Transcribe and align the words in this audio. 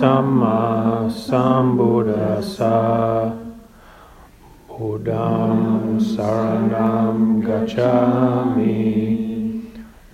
Sama 0.00 1.12
Sambuddhasa 1.12 2.72
Buddham 4.66 6.00
Saranam 6.00 7.44
Gacchami 7.44 8.80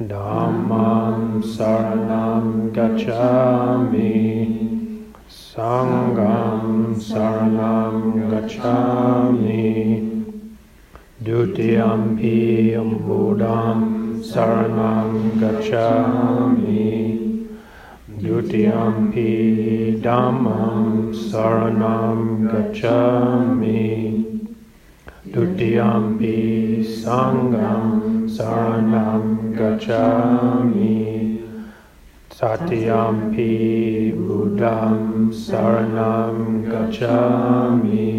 Dhammam 0.03 1.39
Saranam 1.39 2.75
Gacchami 2.75 4.11
Sangam 5.31 6.97
Saranam 6.99 8.27
Gacchami 8.27 9.71
Dutiyampi 11.23 12.75
Buddham 13.07 14.19
Saranam 14.21 15.39
Gacchami 15.39 17.06
Dutiyampi 18.27 20.03
Dhammam 20.03 21.15
Saranam 21.15 22.51
Gacchami. 22.51 23.87
Dutiyampi 25.31 26.83
Sangam 26.83 28.27
Saranam 28.27 29.55
Gacchami. 29.55 31.39
Satyampi 32.29 34.11
Buddham 34.27 35.31
Saranam 35.31 36.67
Gacchami. 36.67 38.11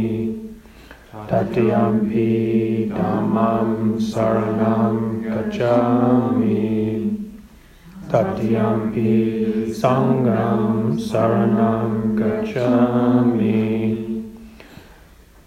Tatyampi 1.28 2.90
Dhammam 2.90 4.00
Saranam 4.00 5.20
Gacchami 5.28 7.07
Tatyampi 8.08 9.68
Sangam 9.68 10.96
Saranam 10.96 12.16
Gacchami. 12.16 13.60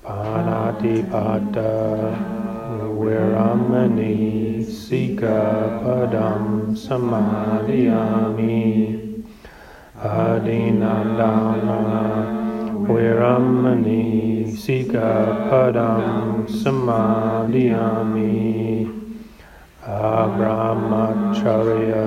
Panatipata 0.04 1.72
Viramani 3.00 4.60
Sika 4.62 5.80
Padam 5.82 6.76
Samadhyami. 6.76 8.60
Adinandana 9.96 11.80
Viramani 12.84 14.04
Sika 14.54 15.48
Padam 15.48 16.44
Samadhyami 16.46 18.20
Abrahmacharya 19.90 22.06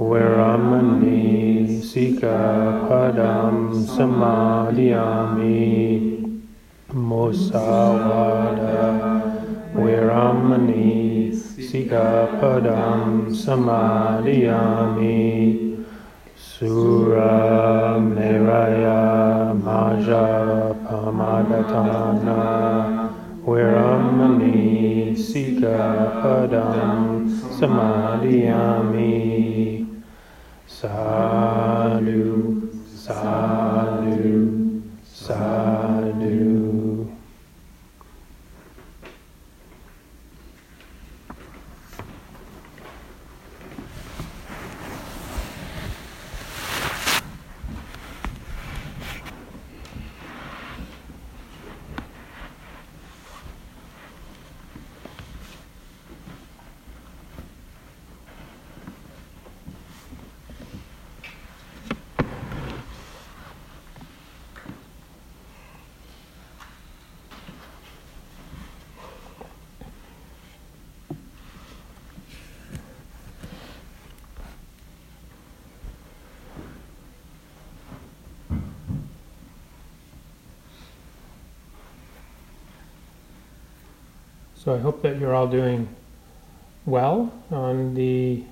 Viramani 0.00 1.76
Sika 1.84 2.88
Padam 2.88 3.76
Samadhyami 3.84 5.60
Musawada 6.94 8.80
Viramani 9.74 11.34
Sika 11.36 12.28
Padam 12.40 13.28
Samadhyami 13.28 15.20
Sura 16.34 17.98
Meraya 18.00 19.52
Maja 19.52 20.72
Pamadatana 20.88 22.99
Viramani 23.44 25.16
Sika 25.16 26.20
Padam 26.22 27.24
Samadhyami 27.56 29.08
Sadhu 30.66 32.20
Sadhu 32.94 34.36
Sadhu 35.02 36.49
So 84.70 84.76
I 84.76 84.78
hope 84.78 85.02
that 85.02 85.18
you're 85.18 85.34
all 85.34 85.48
doing 85.48 85.88
well 86.86 87.32
on 87.50 87.94
the 87.94 88.44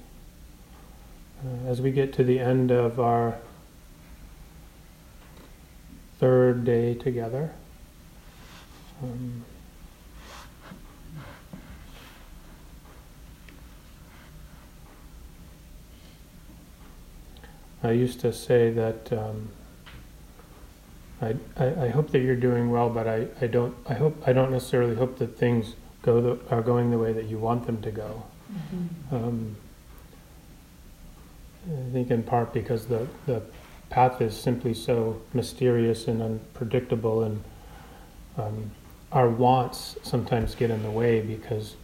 uh, 1.47 1.69
as 1.69 1.81
we 1.81 1.93
get 1.93 2.13
to 2.15 2.25
the 2.25 2.41
end 2.41 2.73
of 2.73 2.99
our 2.99 3.39
third 6.19 6.65
day 6.65 6.95
together. 6.95 7.53
Um, 9.01 9.45
I 17.85 17.93
used 17.93 18.19
to 18.23 18.33
say 18.33 18.73
that 18.73 19.13
um, 19.13 19.51
I, 21.23 21.37
I, 21.57 21.85
I, 21.85 21.89
hope 21.91 22.11
that 22.11 22.19
you're 22.19 22.35
doing 22.35 22.73
well, 22.73 22.91
but 22.91 23.07
I, 23.07 23.29
I 23.41 23.47
don't 23.47 23.77
I 23.89 23.95
hope 23.95 24.21
I 24.27 24.33
don't 24.33 24.51
necessarily 24.51 24.97
hope 24.97 25.19
that 25.19 25.39
things 25.39 25.77
go 26.03 26.21
the, 26.21 26.55
are 26.55 26.63
going 26.63 26.91
the 26.91 26.99
way 26.99 27.13
that 27.13 27.25
you 27.25 27.39
want 27.39 27.67
them 27.67 27.81
to 27.83 27.91
go. 27.91 28.23
Mm-hmm. 28.53 29.15
Um, 29.15 29.57
I 31.67 31.93
think 31.93 32.11
in 32.11 32.23
part 32.23 32.53
because 32.53 32.87
the, 32.87 33.07
the 33.27 33.43
path 33.91 34.21
is 34.23 34.39
simply 34.39 34.75
so 34.75 35.21
mysterious 35.35 36.09
and 36.09 36.23
unpredictable, 36.23 37.25
and 37.25 37.43
um, 38.37 38.71
our 39.13 39.29
wants 39.29 39.97
sometimes 40.03 40.55
get 40.55 40.71
in 40.71 40.83
the 40.83 40.91
way 40.91 41.21
because 41.21 41.75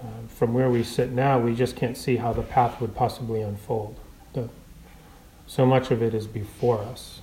uh, 0.00 0.06
from 0.28 0.54
where 0.54 0.70
we 0.70 0.82
sit 0.82 1.10
now, 1.10 1.38
we 1.38 1.54
just 1.54 1.76
can't 1.76 1.96
see 1.96 2.16
how 2.16 2.32
the 2.32 2.42
path 2.42 2.80
would 2.80 2.94
possibly 2.94 3.42
unfold. 3.42 3.98
The, 4.32 4.48
so 5.46 5.66
much 5.66 5.90
of 5.90 6.02
it 6.02 6.14
is 6.14 6.26
before 6.26 6.78
us. 6.78 7.20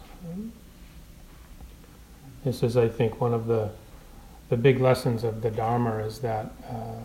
This 2.43 2.63
is, 2.63 2.77
I 2.77 2.87
think, 2.87 3.19
one 3.19 3.33
of 3.33 3.47
the 3.47 3.71
the 4.49 4.57
big 4.57 4.79
lessons 4.79 5.23
of 5.23 5.41
the 5.41 5.51
Dharma 5.51 5.97
is 5.99 6.19
that 6.19 6.51
uh, 6.69 7.03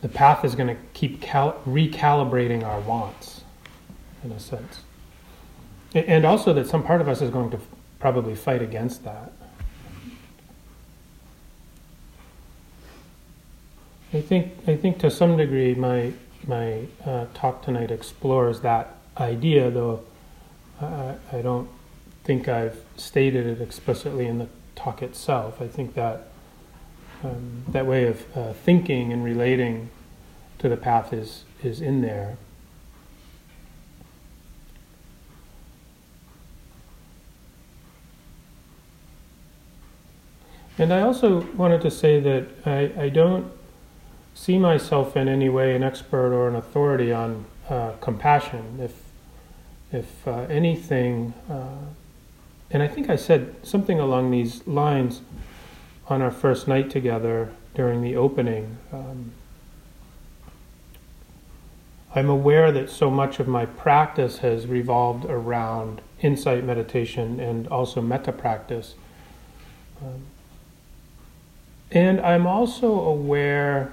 the 0.00 0.08
path 0.08 0.44
is 0.44 0.54
going 0.54 0.68
to 0.68 0.80
keep 0.92 1.20
cal- 1.20 1.60
recalibrating 1.66 2.62
our 2.62 2.80
wants, 2.80 3.42
in 4.24 4.32
a 4.32 4.40
sense. 4.40 4.80
And 5.94 6.24
also 6.24 6.52
that 6.54 6.66
some 6.66 6.82
part 6.82 7.00
of 7.00 7.08
us 7.08 7.22
is 7.22 7.30
going 7.30 7.50
to 7.50 7.56
f- 7.56 7.66
probably 8.00 8.34
fight 8.34 8.62
against 8.62 9.04
that. 9.04 9.32
I 14.12 14.20
think, 14.20 14.52
I 14.66 14.76
think 14.76 14.98
to 14.98 15.10
some 15.10 15.38
degree 15.38 15.74
my, 15.74 16.12
my 16.46 16.86
uh, 17.06 17.26
talk 17.32 17.62
tonight 17.62 17.90
explores 17.90 18.60
that 18.60 18.96
idea, 19.16 19.70
though 19.70 20.02
I, 20.80 21.14
I 21.32 21.42
don't 21.42 21.68
think 22.24 22.48
I've 22.48 22.78
stated 22.96 23.46
it 23.46 23.62
explicitly 23.62 24.26
in 24.26 24.38
the 24.38 24.48
talk 24.82 25.02
itself. 25.02 25.60
I 25.60 25.68
think 25.68 25.94
that 25.94 26.28
um, 27.22 27.64
that 27.68 27.86
way 27.86 28.06
of 28.06 28.36
uh, 28.36 28.52
thinking 28.52 29.12
and 29.12 29.24
relating 29.24 29.90
to 30.58 30.68
the 30.68 30.76
path 30.76 31.12
is 31.12 31.44
is 31.62 31.80
in 31.80 32.02
there. 32.02 32.36
And 40.78 40.92
I 40.92 41.02
also 41.02 41.42
wanted 41.54 41.82
to 41.82 41.90
say 41.90 42.18
that 42.18 42.48
I, 42.66 43.04
I 43.04 43.08
don't 43.08 43.52
see 44.34 44.58
myself 44.58 45.16
in 45.16 45.28
any 45.28 45.48
way 45.48 45.76
an 45.76 45.82
expert 45.82 46.32
or 46.32 46.48
an 46.48 46.56
authority 46.56 47.12
on 47.12 47.44
uh, 47.68 47.92
compassion. 48.00 48.80
If 48.80 48.94
if 49.92 50.26
uh, 50.26 50.46
anything 50.48 51.34
uh, 51.48 51.66
and 52.72 52.82
I 52.82 52.88
think 52.88 53.10
I 53.10 53.16
said 53.16 53.54
something 53.62 54.00
along 54.00 54.30
these 54.30 54.66
lines 54.66 55.20
on 56.08 56.22
our 56.22 56.30
first 56.30 56.66
night 56.66 56.90
together 56.90 57.52
during 57.74 58.02
the 58.02 58.16
opening. 58.16 58.78
Um, 58.92 59.32
I'm 62.14 62.28
aware 62.28 62.72
that 62.72 62.90
so 62.90 63.10
much 63.10 63.40
of 63.40 63.48
my 63.48 63.66
practice 63.66 64.38
has 64.38 64.66
revolved 64.66 65.24
around 65.26 66.00
insight 66.20 66.64
meditation 66.64 67.40
and 67.40 67.68
also 67.68 68.00
metta 68.00 68.32
practice. 68.32 68.94
Um, 70.00 70.22
and 71.90 72.20
I'm 72.20 72.46
also 72.46 73.00
aware 73.00 73.92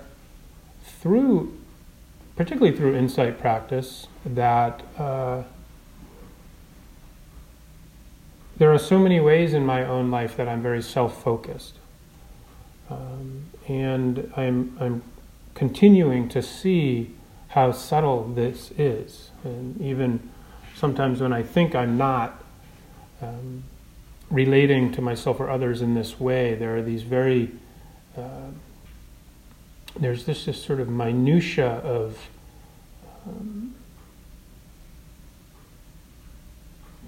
through, 0.84 1.58
particularly 2.36 2.75
through 2.75 2.96
insight 2.96 3.40
practice, 3.40 4.08
that 4.25 4.84
uh, 4.98 5.44
there 8.60 8.72
are 8.72 8.78
so 8.78 9.00
many 9.00 9.20
ways 9.20 9.54
in 9.54 9.66
my 9.66 9.84
own 9.86 10.12
life 10.12 10.38
that 10.38 10.48
I'm 10.48 10.62
very 10.62 10.82
self-focused, 10.82 11.76
um, 12.90 13.46
and 13.68 14.32
I'm 14.38 14.78
I'm 14.80 15.04
continuing 15.56 16.30
to 16.30 16.42
see 16.42 17.16
how 17.50 17.72
subtle 17.72 18.28
this 18.28 18.72
is, 18.78 19.32
and 19.44 19.82
even 19.82 20.30
sometimes 20.76 21.22
when 21.22 21.34
I 21.34 21.44
think 21.44 21.74
I'm 21.76 21.98
not. 21.98 22.44
Um, 23.22 23.64
relating 24.30 24.92
to 24.92 25.02
myself 25.02 25.40
or 25.40 25.50
others 25.50 25.82
in 25.82 25.96
this 25.96 26.20
way, 26.20 26.54
there 26.54 26.78
are 26.78 26.84
these 26.84 27.02
very 27.02 27.52
uh, 28.16 28.52
there's 30.00 30.26
this, 30.26 30.46
this 30.46 30.64
sort 30.64 30.80
of 30.80 30.90
minutia 30.90 31.68
of 31.68 32.30
um, 33.28 33.74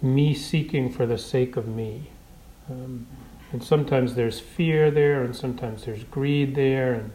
me 0.02 0.34
seeking 0.34 0.92
for 0.92 1.06
the 1.06 1.18
sake 1.18 1.56
of 1.58 1.68
me. 1.68 2.10
Um, 2.70 3.08
and 3.52 3.64
sometimes 3.64 4.16
there's 4.16 4.40
fear 4.40 4.90
there, 4.90 5.24
and 5.24 5.36
sometimes 5.36 5.86
there's 5.86 6.04
greed 6.06 6.56
there, 6.56 6.94
and 6.94 7.12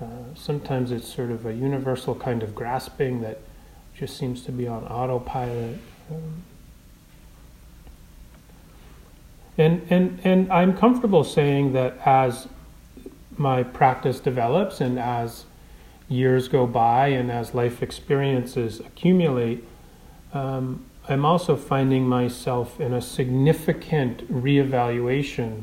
uh, 0.00 0.34
sometimes 0.34 0.90
it's 0.90 1.12
sort 1.12 1.30
of 1.30 1.46
a 1.46 1.54
universal 1.54 2.14
kind 2.14 2.42
of 2.42 2.54
grasping 2.54 3.20
that 3.22 3.40
just 3.96 4.16
seems 4.16 4.42
to 4.42 4.52
be 4.52 4.66
on 4.66 4.84
autopilot. 4.84 5.78
Um, 6.10 6.42
and, 9.58 9.86
and, 9.90 10.20
and 10.24 10.52
I'm 10.52 10.76
comfortable 10.76 11.22
saying 11.22 11.74
that 11.74 11.98
as 12.06 12.48
my 13.36 13.62
practice 13.62 14.18
develops 14.18 14.80
and 14.80 14.98
as 14.98 15.44
years 16.08 16.48
go 16.48 16.66
by 16.66 17.08
and 17.08 17.30
as 17.30 17.54
life 17.54 17.82
experiences 17.82 18.80
accumulate, 18.80 19.64
um, 20.32 20.84
I'm 21.10 21.24
also 21.24 21.56
finding 21.56 22.06
myself 22.06 22.80
in 22.80 22.94
a 22.94 23.00
significant 23.00 24.32
reevaluation 24.32 25.62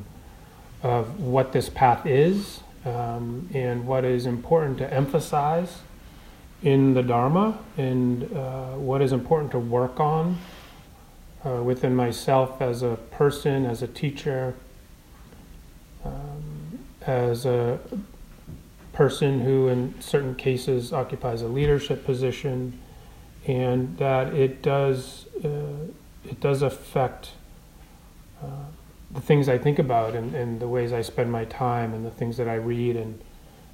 of 0.84 1.20
what 1.20 1.54
this 1.54 1.70
path 1.70 2.06
is 2.06 2.62
um, 2.86 3.50
and 3.54 3.88
what 3.88 4.04
is 4.04 4.26
important 4.26 4.78
to 4.80 4.94
emphasize 4.94 5.80
in 6.62 6.94
the 6.94 7.04
Dharma 7.04 7.60
and 7.78 8.24
uh, 8.36 8.72
what 8.74 9.02
is 9.02 9.12
important 9.12 9.52
to 9.52 9.60
work 9.60 10.00
on 10.00 10.38
uh, 11.46 11.64
within 11.64 11.96
myself 11.96 12.62
as 12.62 12.84
a 12.84 12.98
person, 13.12 13.66
as 13.66 13.82
a 13.82 13.88
teacher. 13.88 14.54
Um, 16.04 16.58
as 17.08 17.46
a 17.46 17.80
person 18.92 19.42
who, 19.42 19.70
in 19.70 19.96
certain 20.02 20.36
cases, 20.36 20.92
occupies 20.92 21.42
a 21.42 21.48
leadership 21.48 22.06
position, 22.06 22.78
and 23.46 23.98
that 23.98 24.34
it 24.34 24.62
does 24.62 25.27
uh, 25.44 25.92
it 26.26 26.40
does 26.40 26.62
affect 26.62 27.32
uh, 28.44 28.66
the 29.12 29.22
things 29.22 29.48
I 29.48 29.58
think 29.58 29.80
about 29.80 30.16
and, 30.16 30.36
and, 30.36 30.60
the 30.60 30.68
ways 30.68 30.92
I 30.92 31.02
spend 31.02 31.32
my 31.32 31.46
time 31.46 31.94
and 31.94 32.06
the 32.06 32.12
things 32.12 32.38
that 32.38 32.48
I 32.48 32.56
read 32.56 32.96
and 32.96 33.20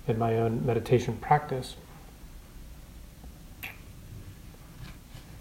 in 0.07 0.19
my 0.19 0.37
own 0.37 0.65
meditation 0.65 1.17
practice. 1.17 1.75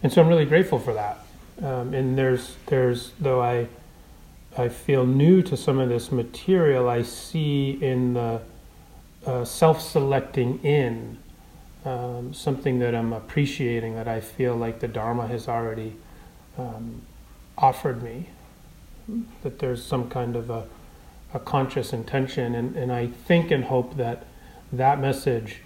And 0.02 0.12
so 0.12 0.22
I'm 0.22 0.28
really 0.28 0.46
grateful 0.46 0.78
for 0.78 0.94
that. 0.94 1.19
Um, 1.62 1.94
and 1.94 2.19
there's 2.19 2.56
there's 2.66 3.12
though 3.20 3.40
I 3.40 3.69
I 4.56 4.69
feel 4.69 5.06
new 5.06 5.42
to 5.42 5.56
some 5.56 5.78
of 5.78 5.88
this 5.88 6.10
material, 6.10 6.88
I 6.88 7.02
see 7.02 7.78
in 7.80 8.14
the 8.14 8.40
uh, 9.26 9.44
self 9.44 9.80
selecting 9.80 10.58
in 10.64 11.19
um, 11.84 12.34
something 12.34 12.78
that 12.80 12.94
I'm 12.94 13.12
appreciating 13.12 13.94
that 13.94 14.08
I 14.08 14.20
feel 14.20 14.56
like 14.56 14.80
the 14.80 14.88
Dharma 14.88 15.26
has 15.26 15.48
already 15.48 15.96
um, 16.58 17.02
offered 17.58 18.02
me. 18.02 18.28
That 19.43 19.58
there's 19.58 19.84
some 19.84 20.08
kind 20.08 20.37
of 20.37 20.49
a, 20.49 20.64
a 21.34 21.40
conscious 21.40 21.93
intention, 21.93 22.54
and, 22.54 22.76
and 22.76 22.93
I 22.93 23.08
think 23.08 23.50
and 23.50 23.64
hope 23.64 23.96
that 23.96 24.26
that 24.72 25.00
message 25.00 25.58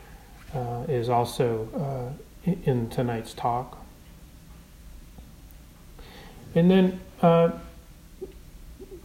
uh, 0.54 0.84
is 0.88 1.08
also 1.08 1.68
uh, 2.46 2.50
in 2.64 2.88
tonight's 2.88 3.34
talk. 3.34 3.78
And 6.54 6.70
then 6.70 7.00
uh, 7.20 7.50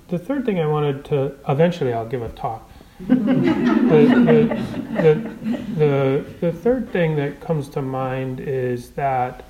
the 0.08 0.20
third 0.20 0.46
thing 0.46 0.60
I 0.60 0.68
wanted 0.68 1.06
to 1.06 1.36
eventually 1.48 1.94
I'll 1.94 2.08
give 2.08 2.22
a 2.22 2.30
talk. 2.30 2.70
the, 3.08 3.16
the, 3.16 4.64
the, 5.02 5.32
the, 5.76 6.26
the, 6.40 6.52
third 6.52 6.92
thing 6.92 7.16
that 7.16 7.42
comes 7.42 7.68
to 7.70 7.82
mind 7.82 8.40
is 8.40 8.92
that, 8.92 9.44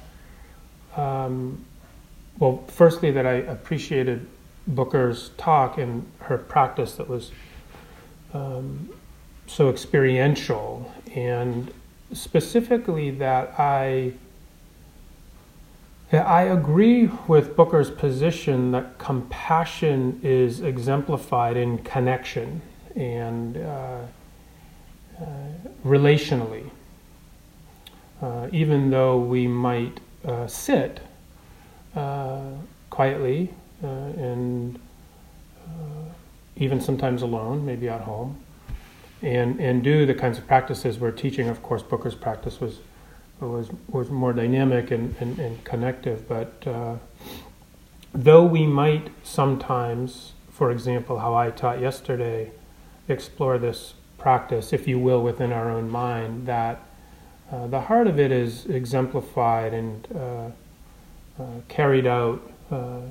um, 0.96 1.66
well, 2.42 2.64
firstly, 2.68 3.12
that 3.12 3.28
I 3.28 3.34
appreciated 3.34 4.26
Booker's 4.66 5.30
talk 5.38 5.78
and 5.78 6.04
her 6.22 6.40
practice 6.40 6.96
that 6.96 7.08
was 7.08 7.32
um, 8.34 8.90
so 9.46 9.70
experiential, 9.70 10.92
and 11.14 11.72
specifically 12.14 13.12
that 13.12 13.54
I 13.60 14.14
yeah, 16.12 16.24
I 16.24 16.42
agree 16.42 17.12
with 17.28 17.56
Booker's 17.56 17.92
position 17.92 18.72
that 18.72 18.98
compassion 18.98 20.20
is 20.24 20.62
exemplified 20.62 21.58
in 21.58 21.78
connection 21.78 22.64
and 22.96 23.56
uh, 23.56 24.00
uh, 25.22 25.26
relationally. 25.86 26.72
Uh, 28.20 28.48
even 28.52 28.90
though 28.90 29.20
we 29.20 29.48
might 29.48 30.00
uh, 30.26 30.48
sit 30.48 31.02
quietly 31.94 33.54
uh, 33.84 33.88
and 33.88 34.80
even 36.56 36.80
sometimes 36.80 37.22
alone, 37.22 37.66
maybe 37.66 37.90
at 37.90 38.02
home, 38.02 38.38
and, 39.22 39.60
and 39.60 39.84
do 39.84 40.06
the 40.06 40.14
kinds 40.14 40.38
of 40.38 40.48
practices 40.48 41.00
we're 41.00 41.12
teaching. 41.12 41.48
Of 41.48 41.64
course, 41.64 41.82
Booker's 41.82 42.16
practice 42.16 42.60
was 42.60 42.80
was 43.40 43.72
was 43.88 44.10
more 44.12 44.34
dynamic 44.34 44.92
and, 44.92 45.16
and, 45.20 45.40
and 45.40 45.64
connective. 45.64 46.28
But 46.28 46.64
uh, 46.66 46.98
though 48.14 48.46
we 48.46 48.68
might 48.68 49.10
sometimes, 49.24 50.34
for 50.52 50.72
example, 50.72 51.20
how 51.20 51.34
I 51.34 51.50
taught 51.50 51.82
yesterday, 51.82 52.52
explore 53.08 53.58
this 53.58 53.96
practice, 54.18 54.74
if 54.74 54.88
you 54.88 55.00
will, 55.00 55.24
within 55.24 55.52
our 55.52 55.70
own 55.72 55.90
mind, 55.90 56.46
that 56.46 56.84
uh, 57.52 57.68
the 57.68 57.82
heart 57.82 58.08
of 58.08 58.20
it 58.20 58.32
is 58.32 58.66
exemplified 58.68 59.74
and 59.74 60.08
uh, 60.16 60.20
uh 60.20 60.52
carried 61.68 62.06
out 62.06 62.42
uh, 62.72 63.02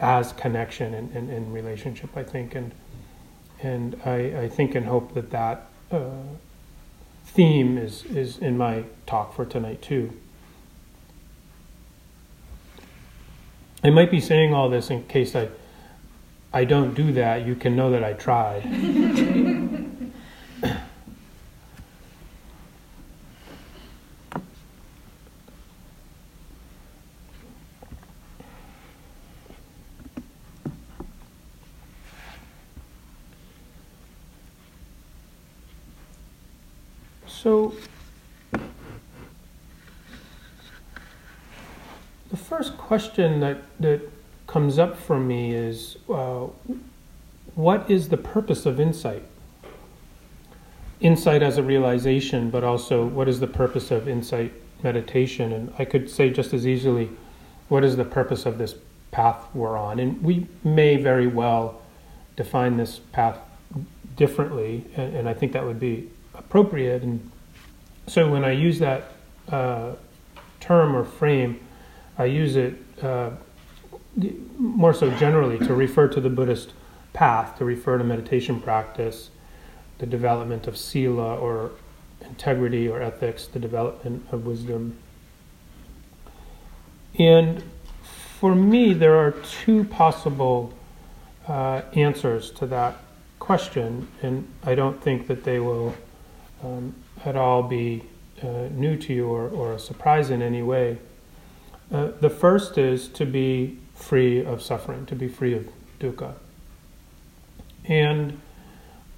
as 0.00 0.32
connection 0.32 0.94
and, 0.94 1.52
relationship, 1.52 2.16
I 2.16 2.22
think, 2.22 2.54
and 2.54 2.72
and 3.60 4.00
I, 4.04 4.42
I 4.42 4.48
think 4.48 4.74
and 4.74 4.86
hope 4.86 5.14
that 5.14 5.30
that 5.30 5.66
uh, 5.90 6.10
theme 7.24 7.76
is, 7.76 8.04
is 8.04 8.38
in 8.38 8.56
my 8.56 8.84
talk 9.06 9.34
for 9.34 9.44
tonight, 9.44 9.82
too. 9.82 10.12
I 13.82 13.90
might 13.90 14.10
be 14.10 14.20
saying 14.20 14.54
all 14.54 14.68
this 14.68 14.90
in 14.90 15.04
case 15.04 15.34
I, 15.34 15.48
I 16.52 16.64
don't 16.64 16.94
do 16.94 17.12
that. 17.12 17.46
You 17.46 17.54
can 17.54 17.76
know 17.76 17.90
that 17.90 18.02
I 18.02 18.12
tried. 18.12 18.64
So, 37.48 37.72
the 42.28 42.36
first 42.36 42.76
question 42.76 43.40
that, 43.40 43.62
that 43.80 44.02
comes 44.46 44.78
up 44.78 44.98
for 44.98 45.18
me 45.18 45.54
is 45.54 45.96
uh, 46.10 46.48
what 47.54 47.90
is 47.90 48.10
the 48.10 48.18
purpose 48.18 48.66
of 48.66 48.78
insight? 48.78 49.22
Insight 51.00 51.42
as 51.42 51.56
a 51.56 51.62
realization, 51.62 52.50
but 52.50 52.64
also 52.64 53.06
what 53.06 53.30
is 53.30 53.40
the 53.40 53.46
purpose 53.46 53.90
of 53.90 54.08
insight 54.08 54.52
meditation? 54.82 55.50
And 55.50 55.72
I 55.78 55.86
could 55.86 56.10
say 56.10 56.28
just 56.28 56.52
as 56.52 56.66
easily, 56.66 57.08
what 57.70 57.82
is 57.82 57.96
the 57.96 58.04
purpose 58.04 58.44
of 58.44 58.58
this 58.58 58.74
path 59.10 59.42
we're 59.54 59.78
on? 59.78 60.00
And 60.00 60.22
we 60.22 60.46
may 60.64 60.96
very 60.98 61.26
well 61.26 61.80
define 62.36 62.76
this 62.76 62.98
path 62.98 63.38
differently, 64.16 64.84
and, 64.96 65.16
and 65.16 65.28
I 65.30 65.32
think 65.32 65.52
that 65.52 65.64
would 65.64 65.80
be 65.80 66.10
appropriate. 66.34 67.02
And 67.02 67.30
so 68.08 68.30
when 68.30 68.44
I 68.44 68.52
use 68.52 68.78
that 68.78 69.12
uh, 69.50 69.92
term 70.60 70.96
or 70.96 71.04
frame, 71.04 71.60
I 72.16 72.24
use 72.24 72.56
it 72.56 72.74
uh, 73.02 73.30
more 74.58 74.92
so 74.94 75.10
generally 75.16 75.58
to 75.66 75.74
refer 75.74 76.08
to 76.08 76.20
the 76.20 76.30
Buddhist 76.30 76.72
path, 77.12 77.58
to 77.58 77.64
refer 77.64 77.98
to 77.98 78.04
meditation 78.04 78.60
practice, 78.60 79.30
the 79.98 80.06
development 80.06 80.66
of 80.66 80.76
sila 80.76 81.36
or 81.36 81.72
integrity 82.22 82.88
or 82.88 83.00
ethics, 83.02 83.46
the 83.46 83.58
development 83.58 84.26
of 84.32 84.46
wisdom. 84.46 84.96
And 87.18 87.62
for 88.38 88.54
me, 88.54 88.92
there 88.94 89.16
are 89.16 89.32
two 89.32 89.84
possible 89.84 90.72
uh, 91.46 91.82
answers 91.94 92.50
to 92.52 92.66
that 92.66 92.96
question, 93.38 94.08
and 94.22 94.46
I 94.64 94.74
don't 94.74 95.02
think 95.02 95.26
that 95.26 95.44
they 95.44 95.58
will 95.58 95.94
um, 96.62 96.94
at 97.28 97.36
all 97.36 97.62
be 97.62 98.02
uh, 98.42 98.68
new 98.70 98.96
to 98.96 99.12
you 99.12 99.26
or, 99.26 99.48
or, 99.48 99.74
a 99.74 99.78
surprise 99.78 100.30
in 100.30 100.40
any 100.40 100.62
way. 100.62 100.96
Uh, 101.92 102.08
the 102.20 102.30
first 102.30 102.78
is 102.78 103.08
to 103.08 103.26
be 103.26 103.76
free 103.94 104.42
of 104.42 104.62
suffering, 104.62 105.04
to 105.04 105.14
be 105.14 105.28
free 105.28 105.54
of 105.54 105.68
dukkha. 106.00 106.34
And 107.84 108.40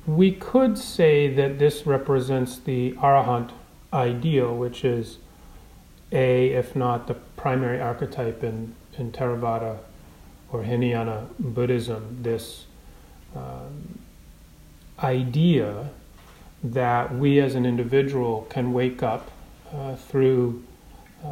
we 0.06 0.32
could 0.32 0.76
say 0.76 1.32
that 1.34 1.58
this 1.58 1.86
represents 1.86 2.58
the 2.58 2.92
arahant 2.92 3.50
ideal, 3.92 4.56
which 4.56 4.84
is 4.84 5.18
a, 6.10 6.48
if 6.48 6.74
not 6.74 7.06
the 7.06 7.14
primary 7.14 7.80
archetype 7.80 8.42
in, 8.42 8.74
in 8.98 9.12
Theravada 9.12 9.78
or 10.50 10.64
Hinayana 10.64 11.28
Buddhism, 11.38 12.18
this 12.22 12.64
um, 13.36 14.00
idea 14.98 15.90
that 16.62 17.14
we 17.14 17.40
as 17.40 17.54
an 17.54 17.64
individual 17.64 18.46
can 18.50 18.72
wake 18.72 19.02
up 19.02 19.30
uh, 19.72 19.96
through 19.96 20.62
uh, 21.24 21.28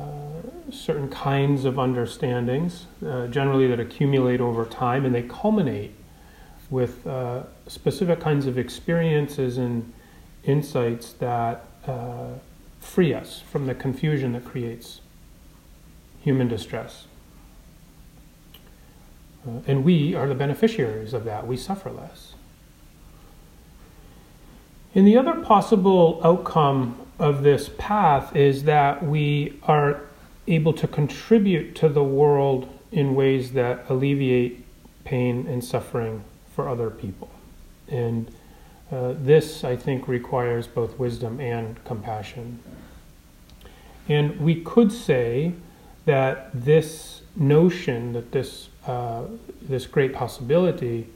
certain 0.70 1.08
kinds 1.08 1.64
of 1.64 1.78
understandings, 1.78 2.86
uh, 3.06 3.26
generally 3.26 3.66
that 3.66 3.80
accumulate 3.80 4.40
over 4.40 4.64
time, 4.64 5.04
and 5.04 5.14
they 5.14 5.22
culminate 5.22 5.94
with 6.70 7.06
uh, 7.06 7.42
specific 7.66 8.20
kinds 8.20 8.46
of 8.46 8.58
experiences 8.58 9.56
and 9.58 9.92
insights 10.44 11.12
that 11.14 11.64
uh, 11.86 12.28
free 12.80 13.14
us 13.14 13.40
from 13.40 13.66
the 13.66 13.74
confusion 13.74 14.32
that 14.32 14.44
creates 14.44 15.00
human 16.20 16.48
distress. 16.48 17.06
Uh, 19.46 19.60
and 19.66 19.84
we 19.84 20.14
are 20.14 20.28
the 20.28 20.34
beneficiaries 20.34 21.14
of 21.14 21.24
that. 21.24 21.46
We 21.46 21.56
suffer 21.56 21.90
less. 21.90 22.34
And 24.98 25.06
the 25.06 25.16
other 25.16 25.34
possible 25.34 26.20
outcome 26.24 26.98
of 27.20 27.44
this 27.44 27.70
path 27.78 28.34
is 28.34 28.64
that 28.64 29.00
we 29.00 29.56
are 29.62 30.00
able 30.48 30.72
to 30.72 30.88
contribute 30.88 31.76
to 31.76 31.88
the 31.88 32.02
world 32.02 32.68
in 32.90 33.14
ways 33.14 33.52
that 33.52 33.88
alleviate 33.88 34.64
pain 35.04 35.46
and 35.46 35.62
suffering 35.62 36.24
for 36.52 36.68
other 36.68 36.90
people. 36.90 37.30
And 37.86 38.28
uh, 38.90 39.14
this, 39.16 39.62
I 39.62 39.76
think, 39.76 40.08
requires 40.08 40.66
both 40.66 40.98
wisdom 40.98 41.38
and 41.38 41.84
compassion. 41.84 42.58
And 44.08 44.40
we 44.40 44.62
could 44.62 44.90
say 44.90 45.52
that 46.06 46.50
this 46.52 47.22
notion, 47.36 48.14
that 48.14 48.32
this, 48.32 48.68
uh, 48.84 49.26
this 49.62 49.86
great 49.86 50.12
possibility, 50.12 51.06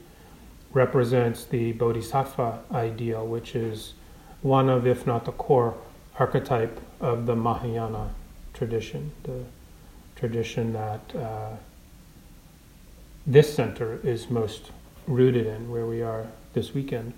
represents 0.73 1.45
the 1.45 1.71
bodhisattva 1.73 2.59
ideal, 2.73 3.25
which 3.25 3.55
is 3.55 3.93
one 4.41 4.69
of, 4.69 4.87
if 4.87 5.05
not 5.05 5.25
the 5.25 5.31
core 5.31 5.75
archetype 6.19 6.79
of 6.99 7.25
the 7.25 7.35
Mahayana 7.35 8.09
tradition, 8.53 9.11
the 9.23 9.43
tradition 10.15 10.73
that 10.73 11.15
uh, 11.15 11.49
this 13.25 13.53
center 13.53 13.99
is 14.03 14.29
most 14.29 14.71
rooted 15.07 15.47
in 15.47 15.69
where 15.71 15.85
we 15.85 16.01
are 16.01 16.27
this 16.53 16.73
weekend. 16.73 17.13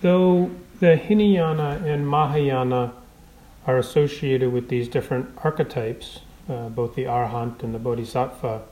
Though 0.00 0.50
the 0.80 0.96
Hinayana 0.96 1.82
and 1.84 2.08
Mahayana 2.08 2.94
are 3.66 3.78
associated 3.78 4.52
with 4.52 4.68
these 4.68 4.88
different 4.88 5.30
archetypes, 5.44 6.20
uh, 6.48 6.68
both 6.68 6.94
the 6.94 7.04
Arhat 7.04 7.62
and 7.62 7.74
the 7.74 7.78
Bodhisattva, 7.78 8.62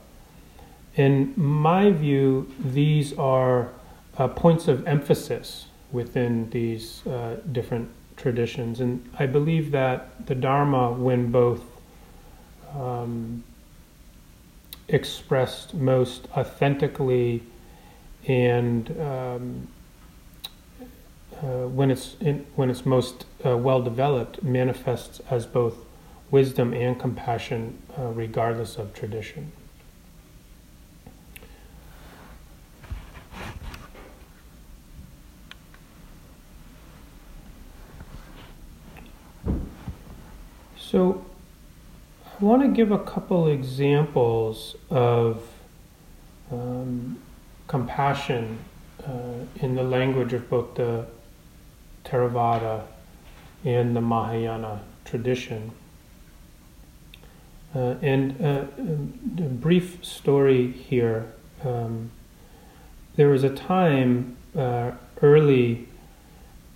in 0.95 1.33
my 1.37 1.91
view, 1.91 2.51
these 2.59 3.17
are 3.17 3.69
uh, 4.17 4.27
points 4.27 4.67
of 4.67 4.85
emphasis 4.87 5.67
within 5.91 6.49
these 6.49 7.05
uh, 7.07 7.37
different 7.51 7.89
traditions. 8.17 8.81
And 8.81 9.09
I 9.17 9.25
believe 9.25 9.71
that 9.71 10.27
the 10.27 10.35
Dharma, 10.35 10.91
when 10.91 11.31
both 11.31 11.61
um, 12.75 13.43
expressed 14.87 15.73
most 15.73 16.27
authentically 16.35 17.43
and 18.27 18.89
um, 18.99 19.67
uh, 21.41 21.67
when 21.67 21.89
it's 21.89 22.17
in, 22.19 22.45
when 22.55 22.69
it's 22.69 22.85
most 22.85 23.25
uh, 23.45 23.55
well 23.55 23.81
developed, 23.81 24.43
manifests 24.43 25.21
as 25.29 25.45
both 25.45 25.75
wisdom 26.31 26.73
and 26.73 26.99
compassion, 26.99 27.81
uh, 27.97 28.03
regardless 28.07 28.77
of 28.77 28.93
tradition. 28.93 29.51
So 40.77 41.23
I 42.25 42.43
want 42.43 42.63
to 42.63 42.67
give 42.67 42.91
a 42.91 42.99
couple 42.99 43.47
examples 43.47 44.75
of 44.89 45.43
um, 46.51 47.19
compassion 47.67 48.57
uh, 49.05 49.11
in 49.57 49.75
the 49.75 49.83
language 49.83 50.33
of 50.33 50.49
both 50.49 50.75
the 50.75 51.05
Theravada 52.09 52.83
and 53.63 53.95
the 53.95 54.01
Mahayana 54.01 54.81
tradition. 55.05 55.71
Uh, 57.75 57.95
and 58.01 58.41
uh, 58.43 58.65
a 59.43 59.47
brief 59.47 60.03
story 60.03 60.71
here. 60.71 61.31
Um, 61.63 62.09
there 63.15 63.29
was 63.29 63.43
a 63.43 63.49
time 63.49 64.37
uh, 64.57 64.91
early 65.21 65.87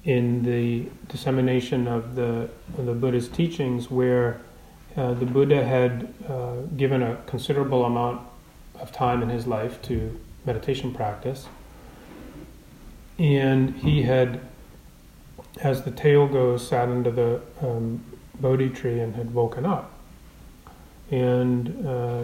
in 0.03 0.43
the 0.43 0.89
dissemination 1.07 1.87
of 1.87 2.15
the, 2.15 2.49
of 2.77 2.85
the 2.85 2.93
Buddha's 2.93 3.29
teachings 3.29 3.89
where 3.89 4.41
uh, 4.95 5.13
the 5.13 5.25
Buddha 5.25 5.63
had 5.63 6.13
uh, 6.27 6.55
given 6.77 7.01
a 7.01 7.15
considerable 7.25 7.85
amount 7.85 8.21
of 8.79 8.91
time 8.91 9.23
in 9.23 9.29
his 9.29 9.47
life 9.47 9.81
to 9.83 10.19
meditation 10.45 10.93
practice. 10.93 11.47
And 13.17 13.75
he 13.77 14.03
had, 14.03 14.41
as 15.61 15.83
the 15.83 15.91
tale 15.91 16.27
goes, 16.27 16.67
sat 16.67 16.89
under 16.89 17.11
the 17.11 17.41
um, 17.61 18.03
Bodhi 18.39 18.69
tree 18.69 18.99
and 18.99 19.15
had 19.15 19.33
woken 19.33 19.65
up. 19.65 19.91
And 21.11 21.85
uh, 21.85 22.23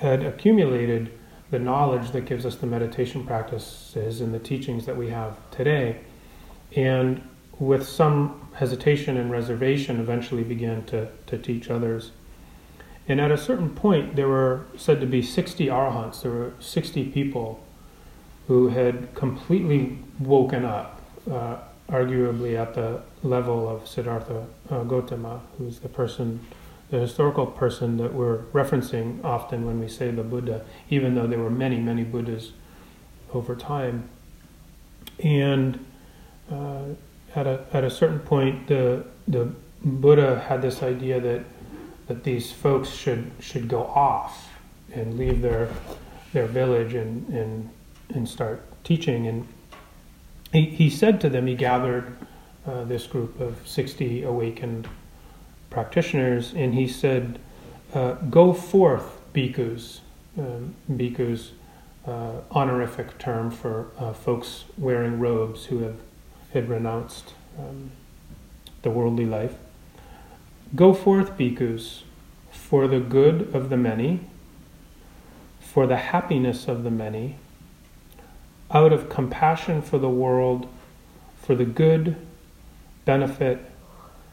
had 0.00 0.22
accumulated 0.22 1.10
the 1.50 1.58
knowledge 1.58 2.10
that 2.12 2.24
gives 2.24 2.44
us 2.46 2.56
the 2.56 2.66
meditation 2.66 3.26
practices 3.26 4.20
and 4.20 4.32
the 4.32 4.38
teachings 4.38 4.86
that 4.86 4.96
we 4.96 5.08
have 5.10 5.36
today. 5.50 6.00
And 6.76 7.22
with 7.58 7.86
some 7.86 8.48
hesitation 8.54 9.16
and 9.16 9.30
reservation, 9.30 9.98
eventually 9.98 10.44
began 10.44 10.84
to, 10.86 11.08
to 11.26 11.38
teach 11.38 11.70
others. 11.70 12.12
And 13.08 13.20
at 13.20 13.32
a 13.32 13.38
certain 13.38 13.70
point, 13.70 14.16
there 14.16 14.28
were 14.28 14.66
said 14.76 15.00
to 15.00 15.06
be 15.06 15.22
60 15.22 15.66
arahants, 15.66 16.22
there 16.22 16.30
were 16.30 16.52
60 16.60 17.06
people 17.06 17.64
who 18.46 18.68
had 18.68 19.14
completely 19.14 19.98
woken 20.18 20.64
up, 20.64 21.00
uh, 21.30 21.56
arguably 21.88 22.58
at 22.58 22.74
the 22.74 23.00
level 23.22 23.68
of 23.68 23.88
Siddhartha 23.88 24.46
uh, 24.70 24.82
Gautama, 24.84 25.40
who's 25.56 25.78
the 25.78 25.88
person, 25.88 26.46
the 26.90 26.98
historical 26.98 27.46
person 27.46 27.96
that 27.96 28.12
we're 28.12 28.38
referencing 28.52 29.24
often 29.24 29.66
when 29.66 29.80
we 29.80 29.88
say 29.88 30.10
the 30.10 30.22
Buddha, 30.22 30.64
even 30.90 31.14
though 31.14 31.26
there 31.26 31.38
were 31.38 31.50
many, 31.50 31.78
many 31.78 32.04
Buddhas 32.04 32.52
over 33.32 33.56
time. 33.56 34.08
And 35.22 35.84
uh, 36.50 36.84
at 37.34 37.46
a 37.46 37.64
at 37.72 37.84
a 37.84 37.90
certain 37.90 38.20
point, 38.20 38.68
the 38.68 39.04
the 39.26 39.52
Buddha 39.82 40.40
had 40.48 40.62
this 40.62 40.82
idea 40.82 41.20
that 41.20 41.44
that 42.06 42.24
these 42.24 42.52
folks 42.52 42.90
should 42.90 43.30
should 43.40 43.68
go 43.68 43.84
off 43.84 44.48
and 44.92 45.18
leave 45.18 45.42
their 45.42 45.68
their 46.32 46.46
village 46.46 46.94
and 46.94 47.28
and 47.28 47.70
and 48.10 48.28
start 48.28 48.62
teaching. 48.84 49.26
And 49.26 49.46
he, 50.52 50.66
he 50.66 50.90
said 50.90 51.20
to 51.20 51.28
them, 51.28 51.46
he 51.46 51.54
gathered 51.54 52.16
uh, 52.66 52.84
this 52.84 53.06
group 53.06 53.40
of 53.40 53.66
60 53.66 54.22
awakened 54.22 54.88
practitioners, 55.70 56.52
and 56.54 56.74
he 56.74 56.86
said, 56.86 57.38
uh, 57.94 58.12
Go 58.14 58.52
forth, 58.52 59.20
bhikkhus. 59.32 60.00
Um, 60.38 60.74
bhikkhus, 60.90 61.50
uh, 62.06 62.40
honorific 62.52 63.18
term 63.18 63.50
for 63.50 63.88
uh, 63.98 64.12
folks 64.12 64.64
wearing 64.76 65.18
robes 65.18 65.66
who 65.66 65.80
have 65.80 65.96
had 66.52 66.68
renounced 66.68 67.34
um, 67.58 67.90
the 68.82 68.90
worldly 68.90 69.26
life. 69.26 69.54
Go 70.74 70.94
forth, 70.94 71.36
bhikkhus, 71.36 72.02
for 72.50 72.86
the 72.86 73.00
good 73.00 73.54
of 73.54 73.68
the 73.68 73.76
many, 73.76 74.20
for 75.60 75.86
the 75.86 75.96
happiness 75.96 76.68
of 76.68 76.84
the 76.84 76.90
many, 76.90 77.36
out 78.70 78.92
of 78.92 79.08
compassion 79.08 79.82
for 79.82 79.98
the 79.98 80.08
world, 80.08 80.68
for 81.40 81.54
the 81.54 81.64
good, 81.64 82.16
benefit, 83.04 83.70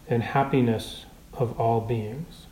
and 0.07 0.21
happiness 0.21 1.05
of 1.33 1.59
all 1.59 1.81
beings. 1.81 2.45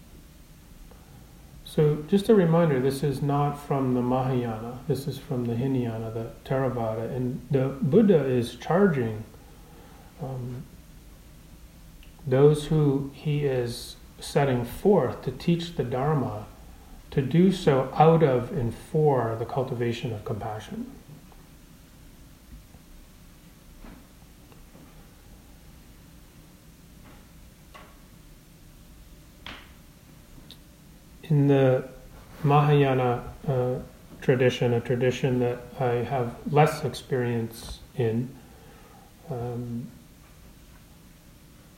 So, 1.65 2.03
just 2.07 2.29
a 2.29 2.35
reminder 2.35 2.79
this 2.79 3.03
is 3.03 3.21
not 3.21 3.53
from 3.53 3.95
the 3.95 4.01
Mahayana, 4.01 4.79
this 4.87 5.07
is 5.07 5.17
from 5.17 5.45
the 5.45 5.55
Hinayana, 5.55 6.11
the 6.11 6.31
Theravada, 6.45 7.11
and 7.15 7.41
the 7.49 7.69
Buddha 7.81 8.23
is 8.25 8.55
charging 8.55 9.23
um, 10.21 10.63
those 12.27 12.67
who 12.67 13.11
he 13.13 13.45
is 13.45 13.95
setting 14.19 14.63
forth 14.63 15.23
to 15.23 15.31
teach 15.31 15.75
the 15.75 15.83
Dharma 15.83 16.45
to 17.11 17.21
do 17.21 17.51
so 17.51 17.91
out 17.95 18.23
of 18.23 18.51
and 18.51 18.73
for 18.73 19.35
the 19.37 19.45
cultivation 19.45 20.13
of 20.13 20.23
compassion. 20.25 20.89
In 31.33 31.47
the 31.47 31.83
Mahayana 32.43 33.23
uh, 33.47 33.79
tradition, 34.21 34.71
a 34.73 34.79
tradition 34.79 35.39
that 35.39 35.63
I 35.79 36.03
have 36.13 36.35
less 36.51 36.85
experience 36.85 37.79
in, 37.97 38.29
um, 39.31 39.87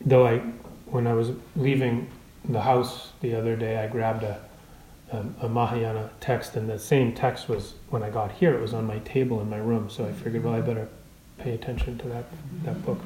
though 0.02 0.28
I, 0.28 0.40
when 0.88 1.08
I 1.08 1.14
was 1.14 1.32
leaving 1.56 2.10
the 2.50 2.60
house 2.60 3.14
the 3.22 3.34
other 3.34 3.56
day, 3.56 3.78
I 3.78 3.88
grabbed 3.88 4.24
a, 4.24 4.42
um, 5.14 5.34
a 5.42 5.48
Mahayana 5.48 6.10
text, 6.20 6.58
and 6.58 6.70
the 6.70 6.78
same 6.78 7.14
text 7.14 7.48
was 7.48 7.76
when 7.90 8.04
I 8.04 8.10
got 8.10 8.34
here. 8.34 8.54
It 8.54 8.62
was 8.62 8.74
on 8.74 8.86
my 8.86 9.00
table 9.00 9.40
in 9.40 9.50
my 9.50 9.56
room, 9.56 9.90
so 9.90 10.06
I 10.06 10.12
figured, 10.12 10.44
well, 10.44 10.56
I 10.56 10.60
better 10.60 10.90
pay 11.38 11.54
attention 11.54 11.98
to 12.00 12.10
that 12.10 12.26
that 12.66 12.86
book. 12.86 13.00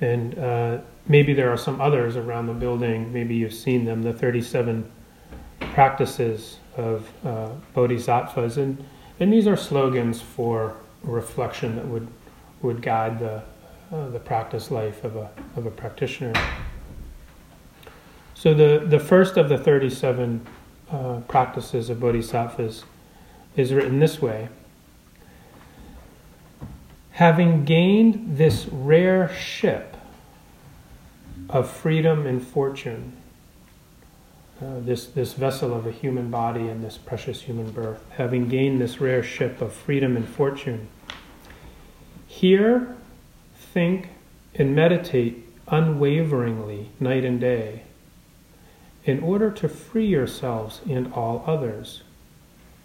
And 0.00 0.38
uh, 0.38 0.78
maybe 1.06 1.34
there 1.34 1.52
are 1.52 1.56
some 1.56 1.80
others 1.80 2.16
around 2.16 2.46
the 2.46 2.52
building. 2.52 3.12
Maybe 3.12 3.34
you've 3.34 3.54
seen 3.54 3.84
them. 3.84 4.02
The 4.02 4.12
37 4.12 4.90
practices 5.72 6.58
of 6.76 7.08
uh, 7.24 7.50
bodhisattvas, 7.74 8.58
and 8.58 8.84
and 9.20 9.32
these 9.32 9.46
are 9.46 9.56
slogans 9.56 10.20
for 10.20 10.76
reflection 11.02 11.76
that 11.76 11.86
would 11.86 12.08
would 12.62 12.82
guide 12.82 13.18
the 13.18 13.42
uh, 13.92 14.08
the 14.08 14.18
practice 14.18 14.70
life 14.70 15.04
of 15.04 15.16
a 15.16 15.30
of 15.56 15.66
a 15.66 15.70
practitioner. 15.70 16.32
So 18.34 18.52
the, 18.52 18.84
the 18.86 18.98
first 18.98 19.38
of 19.38 19.48
the 19.48 19.56
37 19.56 20.46
uh, 20.90 21.20
practices 21.28 21.88
of 21.88 21.98
bodhisattvas 21.98 22.84
is 23.56 23.72
written 23.72 24.00
this 24.00 24.20
way. 24.20 24.50
Having 27.14 27.64
gained 27.64 28.36
this 28.38 28.66
rare 28.66 29.28
ship 29.32 29.96
of 31.48 31.70
freedom 31.70 32.26
and 32.26 32.44
fortune, 32.44 33.12
uh, 34.60 34.80
this, 34.80 35.06
this 35.06 35.32
vessel 35.34 35.72
of 35.72 35.86
a 35.86 35.92
human 35.92 36.30
body 36.30 36.68
and 36.68 36.82
this 36.82 36.98
precious 36.98 37.42
human 37.42 37.70
birth, 37.70 38.04
having 38.16 38.48
gained 38.48 38.80
this 38.80 39.00
rare 39.00 39.22
ship 39.22 39.60
of 39.60 39.72
freedom 39.72 40.16
and 40.16 40.28
fortune, 40.28 40.88
hear, 42.26 42.96
think, 43.54 44.08
and 44.54 44.74
meditate 44.74 45.44
unwaveringly 45.68 46.90
night 46.98 47.24
and 47.24 47.40
day 47.40 47.82
in 49.04 49.20
order 49.20 49.50
to 49.50 49.68
free 49.68 50.06
yourselves 50.06 50.80
and 50.88 51.12
all 51.12 51.44
others 51.46 52.02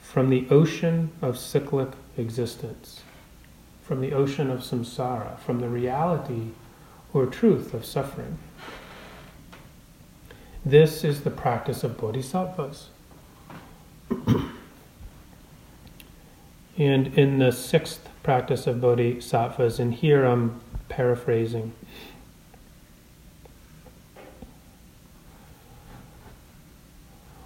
from 0.01 0.29
the 0.29 0.47
ocean 0.49 1.11
of 1.21 1.37
cyclic 1.37 1.89
existence, 2.17 2.98
from 3.89 4.01
the 4.01 4.13
ocean 4.13 4.51
of 4.51 4.59
samsara, 4.59 5.39
from 5.39 5.61
the 5.61 5.67
reality 5.67 6.49
or 7.11 7.25
truth 7.25 7.73
of 7.73 7.83
suffering. 7.83 8.37
This 10.63 11.03
is 11.03 11.21
the 11.21 11.31
practice 11.31 11.83
of 11.83 11.97
bodhisattvas. 11.97 12.89
and 16.77 17.07
in 17.17 17.39
the 17.39 17.51
sixth 17.51 18.07
practice 18.21 18.67
of 18.67 18.79
bodhisattvas, 18.79 19.79
and 19.79 19.95
here 19.95 20.23
I'm 20.23 20.61
paraphrasing, 20.87 21.73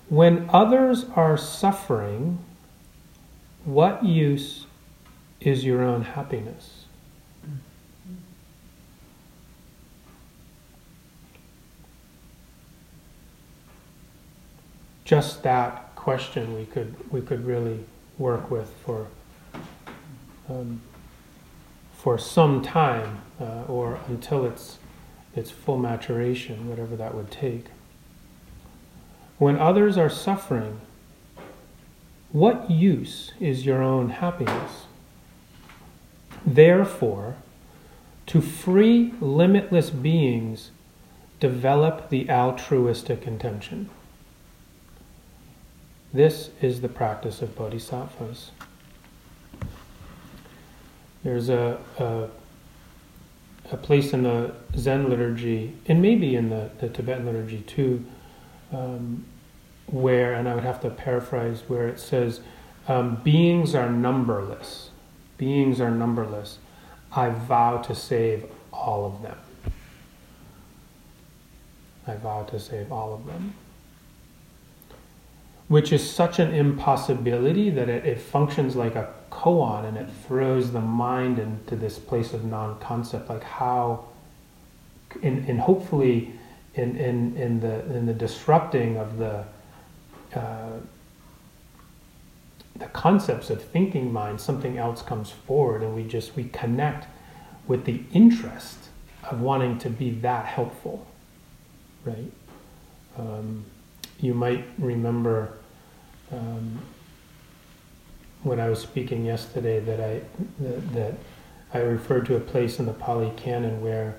When 0.10 0.50
others 0.50 1.06
are 1.16 1.38
suffering, 1.38 2.40
what 3.64 4.04
use 4.04 4.66
is 5.46 5.66
your 5.66 5.84
own 5.84 6.04
happiness? 6.04 6.86
Just 15.04 15.44
that 15.44 15.96
question 15.96 16.56
we 16.56 16.66
could 16.66 16.96
we 17.12 17.22
could 17.22 17.46
really 17.46 17.84
work 18.18 18.50
with 18.50 18.74
for 18.86 19.08
um, 20.50 20.82
for 21.94 22.18
some 22.18 22.62
time 22.62 23.22
uh, 23.40 23.64
or 23.68 24.00
until 24.08 24.46
its 24.46 24.80
its 25.36 25.52
full 25.52 25.78
maturation, 25.78 26.70
whatever 26.70 26.96
that 26.96 27.14
would 27.14 27.32
take. 27.32 27.66
When 29.38 29.58
others 29.58 29.98
are 29.98 30.10
suffering, 30.10 30.80
what 32.32 32.70
use 32.72 33.34
is 33.40 33.66
your 33.66 33.82
own 33.82 34.10
happiness? 34.10 34.86
Therefore, 36.46 37.36
to 38.28 38.42
free 38.42 39.14
limitless 39.20 39.90
beings, 39.90 40.72
develop 41.40 42.10
the 42.10 42.30
altruistic 42.30 43.28
intention. 43.28 43.90
This 46.14 46.52
is 46.62 46.82
the 46.82 46.90
practice 46.90 47.42
of 47.42 47.56
bodhisattvas. 47.56 48.52
There's 51.24 51.50
a, 51.50 51.80
a, 51.98 52.30
a 53.72 53.78
place 53.78 54.14
in 54.14 54.24
the 54.24 54.54
Zen 54.78 55.10
liturgy, 55.10 55.76
and 55.88 56.02
maybe 56.02 56.36
in 56.36 56.50
the, 56.50 56.70
the 56.80 56.90
Tibetan 56.90 57.26
liturgy 57.26 57.62
too, 57.62 58.06
um, 58.72 59.26
where, 59.88 60.34
and 60.34 60.48
I 60.48 60.56
would 60.56 60.64
have 60.64 60.82
to 60.82 60.90
paraphrase, 60.90 61.64
where 61.68 61.88
it 61.88 62.00
says, 62.00 62.42
um, 62.88 63.16
beings 63.24 63.74
are 63.74 63.90
numberless. 63.90 64.92
Beings 65.38 65.82
are 65.82 65.92
numberless. 65.92 66.60
I 67.12 67.30
vow 67.30 67.78
to 67.78 67.96
save 67.96 68.46
all 68.72 69.06
of 69.06 69.22
them. 69.22 69.38
I 72.08 72.16
vow 72.16 72.44
to 72.44 72.60
save 72.60 72.92
all 72.92 73.14
of 73.14 73.26
them. 73.26 73.54
Which 75.68 75.94
is 75.94 76.08
such 76.08 76.40
an 76.40 76.54
impossibility 76.54 77.70
that 77.70 77.90
it, 77.90 78.06
it 78.06 78.20
functions 78.20 78.76
like 78.76 78.96
a 78.96 79.14
koan 79.32 79.86
and 79.86 79.98
it 79.98 80.10
throws 80.28 80.72
the 80.72 80.82
mind 80.82 81.40
into 81.40 81.76
this 81.76 81.98
place 81.98 82.34
of 82.34 82.44
non 82.44 82.80
concept. 82.80 83.30
Like, 83.30 83.44
how, 83.44 84.06
and, 85.22 85.48
and 85.48 85.60
hopefully, 85.60 86.34
in, 86.76 86.98
in, 86.98 87.38
in, 87.38 87.60
the, 87.60 87.86
in 87.96 88.06
the 88.06 88.14
disrupting 88.14 88.98
of 88.98 89.18
the 89.18 89.46
uh, 90.36 90.80
the 92.76 92.88
concepts 92.88 93.50
of 93.50 93.64
thinking 93.64 94.12
mind, 94.12 94.42
something 94.42 94.78
else 94.78 95.02
comes 95.02 95.30
forward, 95.30 95.84
and 95.84 95.96
we 95.96 96.04
just 96.04 96.36
we 96.36 96.46
connect 96.46 97.08
with 97.68 97.86
the 97.86 98.02
interest 98.12 98.90
of 99.30 99.42
wanting 99.42 99.78
to 99.80 99.90
be 99.90 100.12
that 100.12 100.46
helpful, 100.46 101.08
right? 102.04 102.32
Um, 103.18 103.66
you 104.20 104.34
might 104.34 104.66
remember 104.78 105.58
um, 106.32 106.80
when 108.42 108.60
I 108.60 108.70
was 108.70 108.80
speaking 108.80 109.26
yesterday 109.26 109.80
that 109.80 110.00
I 110.00 110.22
that, 110.60 110.94
that, 110.94 111.14
I 111.76 111.80
referred 111.80 112.28
to 112.28 112.36
a 112.36 112.40
place 112.40 112.78
in 112.78 112.86
the 112.86 112.94
Pali 112.94 113.32
Canon 113.36 113.82
where 113.82 114.16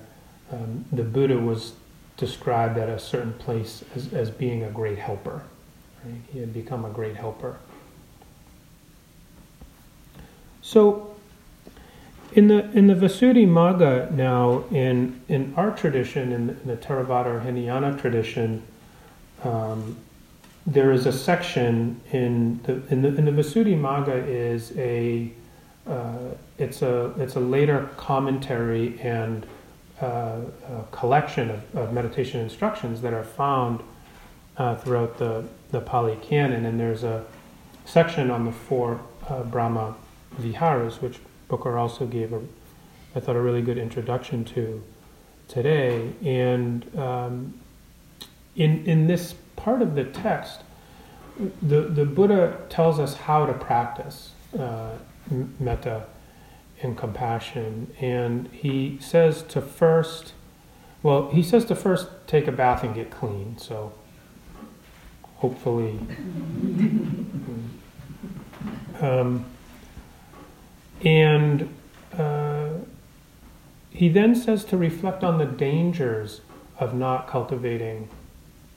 um, 0.51 0.83
the 0.91 1.03
Buddha 1.03 1.37
was 1.37 1.71
described 2.17 2.77
at 2.77 2.89
a 2.89 2.99
certain 2.99 3.33
place 3.33 3.81
as, 3.95 4.13
as 4.13 4.29
being 4.29 4.63
a 4.63 4.69
great 4.69 4.97
helper. 4.97 5.43
Right? 6.03 6.21
He 6.33 6.39
had 6.39 6.53
become 6.53 6.83
a 6.83 6.89
great 6.89 7.15
helper. 7.15 7.57
So, 10.65 11.15
in 12.33 12.47
the 12.47 12.71
in 12.71 12.87
the 12.87 12.95
Visuddhimagga 12.95 14.09
now, 14.09 14.63
in 14.71 15.21
in 15.27 15.53
our 15.55 15.69
tradition, 15.69 16.31
in 16.31 16.47
the, 16.47 16.53
in 16.53 16.67
the 16.69 16.77
Theravada 16.77 17.27
or 17.27 17.39
Hinayana 17.41 17.99
tradition, 17.99 18.63
um, 19.43 19.95
there 20.65 20.91
is 20.91 21.05
a 21.05 21.11
section 21.11 22.01
in 22.11 22.61
the 22.63 22.81
in 22.89 23.03
the, 23.03 23.09
in 23.09 23.25
the 23.25 23.31
Visuddhimagga 23.31 24.27
is 24.27 24.75
a 24.75 25.31
uh, 25.87 26.33
it's 26.57 26.81
a 26.81 27.13
it's 27.19 27.35
a 27.35 27.39
later 27.39 27.87
commentary 27.95 28.99
and 29.01 29.45
uh, 30.01 30.39
collection 30.91 31.51
of, 31.51 31.75
of, 31.75 31.93
meditation 31.93 32.41
instructions 32.41 33.01
that 33.01 33.13
are 33.13 33.23
found 33.23 33.81
uh, 34.57 34.75
throughout 34.77 35.19
the 35.19 35.45
the 35.69 35.79
Pali 35.79 36.17
Canon, 36.23 36.65
and 36.65 36.79
there's 36.79 37.03
a 37.03 37.23
section 37.85 38.31
on 38.31 38.45
the 38.45 38.51
four 38.51 38.99
uh, 39.29 39.43
Brahma 39.43 39.95
Viharas, 40.37 41.01
which 41.01 41.19
Booker 41.47 41.77
also 41.77 42.05
gave 42.05 42.33
a 42.33 42.41
I 43.15 43.21
thought 43.21 43.37
a 43.37 43.41
really 43.41 43.61
good 43.61 43.77
introduction 43.77 44.43
to 44.45 44.83
today, 45.47 46.11
and 46.23 46.85
um, 46.97 47.53
in 48.55 48.85
in 48.85 49.07
this 49.07 49.35
part 49.55 49.81
of 49.81 49.95
the 49.95 50.03
text, 50.03 50.61
the, 51.61 51.81
the 51.81 52.05
Buddha 52.05 52.59
tells 52.69 52.99
us 52.99 53.15
how 53.15 53.45
to 53.45 53.53
practice 53.53 54.31
uh, 54.59 54.97
metta 55.59 56.07
and 56.81 56.97
compassion. 56.97 57.93
And 57.99 58.49
he 58.51 58.97
says 59.01 59.43
to 59.43 59.61
first, 59.61 60.33
well, 61.03 61.29
he 61.29 61.41
says 61.41 61.63
to 61.65 61.75
first 61.75 62.09
take 62.27 62.47
a 62.47 62.51
bath 62.51 62.83
and 62.83 62.93
get 62.93 63.11
clean. 63.11 63.57
So 63.57 63.93
hopefully. 65.37 65.99
um, 69.01 69.45
and 71.03 71.73
uh, 72.17 72.69
he 73.89 74.09
then 74.09 74.35
says 74.35 74.63
to 74.65 74.77
reflect 74.77 75.23
on 75.23 75.37
the 75.37 75.45
dangers 75.45 76.41
of 76.79 76.93
not 76.93 77.27
cultivating 77.27 78.09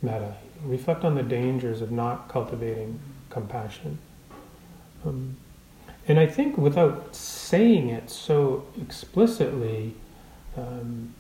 metta 0.03 0.35
reflect 0.65 1.05
on 1.05 1.15
the 1.15 1.23
dangers 1.23 1.81
of 1.81 1.91
not 1.91 2.29
cultivating 2.29 2.99
compassion. 3.31 3.99
Um, 5.05 5.37
and 6.07 6.19
I 6.19 6.27
think 6.27 6.57
without 6.57 7.15
saying 7.15 7.91
it 7.91 8.11
so 8.11 8.67
explicitly, 8.81 9.95
um, 10.57 11.15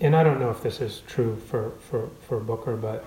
and 0.00 0.16
I 0.16 0.22
don't 0.22 0.40
know 0.40 0.50
if 0.50 0.62
this 0.62 0.80
is 0.80 1.02
true 1.06 1.36
for, 1.36 1.72
for, 1.90 2.08
for 2.26 2.40
Booker, 2.40 2.76
but 2.76 3.04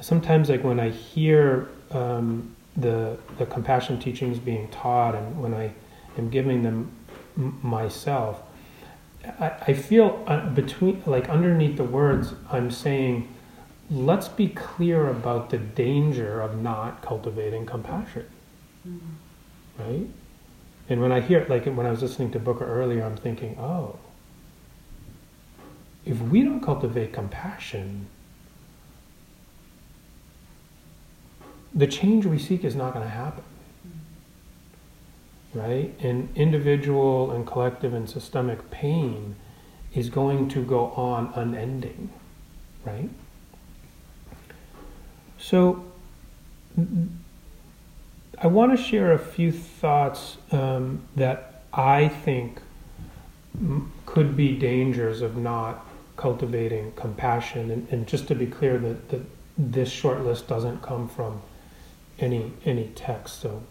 sometimes 0.00 0.48
like 0.48 0.62
when 0.62 0.78
I 0.78 0.90
hear 0.90 1.68
um, 1.90 2.54
the, 2.76 3.18
the 3.38 3.46
compassion 3.46 3.98
teachings 3.98 4.38
being 4.38 4.68
taught 4.68 5.14
and 5.14 5.40
when 5.40 5.54
I 5.54 5.72
am 6.16 6.30
giving 6.30 6.62
them 6.62 6.92
m- 7.36 7.58
myself, 7.62 8.42
I, 9.38 9.52
I 9.68 9.72
feel 9.74 10.22
uh, 10.26 10.48
between, 10.50 11.02
like 11.06 11.28
underneath 11.28 11.76
the 11.76 11.84
words, 11.84 12.34
I'm 12.50 12.70
saying, 12.70 13.28
let's 13.90 14.28
be 14.28 14.48
clear 14.48 15.08
about 15.08 15.50
the 15.50 15.58
danger 15.58 16.40
of 16.40 16.60
not 16.60 17.02
cultivating 17.02 17.66
compassion. 17.66 18.26
Mm-hmm. 18.88 19.82
Right? 19.82 20.06
And 20.88 21.00
when 21.00 21.12
I 21.12 21.20
hear, 21.20 21.38
it 21.38 21.50
like 21.50 21.66
when 21.66 21.86
I 21.86 21.90
was 21.90 22.02
listening 22.02 22.32
to 22.32 22.38
Booker 22.38 22.64
earlier, 22.64 23.04
I'm 23.04 23.16
thinking, 23.16 23.56
oh, 23.58 23.98
if 26.04 26.20
we 26.20 26.42
don't 26.42 26.60
cultivate 26.60 27.12
compassion, 27.12 28.06
the 31.74 31.86
change 31.86 32.26
we 32.26 32.38
seek 32.38 32.64
is 32.64 32.74
not 32.74 32.92
going 32.92 33.04
to 33.04 33.10
happen. 33.10 33.44
Right? 35.54 35.92
And 36.00 36.28
individual 36.36 37.32
and 37.32 37.46
collective 37.46 37.92
and 37.92 38.08
systemic 38.08 38.70
pain 38.70 39.36
is 39.94 40.08
going 40.08 40.48
to 40.50 40.64
go 40.64 40.90
on 40.92 41.32
unending. 41.34 42.10
Right? 42.84 43.10
So, 45.38 45.84
I 48.38 48.46
want 48.46 48.76
to 48.76 48.82
share 48.82 49.12
a 49.12 49.18
few 49.18 49.50
thoughts 49.52 50.36
um, 50.52 51.02
that 51.16 51.62
I 51.72 52.08
think 52.08 52.60
could 54.06 54.36
be 54.36 54.56
dangers 54.56 55.20
of 55.20 55.36
not 55.36 55.84
cultivating 56.16 56.92
compassion. 56.92 57.70
And, 57.70 57.88
and 57.90 58.06
just 58.06 58.28
to 58.28 58.34
be 58.34 58.46
clear, 58.46 58.78
that, 58.78 59.08
that 59.08 59.20
this 59.58 59.90
short 59.90 60.24
list 60.24 60.46
doesn't 60.48 60.82
come 60.82 61.08
from 61.08 61.42
any 62.20 62.52
any 62.64 62.88
text. 62.94 63.40
So, 63.40 63.62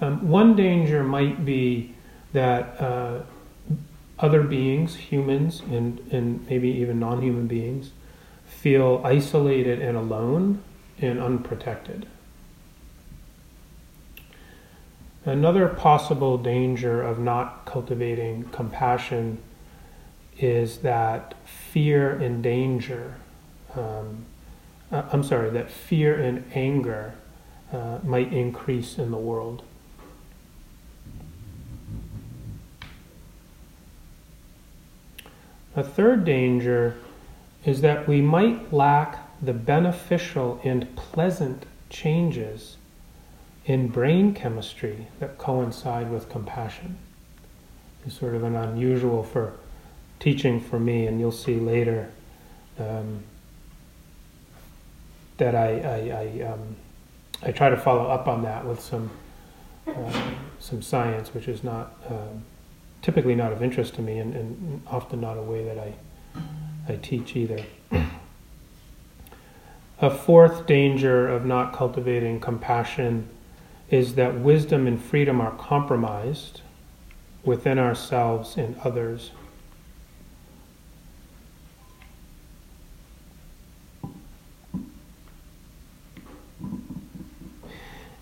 um, 0.00 0.28
one 0.28 0.56
danger 0.56 1.02
might 1.02 1.44
be 1.44 1.94
that 2.32 2.80
uh, 2.80 3.22
other 4.18 4.42
beings, 4.42 4.96
humans, 4.96 5.62
and 5.70 6.00
and 6.10 6.46
maybe 6.48 6.68
even 6.68 6.98
non-human 6.98 7.46
beings, 7.46 7.90
feel 8.46 9.00
isolated 9.04 9.80
and 9.80 9.96
alone 9.96 10.62
and 11.00 11.20
unprotected. 11.20 12.06
Another 15.24 15.66
possible 15.66 16.38
danger 16.38 17.02
of 17.02 17.18
not 17.18 17.64
cultivating 17.64 18.44
compassion 18.44 19.38
is 20.38 20.78
that 20.78 21.34
fear 21.44 22.12
and 22.12 22.44
danger, 22.44 23.16
um, 23.74 24.24
uh, 24.92 25.02
I'm 25.12 25.22
sorry, 25.22 25.50
that 25.50 25.70
fear 25.70 26.14
and 26.14 26.44
anger 26.54 27.14
uh, 27.72 27.98
might 28.04 28.32
increase 28.32 28.98
in 28.98 29.10
the 29.10 29.16
world. 29.16 29.62
A 35.74 35.82
third 35.82 36.24
danger 36.24 36.96
is 37.64 37.82
that 37.82 38.08
we 38.08 38.22
might 38.22 38.72
lack 38.72 39.18
the 39.42 39.52
beneficial 39.52 40.60
and 40.64 40.94
pleasant 40.96 41.66
changes 41.90 42.76
in 43.66 43.88
brain 43.88 44.32
chemistry 44.32 45.08
that 45.18 45.36
coincide 45.36 46.10
with 46.10 46.28
compassion. 46.28 46.96
It's 48.06 48.18
sort 48.18 48.34
of 48.34 48.44
an 48.44 48.54
unusual 48.54 49.24
for 49.24 49.54
teaching 50.20 50.60
for 50.60 50.78
me, 50.78 51.06
and 51.06 51.20
you'll 51.20 51.32
see 51.32 51.56
later 51.56 52.10
um, 52.78 53.24
that 55.38 55.54
I 55.54 55.80
I, 55.80 56.42
I, 56.42 56.52
um, 56.52 56.76
I, 57.42 57.52
try 57.52 57.68
to 57.68 57.76
follow 57.76 58.08
up 58.08 58.26
on 58.26 58.42
that 58.42 58.66
with 58.66 58.80
some 58.80 59.10
uh, 59.86 60.22
some 60.58 60.82
science, 60.82 61.34
which 61.34 61.48
is 61.48 61.62
not 61.62 61.94
um, 62.08 62.44
typically 63.02 63.34
not 63.34 63.52
of 63.52 63.62
interest 63.62 63.94
to 63.94 64.02
me, 64.02 64.18
and, 64.18 64.34
and 64.34 64.82
often 64.86 65.20
not 65.20 65.36
a 65.36 65.42
way 65.42 65.64
that 65.64 65.78
I 65.78 65.94
I 66.88 66.96
teach 66.96 67.36
either. 67.36 67.64
A 69.98 70.10
fourth 70.10 70.66
danger 70.66 71.26
of 71.26 71.46
not 71.46 71.72
cultivating 71.72 72.38
compassion 72.38 73.28
is 73.88 74.14
that 74.16 74.38
wisdom 74.38 74.86
and 74.86 75.02
freedom 75.02 75.40
are 75.40 75.56
compromised 75.56 76.60
within 77.44 77.78
ourselves 77.78 78.58
and 78.58 78.76
others. 78.84 79.30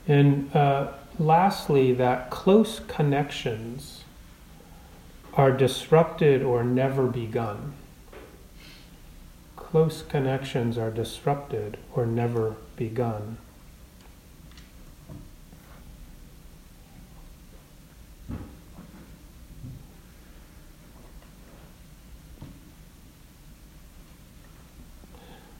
And 0.06 0.54
uh, 0.54 0.92
lastly, 1.18 1.92
that 1.94 2.30
close 2.30 2.80
connections 2.80 4.04
are 5.34 5.50
disrupted 5.50 6.42
or 6.42 6.62
never 6.62 7.06
begun 7.06 7.72
close 9.74 10.02
connections 10.02 10.78
are 10.78 10.88
disrupted 10.92 11.76
or 11.96 12.06
never 12.06 12.54
begun. 12.76 13.36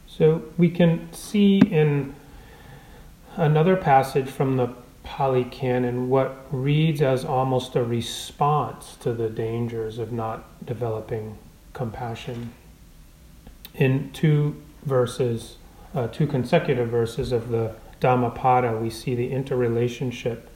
So 0.06 0.44
we 0.56 0.70
can 0.70 1.12
see 1.12 1.58
in 1.58 2.14
another 3.36 3.76
passage 3.76 4.28
from 4.28 4.56
the 4.56 4.68
Pali 5.02 5.44
Canon 5.44 6.08
what 6.08 6.46
reads 6.50 7.02
as 7.02 7.24
almost 7.24 7.76
a 7.76 7.84
response 7.84 8.96
to 9.00 9.12
the 9.12 9.28
dangers 9.28 9.98
of 9.98 10.12
not 10.12 10.64
developing 10.64 11.36
compassion 11.72 12.52
in 13.74 14.10
two 14.12 14.62
verses, 14.84 15.56
uh, 15.94 16.06
two 16.08 16.26
consecutive 16.26 16.88
verses 16.88 17.32
of 17.32 17.48
the 17.48 17.74
Dhammapada, 18.00 18.76
we 18.76 18.90
see 18.90 19.14
the 19.14 19.30
interrelationship 19.32 20.50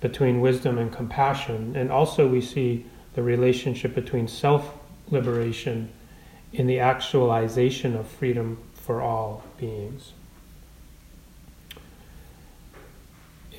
between 0.00 0.40
wisdom 0.40 0.78
and 0.78 0.92
compassion, 0.92 1.76
and 1.76 1.90
also 1.90 2.26
we 2.26 2.40
see 2.40 2.86
the 3.14 3.22
relationship 3.22 3.94
between 3.94 4.28
self 4.28 4.74
liberation 5.10 5.90
in 6.52 6.66
the 6.66 6.80
actualization 6.80 7.96
of 7.96 8.06
freedom 8.06 8.58
for 8.74 9.00
all 9.00 9.44
beings. 9.58 10.12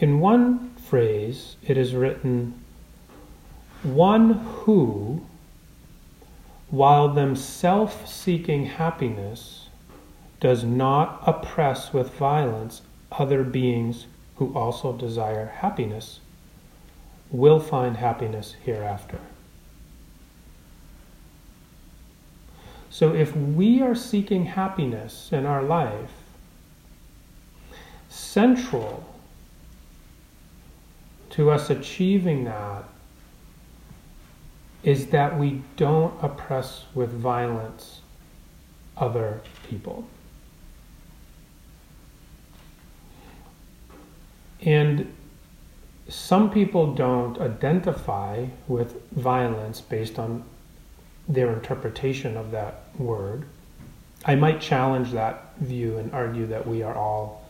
In 0.01 0.19
one 0.19 0.71
phrase, 0.77 1.57
it 1.61 1.77
is 1.77 1.93
written, 1.93 2.55
one 3.83 4.31
who, 4.31 5.21
while 6.71 7.07
themselves 7.07 8.11
seeking 8.11 8.65
happiness, 8.65 9.67
does 10.39 10.63
not 10.63 11.21
oppress 11.27 11.93
with 11.93 12.15
violence 12.15 12.81
other 13.11 13.43
beings 13.43 14.07
who 14.37 14.51
also 14.55 14.91
desire 14.91 15.45
happiness, 15.57 16.19
will 17.29 17.59
find 17.59 17.97
happiness 17.97 18.55
hereafter. 18.65 19.19
So 22.89 23.13
if 23.13 23.35
we 23.35 23.83
are 23.83 23.93
seeking 23.93 24.45
happiness 24.45 25.29
in 25.31 25.45
our 25.45 25.61
life, 25.61 26.11
central 28.09 29.10
to 31.31 31.49
us 31.49 31.69
achieving 31.69 32.43
that 32.45 32.83
is 34.83 35.07
that 35.07 35.37
we 35.37 35.61
don't 35.77 36.13
oppress 36.23 36.85
with 36.93 37.11
violence 37.11 38.01
other 38.97 39.41
people. 39.69 40.05
And 44.61 45.11
some 46.07 46.51
people 46.51 46.93
don't 46.93 47.39
identify 47.39 48.45
with 48.67 49.01
violence 49.11 49.81
based 49.81 50.19
on 50.19 50.43
their 51.27 51.53
interpretation 51.53 52.35
of 52.35 52.51
that 52.51 52.83
word. 52.97 53.45
I 54.25 54.35
might 54.35 54.59
challenge 54.59 55.11
that 55.13 55.53
view 55.59 55.97
and 55.97 56.11
argue 56.13 56.45
that 56.47 56.67
we 56.67 56.83
are 56.83 56.93
all, 56.93 57.47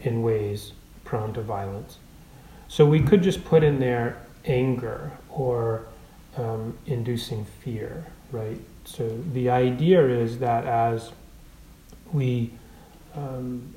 in 0.00 0.22
ways, 0.22 0.72
prone 1.04 1.32
to 1.34 1.42
violence. 1.42 1.98
So 2.68 2.84
we 2.84 3.00
could 3.00 3.22
just 3.22 3.44
put 3.44 3.64
in 3.64 3.80
there 3.80 4.18
anger 4.44 5.10
or 5.30 5.86
um, 6.36 6.76
inducing 6.86 7.44
fear, 7.44 8.06
right? 8.30 8.60
So 8.84 9.08
the 9.32 9.50
idea 9.50 10.06
is 10.06 10.38
that 10.38 10.66
as 10.66 11.12
we 12.12 12.52
um, 13.14 13.74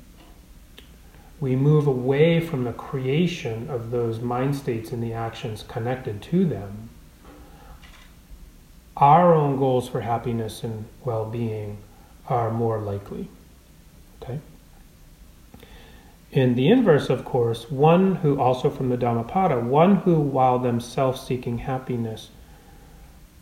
we 1.40 1.56
move 1.56 1.88
away 1.88 2.38
from 2.38 2.62
the 2.62 2.72
creation 2.72 3.68
of 3.68 3.90
those 3.90 4.20
mind 4.20 4.54
states 4.54 4.92
and 4.92 5.02
the 5.02 5.12
actions 5.12 5.64
connected 5.66 6.22
to 6.22 6.44
them, 6.44 6.88
our 8.96 9.34
own 9.34 9.56
goals 9.56 9.88
for 9.88 10.02
happiness 10.02 10.62
and 10.62 10.84
well 11.04 11.24
being 11.24 11.78
are 12.28 12.50
more 12.52 12.78
likely. 12.78 13.28
Okay? 14.22 14.38
In 16.32 16.54
the 16.54 16.68
inverse, 16.68 17.10
of 17.10 17.26
course, 17.26 17.70
one 17.70 18.14
who, 18.16 18.40
also 18.40 18.70
from 18.70 18.88
the 18.88 18.96
Dhammapada, 18.96 19.60
one 19.60 19.96
who, 19.96 20.18
while 20.18 20.58
themselves 20.58 21.20
seeking 21.20 21.58
happiness, 21.58 22.30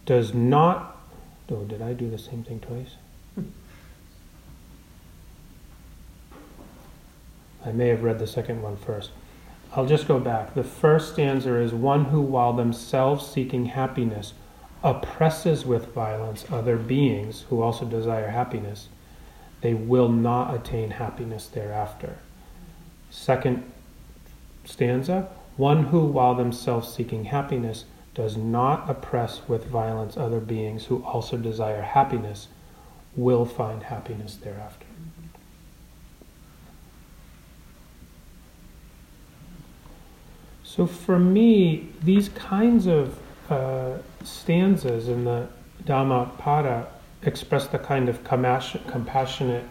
does 0.07 0.35
not. 0.35 1.00
Oh, 1.48 1.62
did 1.62 1.81
I 1.81 1.92
do 1.92 2.11
the 2.11 2.18
same 2.18 2.42
thing 2.42 2.59
twice? 2.59 2.96
I 7.64 7.70
may 7.70 7.87
have 7.88 8.03
read 8.03 8.18
the 8.18 8.26
second 8.26 8.61
one 8.61 8.76
first. 8.76 9.12
I'll 9.76 9.87
just 9.87 10.09
go 10.09 10.18
back. 10.18 10.55
The 10.55 10.64
first 10.64 11.12
stanza 11.12 11.55
is 11.55 11.72
one 11.72 12.07
who, 12.07 12.20
while 12.20 12.55
themselves 12.55 13.24
seeking 13.24 13.66
happiness, 13.66 14.33
oppresses 14.83 15.64
with 15.64 15.94
violence 15.94 16.44
other 16.50 16.76
beings 16.76 17.42
who 17.50 17.62
also 17.62 17.85
desire 17.85 18.31
happiness, 18.31 18.88
they 19.61 19.74
will 19.74 20.09
not 20.09 20.53
attain 20.53 20.90
happiness 20.92 21.46
thereafter. 21.46 22.16
Second 23.10 23.70
stanza 24.64 25.28
one 25.56 25.84
who, 25.84 26.06
while 26.06 26.34
themselves 26.34 26.92
seeking 26.92 27.24
happiness, 27.24 27.84
does 28.14 28.36
not 28.36 28.88
oppress 28.88 29.42
with 29.46 29.66
violence 29.66 30.16
other 30.16 30.40
beings 30.40 30.86
who 30.86 31.04
also 31.04 31.36
desire 31.36 31.82
happiness, 31.82 32.48
will 33.14 33.44
find 33.44 33.82
happiness 33.82 34.36
thereafter. 34.36 34.86
So 40.64 40.86
for 40.86 41.18
me, 41.18 41.88
these 42.02 42.28
kinds 42.30 42.86
of 42.86 43.18
uh, 43.50 43.98
stanzas 44.24 45.08
in 45.08 45.24
the 45.24 45.48
Dhammapada 45.84 46.86
express 47.22 47.66
the 47.66 47.78
kind 47.78 48.08
of 48.08 48.24
compassionate 48.24 49.64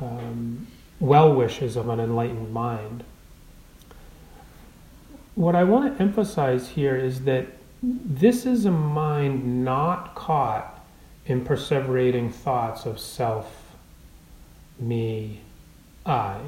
um, 0.00 0.66
well 1.00 1.34
wishes 1.34 1.76
of 1.76 1.88
an 1.88 2.00
enlightened 2.00 2.52
mind. 2.52 3.04
What 5.34 5.54
I 5.54 5.64
want 5.64 5.96
to 5.96 6.02
emphasize 6.02 6.70
here 6.70 6.96
is 6.96 7.22
that 7.22 7.46
this 7.82 8.44
is 8.44 8.64
a 8.64 8.70
mind 8.70 9.64
not 9.64 10.14
caught 10.14 10.84
in 11.26 11.44
perseverating 11.44 12.32
thoughts 12.32 12.86
of 12.86 12.98
self, 12.98 13.76
me, 14.80 15.40
I. 16.04 16.38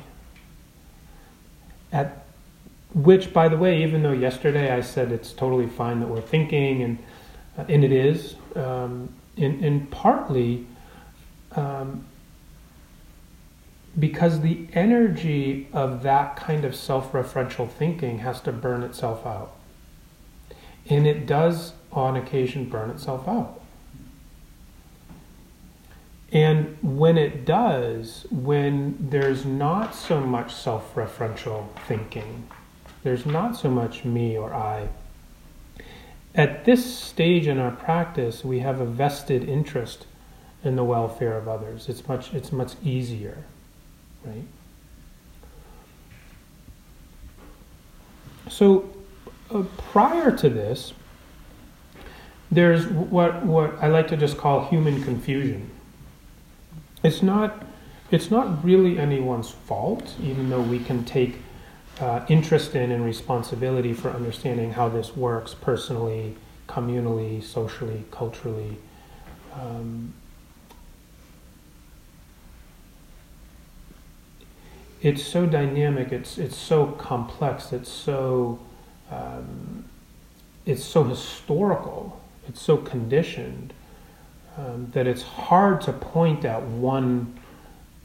At 1.92 2.24
which, 2.94 3.32
by 3.32 3.48
the 3.48 3.56
way, 3.56 3.82
even 3.82 4.02
though 4.02 4.12
yesterday 4.12 4.72
I 4.72 4.80
said 4.80 5.12
it's 5.12 5.32
totally 5.32 5.68
fine 5.68 6.00
that 6.00 6.08
we're 6.08 6.20
thinking, 6.20 6.82
and 6.82 6.98
uh, 7.58 7.64
and 7.68 7.84
it 7.84 7.92
is, 7.92 8.36
um, 8.56 9.12
and, 9.36 9.90
partly 9.90 10.66
um, 11.52 12.04
because 13.98 14.40
the 14.40 14.66
energy 14.72 15.68
of 15.72 16.03
that 16.03 16.37
kind 16.37 16.64
of 16.64 16.74
self-referential 16.74 17.70
thinking 17.70 18.18
has 18.20 18.40
to 18.42 18.53
burn 18.53 18.83
itself 18.83 19.26
out, 19.26 19.57
and 20.88 21.07
it 21.07 21.26
does 21.26 21.72
on 21.92 22.16
occasion 22.16 22.68
burn 22.68 22.90
itself 22.90 23.26
out. 23.26 23.61
And 26.33 26.76
when 26.81 27.18
it 27.18 27.44
does, 27.44 28.24
when 28.31 28.96
there's 29.11 29.44
not 29.44 29.94
so 29.94 30.20
much 30.20 30.55
self 30.55 30.94
referential 30.94 31.68
thinking, 31.88 32.46
there's 33.03 33.26
not 33.26 33.57
so 33.57 33.70
much 33.70 34.05
me 34.05 34.37
or 34.37 34.55
I. 34.55 34.88
At 36.35 36.64
this 36.64 36.94
stage 36.94 37.48
in 37.48 37.59
our 37.59 37.72
practice, 37.72 38.44
we 38.44 38.61
have 38.61 38.81
a 38.81 38.85
vested 38.85 39.48
interest 39.48 40.07
in 40.62 40.76
the 40.76 40.85
welfare 40.85 41.37
of 41.37 41.48
others. 41.48 41.88
It's 41.88 42.07
much, 42.07 42.33
it's 42.33 42.53
much 42.53 42.74
easier, 42.85 43.44
right? 44.24 44.44
So, 48.48 48.90
uh, 49.54 49.62
prior 49.92 50.37
to 50.37 50.48
this, 50.48 50.92
there's 52.50 52.87
what, 52.87 53.44
what 53.44 53.74
I 53.83 53.88
like 53.88 54.09
to 54.09 54.16
just 54.16 54.37
call 54.37 54.66
human 54.66 55.02
confusion. 55.02 55.70
It's 57.02 57.22
not, 57.22 57.64
it's 58.11 58.30
not 58.30 58.64
really 58.64 58.98
anyone's 58.98 59.50
fault, 59.50 60.14
even 60.20 60.50
though 60.50 60.61
we 60.61 60.80
can 60.80 61.04
take 61.04 61.37
uh, 62.00 62.24
interest 62.28 62.74
in 62.74 62.90
and 62.90 63.04
responsibility 63.04 63.92
for 63.92 64.11
understanding 64.11 64.72
how 64.72 64.88
this 64.88 65.16
works 65.16 65.54
personally, 65.54 66.37
communally, 66.66 67.42
socially, 67.42 68.04
culturally. 68.11 68.76
Um, 69.54 70.14
it's 75.02 75.22
so 75.22 75.46
dynamic. 75.46 76.12
It's 76.12 76.38
it's 76.38 76.56
so 76.56 76.86
complex. 76.86 77.72
It's 77.72 77.90
so 77.90 78.58
um, 79.10 79.84
it's 80.66 80.84
so 80.84 81.04
historical. 81.04 82.20
It's 82.48 82.60
so 82.60 82.76
conditioned 82.76 83.72
um, 84.56 84.90
that 84.92 85.06
it's 85.06 85.22
hard 85.22 85.80
to 85.82 85.92
point 85.92 86.44
at 86.44 86.62
one 86.62 87.38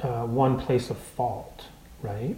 uh, 0.01 0.25
one 0.25 0.59
place 0.59 0.89
of 0.89 0.97
fault, 0.97 1.65
right? 2.01 2.35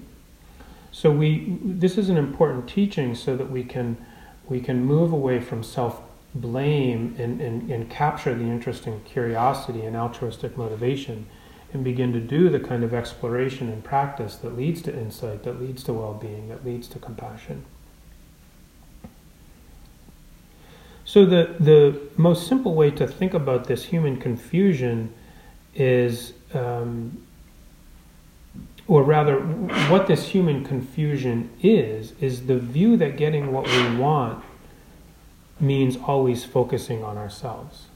So 0.91 1.11
we 1.11 1.57
this 1.63 1.97
is 1.97 2.09
an 2.09 2.17
important 2.17 2.67
teaching 2.67 3.13
so 3.13 3.35
that 3.37 3.51
we 3.51 3.63
can 3.63 3.97
we 4.47 4.59
can 4.59 4.83
move 4.83 5.11
away 5.11 5.39
from 5.39 5.63
self 5.63 6.01
blame 6.33 7.15
and, 7.17 7.41
and, 7.41 7.69
and 7.71 7.89
capture 7.89 8.33
the 8.35 8.43
interest 8.43 8.85
in 8.85 8.99
curiosity 9.01 9.81
and 9.81 9.95
altruistic 9.95 10.57
motivation 10.57 11.27
and 11.73 11.83
begin 11.83 12.13
to 12.13 12.19
do 12.19 12.49
the 12.49 12.59
kind 12.59 12.83
of 12.83 12.93
exploration 12.93 13.69
and 13.69 13.83
practice 13.83 14.35
that 14.37 14.55
leads 14.55 14.81
to 14.83 14.97
insight, 14.97 15.43
that 15.43 15.61
leads 15.61 15.83
to 15.83 15.93
well 15.93 16.13
being, 16.13 16.49
that 16.49 16.65
leads 16.65 16.87
to 16.89 16.99
compassion. 16.99 17.65
So, 21.05 21.25
the, 21.25 21.55
the 21.59 21.99
most 22.17 22.47
simple 22.47 22.73
way 22.73 22.91
to 22.91 23.07
think 23.07 23.33
about 23.33 23.65
this 23.65 23.85
human 23.85 24.17
confusion 24.17 25.13
is 25.73 26.33
um, 26.53 27.27
or 28.87 29.03
rather, 29.03 29.39
what 29.89 30.07
this 30.07 30.29
human 30.29 30.63
confusion 30.63 31.49
is, 31.61 32.13
is 32.21 32.47
the 32.47 32.57
view 32.57 32.95
that 32.97 33.17
getting 33.17 33.51
what 33.51 33.67
we 33.67 33.97
want 33.97 34.43
means 35.59 35.97
always 35.97 36.45
focusing 36.45 37.03
on 37.03 37.17
ourselves. 37.17 37.86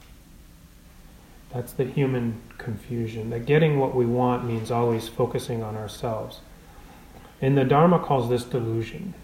That's 1.52 1.72
the 1.72 1.84
human 1.84 2.40
confusion. 2.58 3.30
That 3.30 3.44
getting 3.46 3.78
what 3.78 3.94
we 3.94 4.06
want 4.06 4.46
means 4.46 4.70
always 4.70 5.08
focusing 5.08 5.62
on 5.62 5.76
ourselves. 5.76 6.40
And 7.42 7.58
the 7.58 7.64
Dharma 7.64 7.98
calls 7.98 8.30
this 8.30 8.44
delusion. 8.44 9.14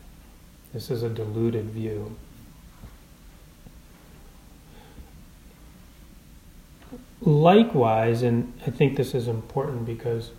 This 0.74 0.90
is 0.90 1.02
a 1.02 1.08
deluded 1.08 1.70
view. 1.70 2.16
Likewise, 7.20 8.22
and 8.22 8.52
I 8.66 8.70
think 8.70 8.96
this 8.96 9.14
is 9.14 9.26
important 9.26 9.86
because 9.86 10.30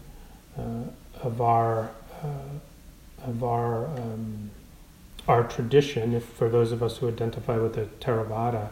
uh, 0.58 0.84
of 1.22 1.42
our 1.42 1.92
uh, 2.24 3.26
of 3.26 3.44
our 3.44 3.88
um, 3.88 4.52
our 5.28 5.44
tradition, 5.44 6.14
if 6.14 6.24
for 6.24 6.50
those 6.50 6.72
of 6.72 6.82
us 6.82 6.98
who 6.98 7.08
identify 7.08 7.58
with 7.58 7.76
the 7.76 7.86
Theravada, 8.00 8.70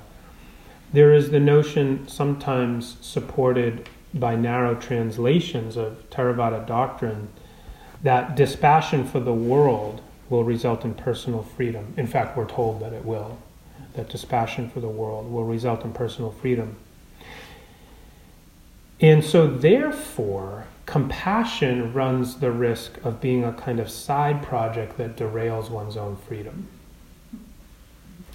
there 0.93 1.13
is 1.13 1.31
the 1.31 1.39
notion 1.39 2.07
sometimes 2.07 2.97
supported 3.01 3.89
by 4.13 4.35
narrow 4.35 4.75
translations 4.75 5.75
of 5.75 6.09
Theravada 6.09 6.65
doctrine 6.65 7.27
that 8.03 8.35
dispassion 8.35 9.05
for 9.05 9.19
the 9.19 9.33
world 9.33 10.01
will 10.29 10.43
result 10.43 10.83
in 10.83 10.93
personal 10.93 11.43
freedom. 11.43 11.93
In 11.97 12.07
fact, 12.07 12.37
we're 12.37 12.47
told 12.47 12.81
that 12.81 12.93
it 12.93 13.05
will, 13.05 13.37
that 13.93 14.09
dispassion 14.09 14.69
for 14.69 14.79
the 14.79 14.89
world 14.89 15.31
will 15.31 15.45
result 15.45 15.83
in 15.83 15.93
personal 15.93 16.31
freedom. 16.31 16.75
And 18.99 19.23
so, 19.23 19.47
therefore, 19.47 20.65
compassion 20.85 21.93
runs 21.93 22.39
the 22.39 22.51
risk 22.51 22.97
of 23.03 23.21
being 23.21 23.43
a 23.43 23.53
kind 23.53 23.79
of 23.79 23.89
side 23.89 24.41
project 24.41 24.97
that 24.97 25.15
derails 25.15 25.69
one's 25.69 25.97
own 25.97 26.17
freedom. 26.27 26.67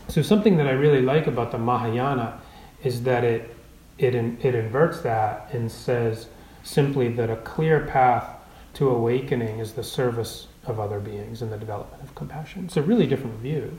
So, 0.08 0.22
something 0.22 0.56
that 0.58 0.66
I 0.66 0.72
really 0.72 1.02
like 1.02 1.26
about 1.26 1.50
the 1.50 1.58
Mahayana 1.58 2.40
is 2.82 3.02
that 3.02 3.24
it, 3.24 3.54
it, 3.98 4.14
it 4.14 4.54
inverts 4.54 5.00
that 5.02 5.48
and 5.52 5.70
says 5.70 6.28
simply 6.62 7.08
that 7.08 7.30
a 7.30 7.36
clear 7.36 7.86
path 7.86 8.28
to 8.74 8.88
awakening 8.88 9.58
is 9.58 9.72
the 9.72 9.84
service 9.84 10.46
of 10.64 10.80
other 10.80 11.00
beings 11.00 11.42
and 11.42 11.52
the 11.52 11.58
development 11.58 12.02
of 12.02 12.14
compassion. 12.14 12.64
It's 12.64 12.76
a 12.76 12.82
really 12.82 13.06
different 13.06 13.38
view. 13.40 13.78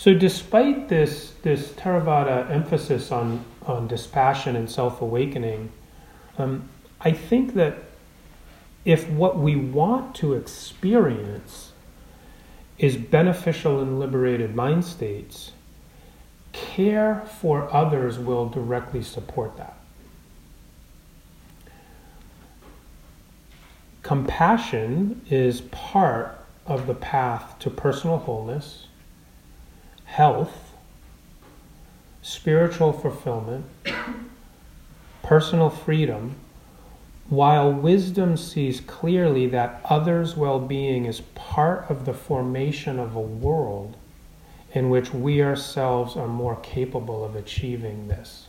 So, 0.00 0.14
despite 0.14 0.88
this, 0.88 1.34
this 1.42 1.72
Theravada 1.72 2.50
emphasis 2.50 3.12
on, 3.12 3.44
on 3.66 3.86
dispassion 3.86 4.56
and 4.56 4.70
self 4.70 5.02
awakening, 5.02 5.70
um, 6.38 6.70
I 7.02 7.12
think 7.12 7.52
that 7.52 7.82
if 8.86 9.10
what 9.10 9.36
we 9.36 9.56
want 9.56 10.14
to 10.14 10.32
experience 10.32 11.69
is 12.80 12.96
beneficial 12.96 13.80
and 13.80 14.00
liberated 14.00 14.56
mind 14.56 14.82
states, 14.82 15.52
care 16.52 17.22
for 17.40 17.72
others 17.72 18.18
will 18.18 18.48
directly 18.48 19.02
support 19.02 19.54
that. 19.58 19.76
Compassion 24.02 25.20
is 25.28 25.60
part 25.60 26.38
of 26.64 26.86
the 26.86 26.94
path 26.94 27.58
to 27.58 27.68
personal 27.68 28.16
wholeness 28.16 28.86
health, 30.06 30.72
spiritual 32.22 32.92
fulfillment, 32.92 33.64
personal 35.22 35.70
freedom, 35.70 36.34
while 37.30 37.72
wisdom 37.72 38.36
sees 38.36 38.80
clearly 38.80 39.46
that 39.46 39.80
others' 39.84 40.36
well 40.36 40.60
being 40.60 41.06
is 41.06 41.22
part 41.34 41.88
of 41.88 42.04
the 42.04 42.12
formation 42.12 42.98
of 42.98 43.14
a 43.14 43.20
world 43.20 43.96
in 44.74 44.90
which 44.90 45.14
we 45.14 45.42
ourselves 45.42 46.16
are 46.16 46.28
more 46.28 46.56
capable 46.56 47.24
of 47.24 47.34
achieving 47.34 48.08
this. 48.08 48.46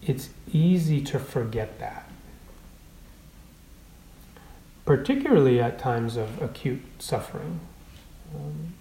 It's 0.00 0.30
easy 0.52 1.02
to 1.02 1.18
forget 1.18 1.80
that 1.80 2.08
particularly 4.88 5.60
at 5.60 5.78
times 5.78 6.16
of 6.16 6.40
acute 6.40 6.80
suffering. 6.98 7.60
Um, 8.34 8.72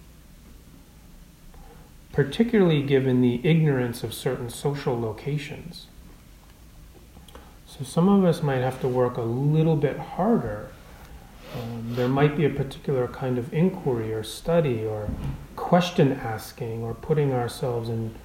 particularly 2.18 2.82
given 2.82 3.22
the 3.22 3.40
ignorance 3.44 4.04
of 4.04 4.12
certain 4.12 4.50
social 4.50 5.00
locations. 5.00 5.86
So, 7.68 7.84
some 7.84 8.10
of 8.10 8.26
us 8.26 8.42
might 8.42 8.62
have 8.62 8.82
to 8.82 8.88
work 8.88 9.18
a 9.18 9.22
little 9.22 9.76
bit 9.76 10.00
harder. 10.00 10.72
Um, 11.54 11.94
there 11.94 12.08
might 12.08 12.36
be 12.36 12.44
a 12.44 12.50
particular 12.50 13.08
kind 13.08 13.38
of 13.38 13.54
inquiry 13.54 14.12
or 14.16 14.24
study 14.24 14.84
or 14.84 15.12
question 15.56 16.12
asking 16.12 16.82
or 16.82 16.96
putting 16.96 17.34
ourselves 17.34 17.88
in 17.88 18.16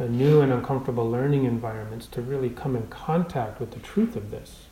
new 0.00 0.40
and 0.40 0.52
uncomfortable 0.52 1.08
learning 1.08 1.44
environments 1.44 2.08
to 2.08 2.22
really 2.22 2.50
come 2.50 2.74
in 2.74 2.88
contact 2.88 3.60
with 3.60 3.70
the 3.70 3.78
truth 3.78 4.16
of 4.16 4.32
this. 4.32 4.64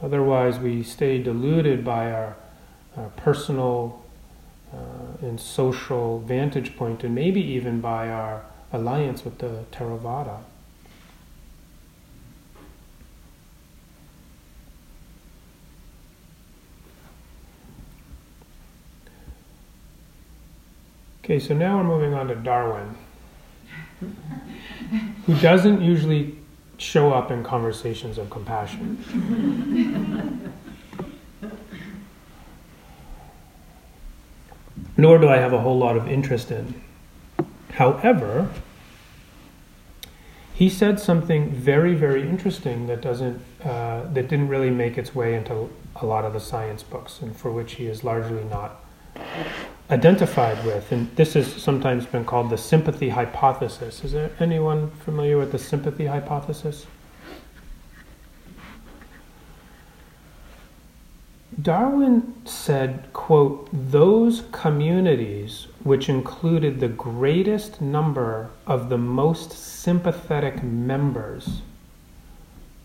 Otherwise, 0.00 0.60
we 0.60 0.84
stay 0.84 1.20
deluded 1.20 1.84
by 1.84 2.12
our, 2.12 2.36
our 2.96 3.08
personal 3.16 4.05
Uh, 4.72 5.26
and 5.26 5.40
social 5.40 6.18
vantage 6.20 6.76
point, 6.76 7.04
and 7.04 7.14
maybe 7.14 7.40
even 7.40 7.80
by 7.80 8.08
our 8.08 8.44
alliance 8.72 9.24
with 9.24 9.38
the 9.38 9.64
Theravada. 9.72 10.40
Okay, 21.22 21.38
so 21.38 21.54
now 21.54 21.78
we're 21.78 21.84
moving 21.84 22.14
on 22.14 22.28
to 22.28 22.34
Darwin, 22.34 22.96
who 25.26 25.34
doesn't 25.40 25.80
usually 25.80 26.36
show 26.78 27.12
up 27.12 27.30
in 27.30 27.42
conversations 27.42 28.18
of 28.18 28.30
compassion. 28.30 30.52
Nor 34.96 35.18
do 35.18 35.28
I 35.28 35.36
have 35.36 35.52
a 35.52 35.60
whole 35.60 35.78
lot 35.78 35.96
of 35.96 36.08
interest 36.08 36.50
in. 36.50 36.82
However, 37.72 38.48
he 40.54 40.70
said 40.70 40.98
something 40.98 41.50
very, 41.50 41.94
very 41.94 42.22
interesting 42.22 42.86
that 42.86 43.02
doesn't 43.02 43.42
uh, 43.62 44.04
that 44.14 44.28
didn't 44.28 44.48
really 44.48 44.70
make 44.70 44.96
its 44.96 45.14
way 45.14 45.34
into 45.34 45.68
a 45.96 46.06
lot 46.06 46.24
of 46.24 46.32
the 46.32 46.40
science 46.40 46.82
books, 46.82 47.20
and 47.20 47.36
for 47.36 47.52
which 47.52 47.74
he 47.74 47.86
is 47.86 48.02
largely 48.02 48.44
not 48.44 48.82
identified 49.90 50.64
with. 50.64 50.90
And 50.92 51.14
this 51.16 51.34
has 51.34 51.52
sometimes 51.52 52.06
been 52.06 52.24
called 52.24 52.48
the 52.48 52.58
sympathy 52.58 53.10
hypothesis. 53.10 54.02
Is 54.02 54.12
there 54.12 54.30
anyone 54.40 54.90
familiar 54.90 55.36
with 55.36 55.52
the 55.52 55.58
sympathy 55.58 56.06
hypothesis? 56.06 56.86
Darwin 61.60 62.34
said, 62.44 63.08
quote, 63.12 63.68
those 63.72 64.42
communities 64.52 65.68
which 65.82 66.08
included 66.08 66.80
the 66.80 66.88
greatest 66.88 67.80
number 67.80 68.50
of 68.66 68.88
the 68.88 68.98
most 68.98 69.52
sympathetic 69.52 70.62
members 70.62 71.62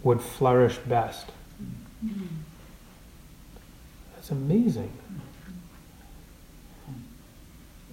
would 0.04 0.21
flourish 0.21 0.78
best. 0.78 1.32
That's 4.16 4.32
amazing 4.32 4.91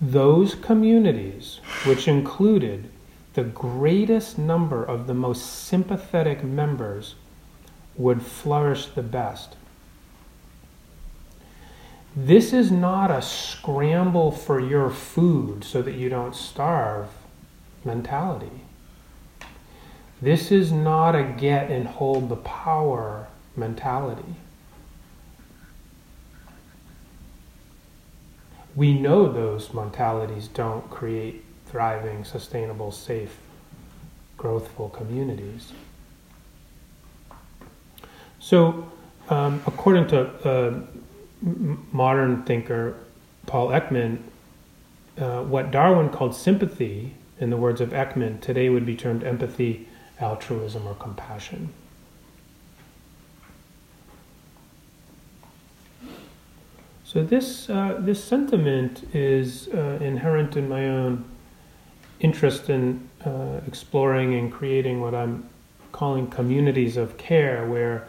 those 0.01 0.55
communities, 0.55 1.61
which 1.85 2.07
included 2.07 2.89
the 3.35 3.45
greatest 3.45 4.39
number 4.39 4.85
of 4.85 5.07
the 5.07 5.15
most 5.15 5.65
sympathetic 5.67 6.43
members, 6.45 7.15
would 7.97 8.23
flourish 8.23 8.87
the 8.87 9.03
best. 9.03 9.57
This 12.27 12.53
is 12.53 12.71
not 12.71 13.11
a 13.11 13.23
scramble 13.23 14.33
for 14.33 14.59
your 14.59 14.91
food 14.91 15.63
so 15.63 15.83
that 15.83 15.95
you 15.95 16.09
don't 16.09 16.35
starve 16.35 17.09
mentality. 17.85 18.63
This 20.21 20.51
is 20.51 20.73
not 20.73 21.15
a 21.15 21.23
get 21.23 21.71
and 21.71 21.87
hold 21.87 22.29
the 22.29 22.37
power 22.37 23.29
mentality. 23.55 24.35
we 28.79 28.95
know 28.95 29.31
those 29.31 29.75
mentalities 29.75 30.47
don't 30.47 30.89
create 30.89 31.45
thriving, 31.67 32.25
sustainable, 32.25 32.93
safe, 32.93 33.37
growthful 34.39 34.93
communities. 34.93 35.73
So, 38.39 38.89
um, 39.31 39.61
according 39.67 40.07
to 40.09 40.21
uh, 40.49 40.81
modern 41.41 42.43
thinker 42.45 42.95
Paul 43.47 43.69
Ekman, 43.69 44.19
uh, 45.19 45.43
what 45.43 45.71
Darwin 45.71 46.11
called 46.11 46.35
sympathy, 46.35 47.15
in 47.41 47.51
the 47.51 47.57
words 47.57 47.81
of 47.81 47.91
Ekman, 47.91 48.41
today 48.41 48.69
would 48.69 48.85
be 48.85 48.97
termed 48.97 49.23
empathy, 49.23 49.87
altruism, 50.21 50.87
or 50.87 50.95
compassion. 50.95 51.73
So 57.05 57.23
this 57.23 57.71
uh, 57.71 57.97
this 58.01 58.23
sentiment 58.23 59.09
is 59.15 59.69
uh, 59.69 59.99
inherent 60.01 60.57
in 60.57 60.69
my 60.69 60.89
own 60.89 61.25
interest 62.21 62.69
in 62.69 63.09
uh, 63.25 63.61
exploring 63.67 64.35
and 64.35 64.53
creating 64.53 65.01
what 65.01 65.15
I'm 65.15 65.49
calling 65.93 66.27
communities 66.27 66.99
of 66.99 67.17
care, 67.17 67.67
where 67.67 68.07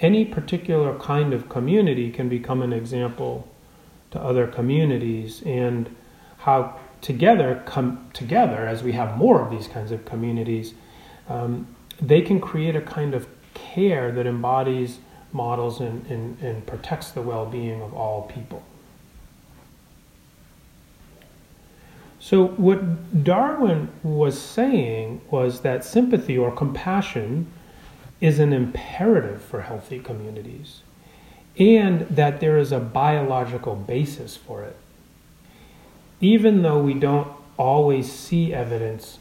any 0.00 0.24
particular 0.24 0.96
kind 0.98 1.32
of 1.32 1.48
community 1.48 2.10
can 2.10 2.28
become 2.28 2.62
an 2.62 2.72
example 2.72 3.48
to 4.10 4.20
other 4.20 4.46
communities, 4.46 5.42
and 5.42 5.94
how 6.38 6.78
together 7.00 7.62
come 7.66 8.08
together 8.12 8.66
as 8.66 8.82
we 8.82 8.92
have 8.92 9.16
more 9.16 9.42
of 9.42 9.50
these 9.50 9.68
kinds 9.68 9.92
of 9.92 10.04
communities, 10.04 10.74
um, 11.28 11.66
they 12.00 12.22
can 12.22 12.40
create 12.40 12.74
a 12.74 12.80
kind 12.80 13.14
of 13.14 13.28
care 13.54 14.10
that 14.12 14.26
embodies 14.26 14.98
models 15.32 15.80
and, 15.80 16.06
and, 16.06 16.40
and 16.40 16.66
protects 16.66 17.10
the 17.10 17.20
well 17.20 17.44
being 17.44 17.82
of 17.82 17.92
all 17.92 18.22
people. 18.22 18.62
So, 22.20 22.48
what 22.48 23.24
Darwin 23.24 23.88
was 24.02 24.40
saying 24.40 25.20
was 25.30 25.60
that 25.60 25.84
sympathy 25.84 26.36
or 26.36 26.50
compassion 26.50 27.46
is 28.20 28.38
an 28.38 28.52
imperative 28.52 29.42
for 29.42 29.62
healthy 29.62 29.98
communities, 29.98 30.80
and 31.58 32.00
that 32.02 32.40
there 32.40 32.58
is 32.58 32.72
a 32.72 32.80
biological 32.80 33.74
basis 33.74 34.36
for 34.36 34.62
it. 34.62 34.76
Even 36.20 36.62
though 36.62 36.80
we 36.80 36.94
don't 36.94 37.28
always 37.56 38.10
see 38.10 38.54
evidence 38.54 39.18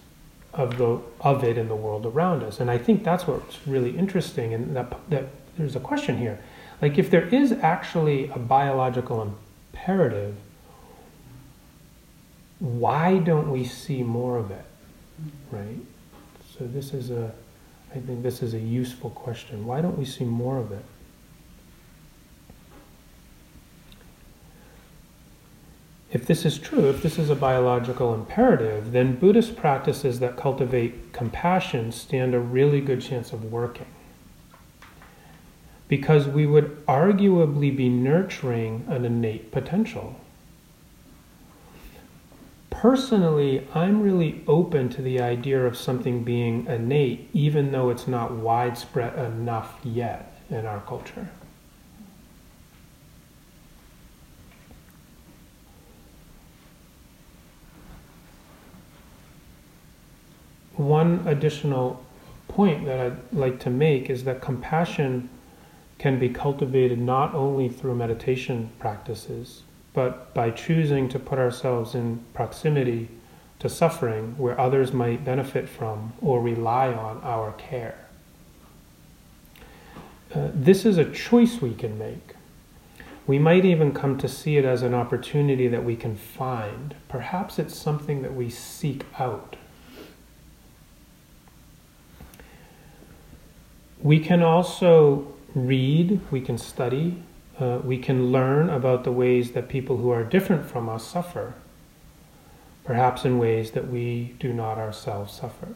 of, 0.53 0.77
the, 0.77 0.99
of 1.21 1.43
it 1.43 1.57
in 1.57 1.67
the 1.67 1.75
world 1.75 2.05
around 2.05 2.43
us. 2.43 2.59
And 2.59 2.69
I 2.69 2.77
think 2.77 3.03
that's 3.03 3.27
what's 3.27 3.65
really 3.67 3.97
interesting, 3.97 4.53
and 4.53 4.75
that, 4.75 4.93
that 5.09 5.25
there's 5.57 5.75
a 5.75 5.79
question 5.79 6.17
here. 6.17 6.39
Like, 6.81 6.97
if 6.97 7.09
there 7.09 7.27
is 7.27 7.51
actually 7.51 8.29
a 8.29 8.39
biological 8.39 9.35
imperative, 9.73 10.35
why 12.59 13.19
don't 13.19 13.51
we 13.51 13.65
see 13.65 14.03
more 14.03 14.37
of 14.37 14.51
it? 14.51 14.65
Right? 15.51 15.79
So, 16.57 16.65
this 16.65 16.93
is 16.93 17.11
a, 17.11 17.31
I 17.91 17.99
think 17.99 18.23
this 18.23 18.43
is 18.43 18.53
a 18.53 18.59
useful 18.59 19.09
question. 19.09 19.65
Why 19.65 19.81
don't 19.81 19.97
we 19.97 20.05
see 20.05 20.25
more 20.25 20.57
of 20.57 20.71
it? 20.71 20.83
If 26.11 26.25
this 26.25 26.45
is 26.45 26.57
true, 26.57 26.89
if 26.89 27.03
this 27.03 27.19
is 27.19 27.29
a 27.29 27.35
biological 27.35 28.13
imperative, 28.13 28.91
then 28.91 29.15
Buddhist 29.15 29.55
practices 29.57 30.19
that 30.19 30.38
cultivate 30.38 31.11
compassion 31.11 31.91
stand 31.91 32.33
a 32.33 32.39
really 32.39 32.79
good 32.79 33.01
chance 33.01 33.33
of 33.33 33.51
working 33.51 33.88
because 35.88 36.27
we 36.27 36.45
would 36.45 36.85
arguably 36.85 37.75
be 37.75 37.89
nurturing 37.89 38.85
an 38.88 39.05
innate 39.05 39.51
potential. 39.51 40.19
Personally, 42.78 43.67
I'm 43.73 44.03
really 44.03 44.43
open 44.47 44.89
to 44.89 45.01
the 45.01 45.19
idea 45.19 45.65
of 45.65 45.75
something 45.75 46.23
being 46.23 46.67
innate, 46.67 47.28
even 47.34 47.71
though 47.71 47.89
it's 47.89 48.07
not 48.07 48.34
widespread 48.34 49.17
enough 49.17 49.80
yet 49.84 50.39
in 50.51 50.67
our 50.67 50.82
culture. 50.82 51.28
One 60.75 61.23
additional 61.28 62.05
point 62.47 62.86
that 62.86 62.99
I'd 62.99 63.34
like 63.34 63.59
to 63.61 63.71
make 63.71 64.07
is 64.11 64.23
that 64.25 64.39
compassion 64.39 65.32
can 65.97 66.19
be 66.19 66.30
cultivated 66.30 66.99
not 66.99 67.34
only 67.34 67.69
through 67.69 67.95
meditation 67.95 68.69
practices, 68.78 69.63
but 69.97 70.31
by 70.35 70.51
choosing 70.51 71.09
to 71.09 71.17
put 71.17 71.39
ourselves 71.39 71.95
in 71.95 72.23
proximity 72.35 73.09
to 73.57 73.67
suffering 73.67 74.37
where 74.37 74.59
others 74.61 74.93
might 74.93 75.25
benefit 75.25 75.67
from 75.67 76.13
or 76.21 76.39
rely 76.39 76.93
on 76.93 77.19
our 77.23 77.51
care. 77.53 78.05
Uh, 80.35 80.49
this 80.53 80.85
is 80.85 80.99
a 80.99 81.11
choice 81.11 81.63
we 81.63 81.73
can 81.73 81.97
make. 81.97 82.35
We 83.25 83.39
might 83.39 83.65
even 83.65 83.91
come 83.91 84.19
to 84.19 84.27
see 84.27 84.57
it 84.57 84.65
as 84.65 84.83
an 84.83 84.93
opportunity 84.93 85.67
that 85.67 85.83
we 85.83 85.95
can 85.95 86.15
find. 86.15 86.93
Perhaps 87.09 87.57
it's 87.57 87.75
something 87.75 88.21
that 88.21 88.35
we 88.35 88.51
seek 88.51 89.03
out. 89.17 89.55
We 93.99 94.19
can 94.19 94.43
also 94.43 95.33
read, 95.55 96.21
we 96.29 96.41
can 96.41 96.59
study, 96.59 97.23
uh, 97.59 97.79
we 97.83 97.97
can 97.97 98.31
learn 98.31 98.69
about 98.69 99.03
the 99.03 99.11
ways 99.11 99.51
that 99.51 99.67
people 99.67 99.97
who 99.97 100.09
are 100.09 100.23
different 100.23 100.65
from 100.65 100.87
us 100.87 101.05
suffer, 101.05 101.55
perhaps 102.83 103.25
in 103.25 103.39
ways 103.39 103.71
that 103.71 103.89
we 103.89 104.35
do 104.39 104.53
not 104.53 104.77
ourselves 104.77 105.33
suffer. 105.33 105.69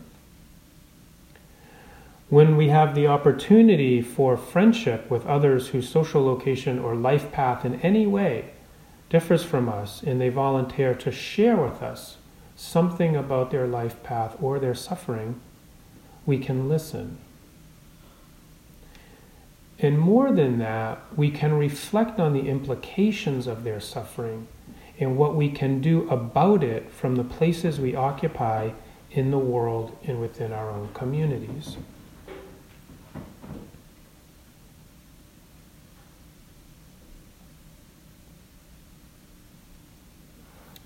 When 2.29 2.55
we 2.55 2.69
have 2.69 2.95
the 2.95 3.07
opportunity 3.07 4.01
for 4.01 4.37
friendship 4.37 5.09
with 5.09 5.25
others 5.25 5.69
whose 5.69 5.89
social 5.89 6.23
location 6.23 6.79
or 6.79 6.95
life 6.95 7.31
path 7.31 7.65
in 7.65 7.81
any 7.81 8.07
way 8.07 8.51
differs 9.09 9.43
from 9.43 9.67
us, 9.67 10.01
and 10.01 10.21
they 10.21 10.29
volunteer 10.29 10.93
to 10.95 11.11
share 11.11 11.57
with 11.57 11.81
us 11.81 12.15
something 12.55 13.15
about 13.15 13.51
their 13.51 13.67
life 13.67 14.01
path 14.03 14.37
or 14.41 14.59
their 14.59 14.75
suffering, 14.75 15.41
we 16.25 16.37
can 16.37 16.69
listen 16.69 17.17
and 19.81 19.97
more 19.97 20.31
than 20.31 20.59
that, 20.59 21.01
we 21.15 21.31
can 21.31 21.53
reflect 21.53 22.19
on 22.19 22.33
the 22.33 22.47
implications 22.47 23.47
of 23.47 23.63
their 23.63 23.79
suffering 23.79 24.47
and 24.99 25.17
what 25.17 25.35
we 25.35 25.49
can 25.49 25.81
do 25.81 26.07
about 26.07 26.63
it 26.63 26.91
from 26.91 27.15
the 27.15 27.23
places 27.23 27.79
we 27.79 27.95
occupy 27.95 28.69
in 29.09 29.31
the 29.31 29.39
world 29.39 29.97
and 30.05 30.21
within 30.21 30.53
our 30.53 30.69
own 30.69 30.89
communities. 30.93 31.77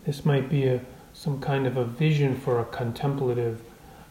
This 0.05 0.23
might 0.23 0.49
be 0.49 0.65
a, 0.67 0.79
some 1.13 1.41
kind 1.41 1.67
of 1.67 1.75
a 1.75 1.83
vision 1.83 2.35
for 2.39 2.61
a 2.61 2.65
contemplative 2.65 3.59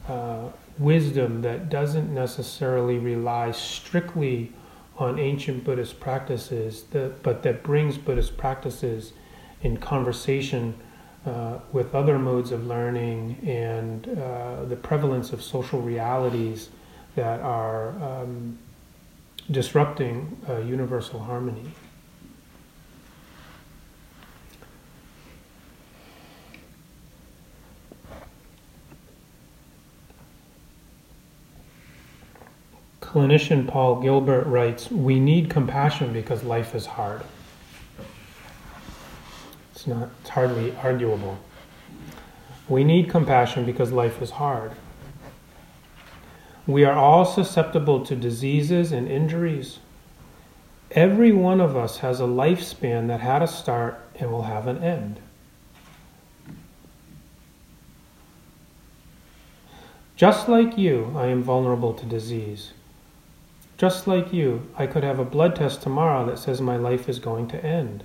uh, 0.09 0.49
wisdom 0.79 1.41
that 1.41 1.71
doesn't 1.71 2.13
necessarily 2.13 2.99
rely 2.99 3.51
strictly 3.53 4.53
on 4.99 5.19
ancient 5.19 5.65
Buddhist 5.65 5.99
practices, 6.01 6.85
that, 6.91 7.23
but 7.23 7.43
that 7.43 7.63
brings 7.63 7.99
Buddhist 7.99 8.37
practices 8.37 9.13
in 9.63 9.77
conversation 9.77 10.75
uh, 11.27 11.59
with 11.73 11.95
other 11.95 12.19
modes 12.19 12.53
of 12.53 12.67
learning 12.67 13.39
and 13.47 14.07
uh, 14.19 14.65
the 14.67 14.77
prevalence 14.77 15.33
of 15.33 15.43
social 15.43 15.81
realities 15.81 16.69
that 17.17 17.41
are 17.41 17.91
um, 18.03 18.59
disrupting 19.51 20.37
uh, 20.49 20.59
universal 20.59 21.21
harmony. 21.21 21.65
Clinician 33.15 33.69
Paul 33.69 34.01
Gilbert 34.01 34.45
writes 34.45 34.91
We 34.91 35.21
need 35.21 35.49
compassion 35.49 36.13
because 36.13 36.43
life 36.43 36.75
is 36.75 36.85
hard. 36.85 37.23
It's 39.73 39.87
not, 39.87 40.11
it's 40.21 40.31
hardly 40.31 40.75
arguable. 40.83 41.39
We 42.69 42.83
need 42.83 43.09
compassion 43.09 43.65
because 43.65 43.93
life 43.93 44.21
is 44.21 44.33
hard. 44.33 44.73
We 46.67 46.85
are 46.85 46.95
all 46.95 47.25
susceptible 47.25 48.05
to 48.05 48.17
diseases 48.17 48.91
and 48.91 49.07
injuries. 49.07 49.79
Every 50.91 51.31
one 51.31 51.61
of 51.61 51.77
us 51.77 51.99
has 51.99 52.19
a 52.19 52.25
lifespan 52.25 53.07
that 53.07 53.21
had 53.21 53.43
a 53.43 53.47
start 53.47 54.01
and 54.17 54.33
will 54.33 54.43
have 54.43 54.67
an 54.67 54.83
end. 54.83 55.21
Just 60.17 60.49
like 60.49 60.77
you, 60.77 61.13
I 61.17 61.27
am 61.27 61.45
vulnerable 61.45 61.95
to 61.95 62.05
disease. 62.05 62.73
Just 63.77 64.07
like 64.07 64.33
you, 64.33 64.69
I 64.77 64.87
could 64.87 65.03
have 65.03 65.19
a 65.19 65.25
blood 65.25 65.57
test 65.57 65.83
tomorrow 65.83 66.25
that 66.27 66.39
says 66.39 66.61
my 66.61 66.77
life 66.77 67.09
is 67.09 67.19
going 67.19 67.49
to 67.49 67.65
end. 67.65 68.05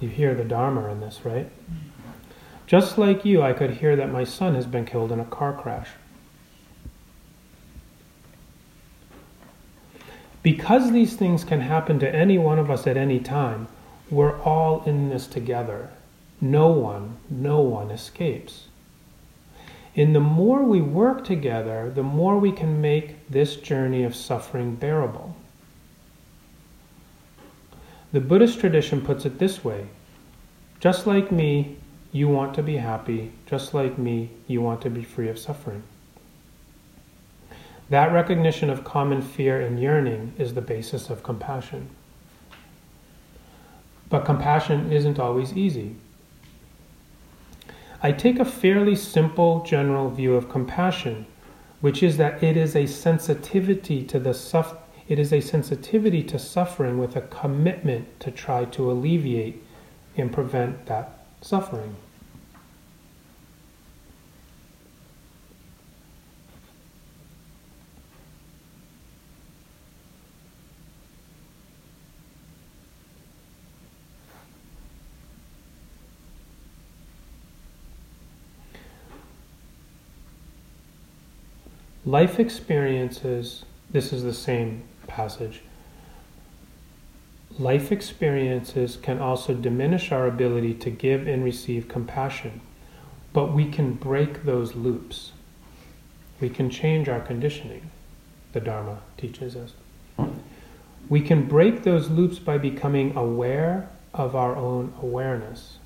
You 0.00 0.08
hear 0.08 0.34
the 0.34 0.44
Dharma 0.44 0.88
in 0.88 1.00
this, 1.00 1.20
right? 1.24 1.50
Just 2.66 2.98
like 2.98 3.24
you, 3.24 3.42
I 3.42 3.52
could 3.52 3.72
hear 3.72 3.96
that 3.96 4.12
my 4.12 4.24
son 4.24 4.54
has 4.54 4.66
been 4.66 4.84
killed 4.84 5.10
in 5.10 5.20
a 5.20 5.24
car 5.24 5.52
crash. 5.52 5.88
Because 10.42 10.92
these 10.92 11.14
things 11.14 11.44
can 11.44 11.60
happen 11.60 11.98
to 11.98 12.14
any 12.14 12.38
one 12.38 12.58
of 12.58 12.70
us 12.70 12.86
at 12.86 12.96
any 12.96 13.18
time, 13.18 13.68
we're 14.10 14.40
all 14.42 14.82
in 14.84 15.10
this 15.10 15.26
together. 15.26 15.90
No 16.40 16.68
one, 16.68 17.16
no 17.28 17.60
one 17.60 17.90
escapes. 17.90 18.67
And 19.98 20.14
the 20.14 20.20
more 20.20 20.62
we 20.62 20.80
work 20.80 21.24
together, 21.24 21.90
the 21.92 22.04
more 22.04 22.38
we 22.38 22.52
can 22.52 22.80
make 22.80 23.28
this 23.28 23.56
journey 23.56 24.04
of 24.04 24.14
suffering 24.14 24.76
bearable. 24.76 25.34
The 28.12 28.20
Buddhist 28.20 28.60
tradition 28.60 29.00
puts 29.00 29.26
it 29.26 29.40
this 29.40 29.64
way 29.64 29.88
just 30.78 31.08
like 31.08 31.32
me, 31.32 31.78
you 32.12 32.28
want 32.28 32.54
to 32.54 32.62
be 32.62 32.76
happy. 32.76 33.32
Just 33.46 33.74
like 33.74 33.98
me, 33.98 34.30
you 34.46 34.62
want 34.62 34.80
to 34.82 34.90
be 34.90 35.02
free 35.02 35.28
of 35.28 35.36
suffering. 35.36 35.82
That 37.90 38.12
recognition 38.12 38.70
of 38.70 38.84
common 38.84 39.20
fear 39.20 39.60
and 39.60 39.80
yearning 39.80 40.32
is 40.38 40.54
the 40.54 40.60
basis 40.60 41.10
of 41.10 41.24
compassion. 41.24 41.90
But 44.08 44.24
compassion 44.24 44.92
isn't 44.92 45.18
always 45.18 45.54
easy. 45.54 45.96
I 48.00 48.12
take 48.12 48.38
a 48.38 48.44
fairly 48.44 48.94
simple 48.94 49.64
general 49.64 50.08
view 50.10 50.36
of 50.36 50.48
compassion, 50.48 51.26
which 51.80 52.00
is 52.00 52.16
that 52.16 52.42
it 52.42 52.56
is 52.56 52.76
a 52.76 52.86
sensitivity 52.86 54.04
to 54.04 54.20
the 54.20 54.76
it 55.08 55.18
is 55.18 55.32
a 55.32 55.40
sensitivity 55.40 56.22
to 56.22 56.38
suffering 56.38 56.98
with 56.98 57.16
a 57.16 57.22
commitment 57.22 58.20
to 58.20 58.30
try 58.30 58.66
to 58.66 58.90
alleviate 58.90 59.64
and 60.16 60.32
prevent 60.32 60.86
that 60.86 61.24
suffering. 61.40 61.96
Life 82.08 82.40
experiences, 82.40 83.66
this 83.90 84.14
is 84.14 84.22
the 84.22 84.32
same 84.32 84.84
passage. 85.06 85.60
Life 87.58 87.92
experiences 87.92 88.96
can 88.96 89.18
also 89.18 89.52
diminish 89.52 90.10
our 90.10 90.26
ability 90.26 90.72
to 90.72 90.88
give 90.88 91.28
and 91.28 91.44
receive 91.44 91.86
compassion, 91.86 92.62
but 93.34 93.52
we 93.52 93.70
can 93.70 93.92
break 93.92 94.44
those 94.44 94.74
loops. 94.74 95.32
We 96.40 96.48
can 96.48 96.70
change 96.70 97.10
our 97.10 97.20
conditioning, 97.20 97.90
the 98.54 98.60
Dharma 98.60 99.00
teaches 99.18 99.54
us. 99.54 99.74
We 101.10 101.20
can 101.20 101.46
break 101.46 101.82
those 101.82 102.08
loops 102.08 102.38
by 102.38 102.56
becoming 102.56 103.14
aware 103.18 103.90
of 104.14 104.34
our 104.34 104.56
own 104.56 104.94
awareness 105.02 105.77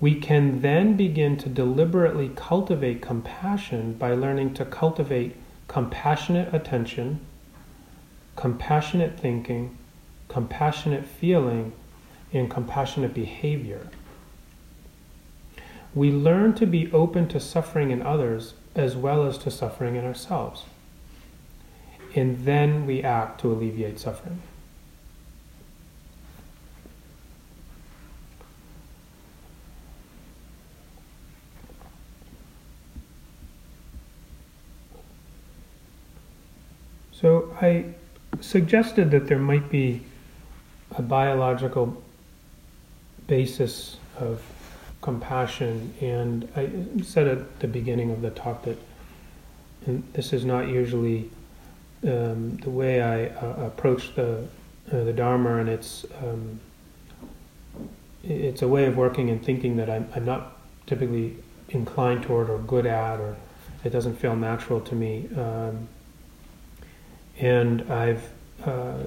we 0.00 0.14
can 0.14 0.62
then 0.62 0.96
begin 0.96 1.36
to 1.36 1.48
deliberately 1.48 2.30
cultivate 2.34 3.02
compassion 3.02 3.92
by 3.92 4.14
learning 4.14 4.54
to 4.54 4.64
cultivate 4.64 5.36
compassionate 5.68 6.52
attention, 6.54 7.20
compassionate 8.34 9.20
thinking, 9.20 9.76
compassionate 10.28 11.04
feeling, 11.04 11.72
and 12.32 12.50
compassionate 12.50 13.12
behavior. 13.12 13.88
We 15.94 16.10
learn 16.10 16.54
to 16.54 16.66
be 16.66 16.90
open 16.92 17.28
to 17.28 17.40
suffering 17.40 17.90
in 17.90 18.00
others 18.00 18.54
as 18.74 18.96
well 18.96 19.26
as 19.26 19.36
to 19.38 19.50
suffering 19.50 19.96
in 19.96 20.04
ourselves. 20.04 20.64
And 22.14 22.44
then 22.44 22.86
we 22.86 23.02
act 23.02 23.40
to 23.40 23.52
alleviate 23.52 23.98
suffering. 23.98 24.40
So 37.20 37.54
I 37.60 37.84
suggested 38.40 39.10
that 39.10 39.26
there 39.26 39.38
might 39.38 39.68
be 39.68 40.00
a 40.92 41.02
biological 41.02 42.02
basis 43.26 43.98
of 44.18 44.42
compassion, 45.02 45.92
and 46.00 46.48
I 46.56 46.70
said 47.02 47.28
at 47.28 47.60
the 47.60 47.68
beginning 47.68 48.10
of 48.10 48.22
the 48.22 48.30
talk 48.30 48.64
that 48.64 48.78
this 50.12 50.32
is 50.32 50.44
not 50.44 50.68
usually 50.68 51.30
um, 52.04 52.56
the 52.62 52.70
way 52.70 53.02
I 53.02 53.26
uh, 53.26 53.66
approach 53.66 54.14
the 54.14 54.46
uh, 54.90 55.04
the 55.04 55.12
Dharma, 55.12 55.56
and 55.56 55.68
it's 55.68 56.06
um, 56.22 56.58
it's 58.24 58.62
a 58.62 58.68
way 58.68 58.86
of 58.86 58.96
working 58.96 59.30
and 59.30 59.44
thinking 59.44 59.76
that 59.76 59.88
I'm, 59.88 60.08
I'm 60.14 60.24
not 60.24 60.56
typically 60.86 61.36
inclined 61.68 62.22
toward 62.22 62.50
or 62.50 62.58
good 62.58 62.86
at, 62.86 63.20
or 63.20 63.36
it 63.84 63.90
doesn't 63.90 64.16
feel 64.16 64.36
natural 64.36 64.80
to 64.80 64.94
me. 64.94 65.28
Um, 65.36 65.88
and 67.40 67.90
I've 67.90 68.30
uh, 68.64 68.98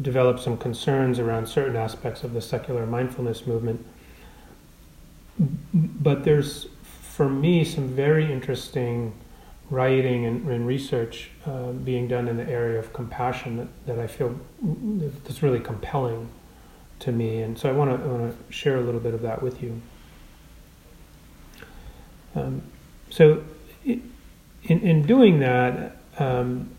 developed 0.00 0.40
some 0.40 0.56
concerns 0.56 1.18
around 1.18 1.46
certain 1.46 1.76
aspects 1.76 2.24
of 2.24 2.32
the 2.32 2.40
secular 2.40 2.86
mindfulness 2.86 3.46
movement. 3.46 3.84
But 5.74 6.24
there's, 6.24 6.68
for 6.82 7.28
me, 7.28 7.64
some 7.64 7.88
very 7.88 8.32
interesting 8.32 9.12
writing 9.70 10.26
and, 10.26 10.46
and 10.48 10.66
research 10.66 11.30
uh, 11.46 11.72
being 11.72 12.08
done 12.08 12.28
in 12.28 12.36
the 12.36 12.48
area 12.48 12.78
of 12.78 12.92
compassion 12.92 13.56
that, 13.56 13.68
that 13.86 13.98
I 13.98 14.06
feel 14.06 14.38
that's 15.24 15.42
really 15.42 15.60
compelling 15.60 16.28
to 17.00 17.12
me. 17.12 17.42
And 17.42 17.58
so 17.58 17.68
I 17.68 17.72
want 17.72 18.02
to 18.02 18.52
share 18.52 18.76
a 18.76 18.80
little 18.80 19.00
bit 19.00 19.14
of 19.14 19.22
that 19.22 19.42
with 19.42 19.62
you. 19.62 19.80
Um, 22.34 22.62
so, 23.10 23.44
in, 23.84 24.00
in 24.64 25.02
doing 25.02 25.40
that, 25.40 25.98
um, 26.18 26.70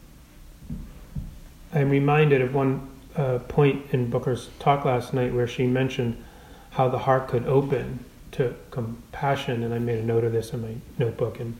I'm 1.73 1.89
reminded 1.89 2.41
of 2.41 2.53
one 2.53 2.87
uh, 3.15 3.39
point 3.39 3.85
in 3.91 4.09
Booker's 4.09 4.49
talk 4.59 4.85
last 4.85 5.13
night 5.13 5.33
where 5.33 5.47
she 5.47 5.65
mentioned 5.65 6.23
how 6.71 6.89
the 6.89 6.99
heart 6.99 7.27
could 7.27 7.45
open 7.45 8.03
to 8.33 8.55
compassion, 8.71 9.63
and 9.63 9.73
I 9.73 9.79
made 9.79 9.99
a 9.99 10.03
note 10.03 10.23
of 10.23 10.31
this 10.31 10.53
in 10.53 10.61
my 10.61 10.75
notebook. 10.97 11.39
And 11.39 11.59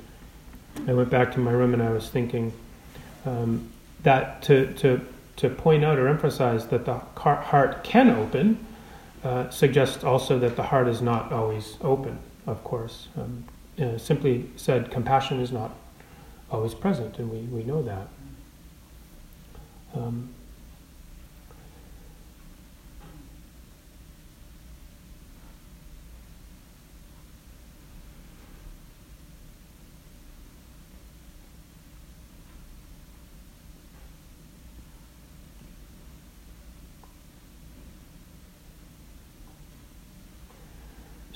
I 0.88 0.94
went 0.94 1.10
back 1.10 1.32
to 1.34 1.40
my 1.40 1.52
room 1.52 1.74
and 1.74 1.82
I 1.82 1.92
was 1.92 2.10
thinking 2.10 2.52
um, 3.26 3.70
that 4.04 4.42
to, 4.44 4.74
to, 4.74 5.02
to 5.38 5.50
point 5.50 5.84
out 5.84 5.98
or 5.98 6.08
emphasize 6.08 6.68
that 6.68 6.86
the 6.86 7.00
heart 7.16 7.84
can 7.84 8.10
open 8.10 8.66
uh, 9.24 9.50
suggests 9.50 10.04
also 10.04 10.38
that 10.40 10.56
the 10.56 10.64
heart 10.64 10.88
is 10.88 11.02
not 11.02 11.32
always 11.32 11.78
open, 11.82 12.20
of 12.46 12.64
course. 12.64 13.08
Um, 13.18 13.46
simply 13.98 14.50
said, 14.58 14.92
compassion 14.92 15.40
is 15.40 15.52
not 15.52 15.76
always 16.52 16.74
present, 16.74 17.18
and 17.18 17.32
we, 17.32 17.40
we 17.40 17.64
know 17.64 17.82
that. 17.82 18.08
Um, 19.96 20.30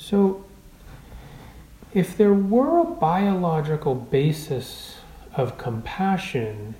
So, 0.07 0.45
if 1.93 2.15
there 2.15 2.33
were 2.33 2.79
a 2.79 2.85
biological 2.85 3.93
basis 3.93 4.99
of 5.33 5.57
compassion, 5.57 6.75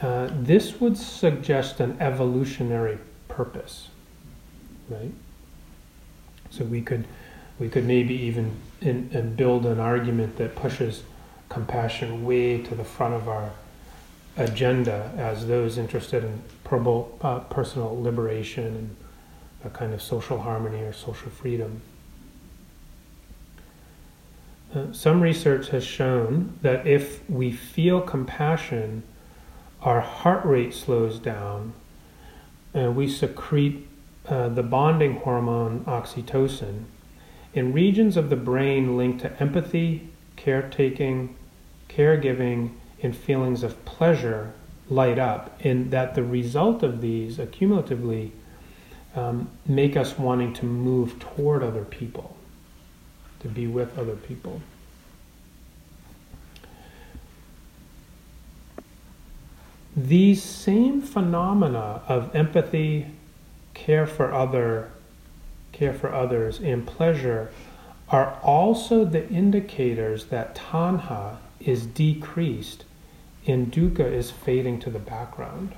uh, 0.00 0.28
this 0.32 0.80
would 0.80 0.96
suggest 0.96 1.80
an 1.80 1.96
evolutionary 2.00 2.98
purpose, 3.28 3.88
right? 4.88 5.12
So 6.50 6.64
we 6.64 6.82
could 6.82 7.04
we 7.58 7.68
could 7.68 7.84
maybe 7.84 8.14
even 8.14 8.52
in, 8.80 9.10
in 9.12 9.34
build 9.34 9.66
an 9.66 9.80
argument 9.80 10.36
that 10.36 10.54
pushes 10.54 11.02
compassion 11.48 12.24
way 12.24 12.62
to 12.62 12.74
the 12.74 12.84
front 12.84 13.14
of 13.14 13.28
our 13.28 13.50
agenda 14.36 15.12
as 15.16 15.48
those 15.48 15.76
interested 15.78 16.22
in 16.22 16.42
uh, 17.22 17.38
personal 17.50 18.00
liberation 18.00 18.64
and 18.64 18.96
a 19.64 19.70
kind 19.70 19.92
of 19.92 20.00
social 20.00 20.40
harmony 20.40 20.80
or 20.82 20.92
social 20.92 21.30
freedom. 21.30 21.80
Uh, 24.74 24.92
some 24.92 25.20
research 25.20 25.70
has 25.70 25.82
shown 25.82 26.56
that 26.62 26.86
if 26.86 27.28
we 27.28 27.50
feel 27.50 28.00
compassion, 28.00 29.02
our 29.82 30.00
heart 30.00 30.44
rate 30.44 30.74
slows 30.74 31.18
down, 31.18 31.72
and 32.74 32.96
we 32.96 33.08
secrete 33.08 33.86
uh, 34.26 34.48
the 34.48 34.62
bonding 34.62 35.16
hormone 35.16 35.80
oxytocin 35.84 36.84
in 37.54 37.72
regions 37.72 38.16
of 38.16 38.28
the 38.30 38.36
brain 38.36 38.96
linked 38.96 39.20
to 39.20 39.42
empathy, 39.42 40.08
caretaking, 40.36 41.34
caregiving, 41.88 42.70
and 43.02 43.16
feelings 43.16 43.62
of 43.62 43.84
pleasure 43.84 44.52
light 44.90 45.18
up, 45.18 45.58
and 45.64 45.90
that 45.90 46.14
the 46.14 46.22
result 46.22 46.82
of 46.82 47.00
these 47.00 47.38
accumulatively 47.38 48.30
um, 49.14 49.50
make 49.66 49.96
us 49.96 50.18
wanting 50.18 50.52
to 50.54 50.64
move 50.64 51.18
toward 51.18 51.62
other 51.62 51.84
people, 51.84 52.36
to 53.40 53.48
be 53.48 53.66
with 53.66 53.98
other 53.98 54.16
people. 54.16 54.60
These 59.98 60.44
same 60.44 61.02
phenomena 61.02 62.02
of 62.06 62.32
empathy, 62.32 63.06
care 63.74 64.06
for 64.06 64.32
other, 64.32 64.90
care 65.72 65.92
for 65.92 66.14
others, 66.14 66.60
and 66.60 66.86
pleasure 66.86 67.50
are 68.08 68.38
also 68.44 69.04
the 69.04 69.28
indicators 69.28 70.26
that 70.26 70.54
tanha 70.54 71.38
is 71.58 71.84
decreased 71.84 72.84
and 73.44 73.72
dukkha 73.72 74.04
is 74.04 74.30
fading 74.30 74.78
to 74.80 74.90
the 74.90 75.00
background. 75.00 75.74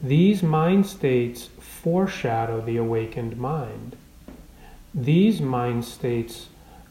These 0.00 0.40
mind 0.44 0.86
states 0.86 1.48
foreshadow 1.58 2.60
the 2.60 2.76
awakened 2.76 3.36
mind. 3.36 3.96
These 4.94 5.40
mind 5.40 5.84
states 5.84 6.46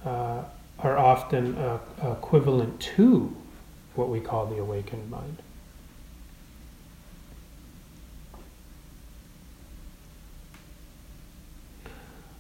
uh, 0.06 0.44
are 0.80 0.98
often 0.98 1.56
uh, 1.58 1.80
equivalent 2.02 2.82
to 2.82 3.38
what 4.00 4.10
we 4.10 4.20
call 4.20 4.48
the 4.48 4.58
awakened 4.58 5.12
mind. 5.12 5.44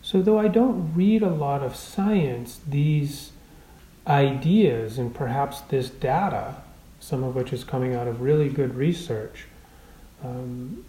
So, 0.02 0.24
though 0.24 0.40
I 0.40 0.48
don't 0.48 0.96
read 0.96 1.22
a 1.22 1.30
lot 1.30 1.62
of 1.62 1.76
science, 1.76 2.60
these 2.68 3.32
ideas 4.08 4.98
and 4.98 5.14
perhaps 5.14 5.62
this 5.62 5.92
data, 5.92 6.56
some 7.00 7.24
of 7.24 7.36
which 7.36 7.54
is 7.54 7.64
coming 7.64 7.94
out 7.94 8.08
of 8.08 8.22
really 8.22 8.50
good 8.50 8.74
research, 8.74 9.46
um, 10.24 10.84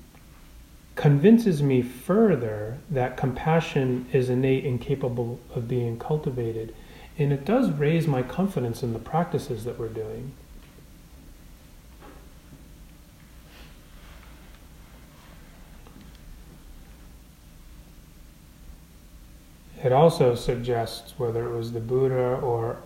convinces 0.94 1.62
me 1.62 1.82
further 1.82 2.78
that 2.90 3.18
compassion 3.18 4.06
is 4.12 4.30
innate 4.30 4.64
and 4.64 4.80
capable 4.80 5.38
of 5.54 5.68
being 5.68 5.98
cultivated. 5.98 6.74
And 7.18 7.30
it 7.30 7.44
does 7.44 7.70
raise 7.70 8.06
my 8.06 8.22
confidence 8.22 8.82
in 8.82 8.94
the 8.94 8.98
practices 8.98 9.64
that 9.64 9.78
we're 9.78 9.88
doing. 9.88 10.32
It 19.82 19.92
also 19.92 20.34
suggests 20.34 21.14
whether 21.18 21.48
it 21.48 21.56
was 21.56 21.72
the 21.72 21.80
Buddha 21.80 22.38
or 22.42 22.76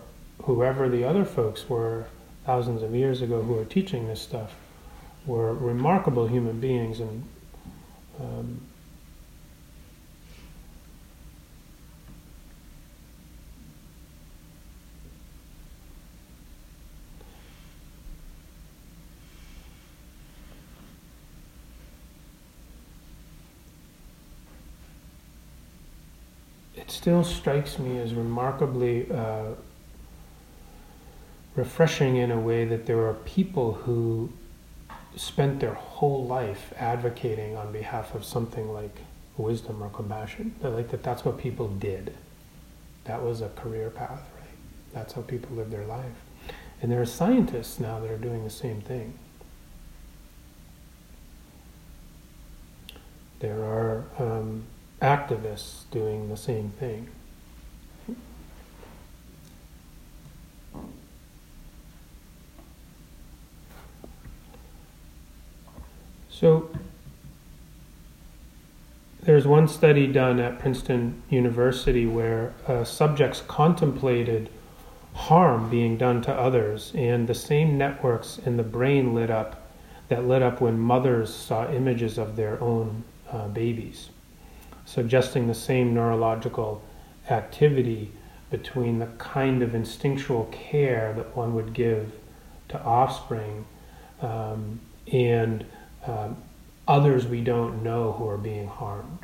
whoever 0.43 0.87
the 0.87 1.03
other 1.03 1.25
folks 1.25 1.67
were 1.69 2.05
thousands 2.45 2.83
of 2.83 2.95
years 2.95 3.21
ago 3.21 3.41
who 3.41 3.53
were 3.53 3.65
teaching 3.65 4.07
this 4.07 4.21
stuff 4.21 4.53
were 5.25 5.53
remarkable 5.53 6.27
human 6.27 6.59
beings 6.59 6.99
and 6.99 7.23
um, 8.19 8.61
it 26.75 26.91
still 27.05 27.23
strikes 27.23 27.77
me 27.77 27.99
as 27.99 28.15
remarkably 28.15 29.05
uh, 29.11 29.49
refreshing 31.55 32.15
in 32.15 32.31
a 32.31 32.39
way 32.39 32.65
that 32.65 32.87
there 32.87 33.05
are 33.05 33.13
people 33.13 33.73
who 33.73 34.27
spent 35.15 35.59
their 35.59 35.75
whole 35.75 36.25
life 36.25 36.73
advocating 36.77 37.55
on 37.55 37.71
behalf 37.71 38.15
of 38.15 38.25
something 38.25 38.73
like 38.73 38.97
wisdom 39.37 39.83
or 39.83 39.89
compassion. 39.89 40.55
Like 40.63 40.89
that 40.89 41.03
that's 41.03 41.23
what 41.23 41.37
people 41.37 41.67
did. 41.67 42.15
That 43.03 43.21
was 43.21 43.41
a 43.41 43.49
career 43.49 43.91
path, 43.91 44.27
right? 44.39 44.49
That's 44.91 45.13
how 45.13 45.21
people 45.21 45.55
live 45.55 45.69
their 45.69 45.85
life. 45.85 46.17
And 46.81 46.91
there 46.91 46.99
are 46.99 47.05
scientists 47.05 47.79
now 47.79 47.99
that 47.99 48.09
are 48.09 48.17
doing 48.17 48.43
the 48.43 48.49
same 48.49 48.81
thing. 48.81 49.13
There 53.41 53.63
are 53.63 54.05
um, 54.17 54.63
activists 55.05 55.83
doing 55.91 56.29
the 56.29 56.37
same 56.37 56.71
thing. 56.79 57.07
So, 66.29 66.69
there's 69.21 69.45
one 69.47 69.67
study 69.67 70.07
done 70.07 70.39
at 70.39 70.59
Princeton 70.59 71.21
University 71.29 72.05
where 72.07 72.53
uh, 72.67 72.83
subjects 72.83 73.41
contemplated 73.47 74.49
harm 75.13 75.69
being 75.69 75.97
done 75.97 76.21
to 76.23 76.33
others, 76.33 76.91
and 76.95 77.27
the 77.27 77.35
same 77.35 77.77
networks 77.77 78.39
in 78.39 78.57
the 78.57 78.63
brain 78.63 79.13
lit 79.13 79.29
up 79.29 79.69
that 80.09 80.25
lit 80.25 80.41
up 80.41 80.61
when 80.61 80.79
mothers 80.79 81.33
saw 81.33 81.71
images 81.71 82.17
of 82.17 82.35
their 82.35 82.61
own 82.61 83.03
uh, 83.31 83.47
babies 83.47 84.09
suggesting 84.85 85.47
the 85.47 85.53
same 85.55 85.93
neurological 85.93 86.81
activity 87.29 88.11
between 88.51 88.99
the 88.99 89.07
kind 89.17 89.61
of 89.61 89.73
instinctual 89.73 90.45
care 90.51 91.13
that 91.17 91.35
one 91.35 91.55
would 91.55 91.73
give 91.73 92.11
to 92.69 92.81
offspring 92.81 93.65
um, 94.21 94.79
and 95.11 95.65
um, 96.05 96.37
others 96.87 97.25
we 97.25 97.41
don't 97.41 97.83
know 97.83 98.13
who 98.13 98.27
are 98.27 98.37
being 98.37 98.67
harmed. 98.67 99.19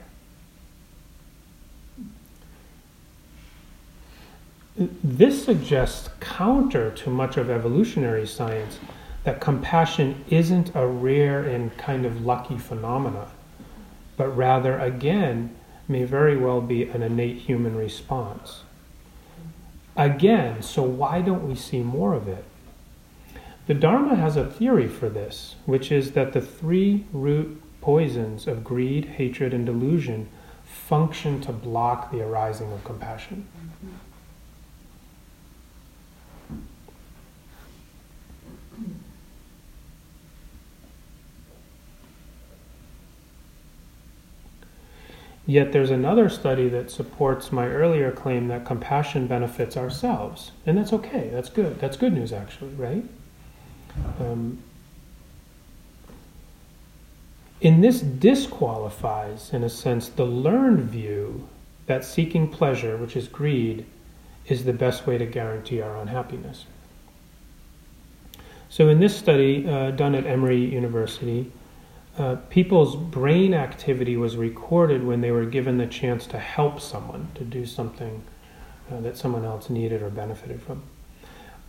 This 5.04 5.44
suggests 5.44 6.10
counter 6.20 6.92
to 6.92 7.10
much 7.10 7.38
of 7.38 7.50
evolutionary 7.50 8.26
science 8.26 8.80
that 9.24 9.40
compassion 9.40 10.24
isn't 10.30 10.74
a 10.74 10.88
rare 10.88 11.44
and 11.44 11.78
kind 11.78 12.06
of 12.06 12.26
lucky 12.26 12.58
phenomena 12.58 13.28
but 14.22 14.38
rather, 14.38 14.78
again, 14.78 15.50
may 15.88 16.04
very 16.04 16.38
well 16.38 16.62
be 16.62 16.84
an 16.84 17.02
innate 17.02 17.38
human 17.38 17.76
response. 17.76 18.62
Again, 19.98 20.62
so 20.62 20.84
why 20.84 21.22
don't 21.22 21.48
we 21.50 21.56
see 21.56 21.82
more 21.82 22.14
of 22.14 22.28
it? 22.28 22.46
The 23.66 23.74
Dharma 23.74 24.14
has 24.14 24.38
a 24.38 24.46
theory 24.46 24.88
for 24.88 25.10
this, 25.10 25.56
which 25.66 25.92
is 25.92 26.12
that 26.12 26.34
the 26.34 26.40
three 26.40 27.06
root 27.12 27.60
poisons 27.82 28.46
of 28.46 28.64
greed, 28.64 29.06
hatred, 29.06 29.56
and 29.56 29.66
delusion 29.66 30.30
function 30.66 31.42
to 31.42 31.52
block 31.52 32.12
the 32.12 32.22
arising 32.22 32.72
of 32.72 32.84
compassion. 32.84 33.48
Yet 45.46 45.72
there's 45.72 45.90
another 45.90 46.30
study 46.30 46.70
that 46.70 46.92
supports 46.92 47.52
my 47.52 47.68
earlier 47.68 48.12
claim 48.12 48.48
that 48.50 48.66
compassion 48.66 49.28
benefits 49.28 49.76
ourselves. 49.76 50.52
And 50.66 50.78
that's 50.78 50.94
okay. 50.94 51.30
That's 51.34 51.50
good. 51.50 51.80
That's 51.80 51.98
good 51.98 52.14
news, 52.14 52.32
actually, 52.32 52.74
right? 52.76 53.04
Um, 54.20 54.60
and 57.62 57.84
this 57.84 58.02
disqualifies, 58.02 59.52
in 59.54 59.64
a 59.64 59.70
sense, 59.70 60.10
the 60.10 60.26
learned 60.26 60.82
view 60.82 61.48
that 61.88 62.06
seeking 62.06 62.48
pleasure, 62.48 62.98
which 62.98 63.16
is 63.16 63.28
greed, 63.28 63.86
is 64.48 64.66
the 64.66 64.74
best 64.74 65.06
way 65.06 65.18
to 65.18 65.26
guarantee 65.26 65.82
our 65.82 65.96
own 65.96 66.08
happiness. 66.08 66.66
So, 68.70 68.88
in 68.88 69.00
this 69.00 69.16
study 69.16 69.68
uh, 69.68 69.92
done 69.92 70.16
at 70.16 70.26
Emory 70.26 70.64
University, 70.64 71.52
uh, 72.18 72.36
people's 72.50 72.96
brain 72.96 73.54
activity 73.54 74.18
was 74.18 74.36
recorded 74.36 75.06
when 75.06 75.22
they 75.22 75.32
were 75.32 75.46
given 75.46 75.78
the 75.78 75.88
chance 75.88 76.28
to 76.28 76.38
help 76.38 76.82
someone, 76.82 77.30
to 77.36 77.44
do 77.44 77.66
something 77.66 78.22
uh, 78.92 79.00
that 79.02 79.18
someone 79.18 79.46
else 79.46 79.70
needed 79.70 80.02
or 80.02 80.10
benefited 80.10 80.62
from. 80.62 80.84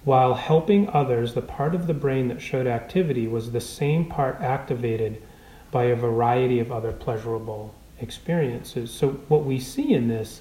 While 0.05 0.35
helping 0.35 0.89
others, 0.91 1.35
the 1.35 1.43
part 1.43 1.77
of 1.77 1.87
the 1.87 1.95
brain 1.95 2.27
that 2.29 2.41
showed 2.41 2.67
activity 2.67 3.29
was 3.29 3.53
the 3.53 3.61
same 3.61 4.07
part 4.07 4.41
activated 4.41 5.23
by 5.71 5.85
a 5.85 5.97
variety 5.97 6.59
of 6.59 6.73
other 6.73 6.91
pleasurable 6.91 7.73
experiences. 8.01 8.91
So, 8.91 9.11
what 9.29 9.45
we 9.45 9.61
see 9.61 9.95
in 9.95 10.09
this 10.09 10.41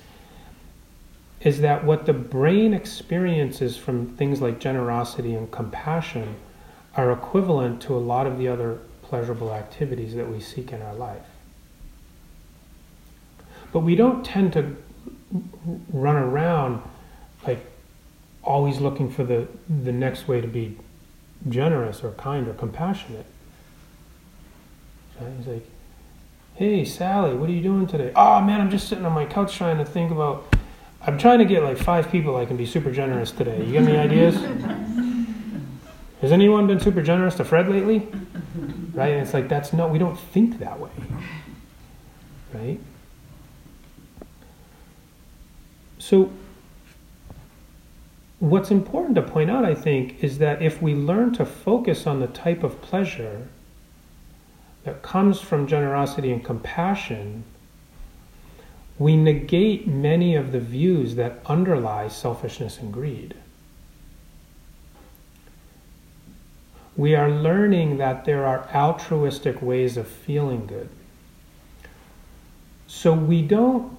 is 1.42 1.62
that 1.62 1.84
what 1.84 2.08
the 2.08 2.14
brain 2.14 2.74
experiences 2.74 3.78
from 3.78 4.16
things 4.18 4.42
like 4.42 4.60
generosity 4.60 5.34
and 5.36 5.52
compassion 5.52 6.36
are 6.96 7.12
equivalent 7.12 7.82
to 7.84 7.96
a 7.96 8.00
lot 8.00 8.28
of 8.28 8.38
the 8.38 8.48
other 8.48 8.80
pleasurable 9.12 9.54
activities 9.54 10.16
that 10.16 10.32
we 10.32 10.40
seek 10.40 10.72
in 10.72 10.82
our 10.82 10.94
life. 10.96 11.26
But 13.74 13.82
we 13.82 13.94
don't 13.94 14.24
tend 14.24 14.54
to 14.54 14.78
run 15.92 16.16
around 16.16 16.82
like 17.46 17.60
always 18.42 18.80
looking 18.80 19.12
for 19.12 19.26
the, 19.26 19.50
the 19.68 19.92
next 19.92 20.30
way 20.30 20.40
to 20.40 20.48
be 20.48 20.78
generous 21.50 22.06
or 22.06 22.12
kind 22.12 22.48
or 22.48 22.54
compassionate. 22.54 23.26
Right? 25.20 25.34
He's 25.38 25.48
like, 25.48 25.68
hey, 26.56 26.86
Sally, 26.86 27.36
what 27.36 27.50
are 27.50 27.54
you 27.54 27.62
doing 27.62 27.88
today? 27.88 28.14
Oh, 28.16 28.40
man, 28.40 28.62
I'm 28.62 28.70
just 28.70 28.88
sitting 28.88 29.06
on 29.06 29.12
my 29.12 29.26
couch 29.26 29.58
trying 29.58 29.78
to 29.78 29.86
think 29.86 30.12
about. 30.12 30.56
I'm 31.02 31.18
trying 31.18 31.40
to 31.40 31.46
get 31.46 31.64
like 31.64 31.78
five 31.78 32.10
people 32.10 32.38
I 32.38 32.46
can 32.46 32.56
be 32.56 32.66
super 32.66 32.94
generous 32.94 33.32
today. 33.32 33.66
You 33.66 33.74
got 33.74 33.90
any 33.90 33.98
ideas? 33.98 34.36
Has 36.22 36.32
anyone 36.32 36.66
been 36.66 36.80
super 36.80 37.02
generous 37.02 37.36
to 37.36 37.44
Fred 37.44 37.68
lately? 37.68 38.08
Right? 38.94 39.12
And 39.12 39.22
it's 39.22 39.34
like, 39.34 39.48
that's 39.48 39.74
no, 39.74 39.88
we 39.88 40.00
don't 40.00 40.18
think 40.18 40.60
that 40.60 40.80
way, 40.80 40.90
right? 42.54 42.80
So, 46.00 46.32
what's 48.40 48.72
important 48.72 49.16
to 49.16 49.22
point 49.22 49.52
out, 49.52 49.66
I 49.66 49.76
think, 49.76 50.24
is 50.24 50.40
that 50.40 50.62
if 50.62 50.82
we 50.82 50.96
learn 50.96 51.34
to 51.34 51.46
focus 51.46 52.08
on 52.08 52.20
the 52.20 52.28
type 52.28 52.64
of 52.64 52.82
pleasure 52.82 53.48
that 54.84 55.04
comes 55.04 55.40
from 55.40 55.68
generosity 55.68 56.32
and 56.32 56.44
compassion, 56.44 57.44
we 58.98 59.16
negate 59.16 59.88
many 59.88 60.36
of 60.36 60.52
the 60.52 60.60
views 60.60 61.16
that 61.16 61.40
underlie 61.46 62.08
selfishness 62.08 62.80
and 62.80 62.92
greed. 62.92 63.36
We 67.02 67.16
are 67.16 67.32
learning 67.32 67.98
that 67.98 68.26
there 68.26 68.46
are 68.46 68.70
altruistic 68.76 69.60
ways 69.60 69.98
of 69.98 70.08
feeling 70.08 70.68
good. 70.68 70.88
So 72.86 73.12
we 73.12 73.42
don't 73.42 73.98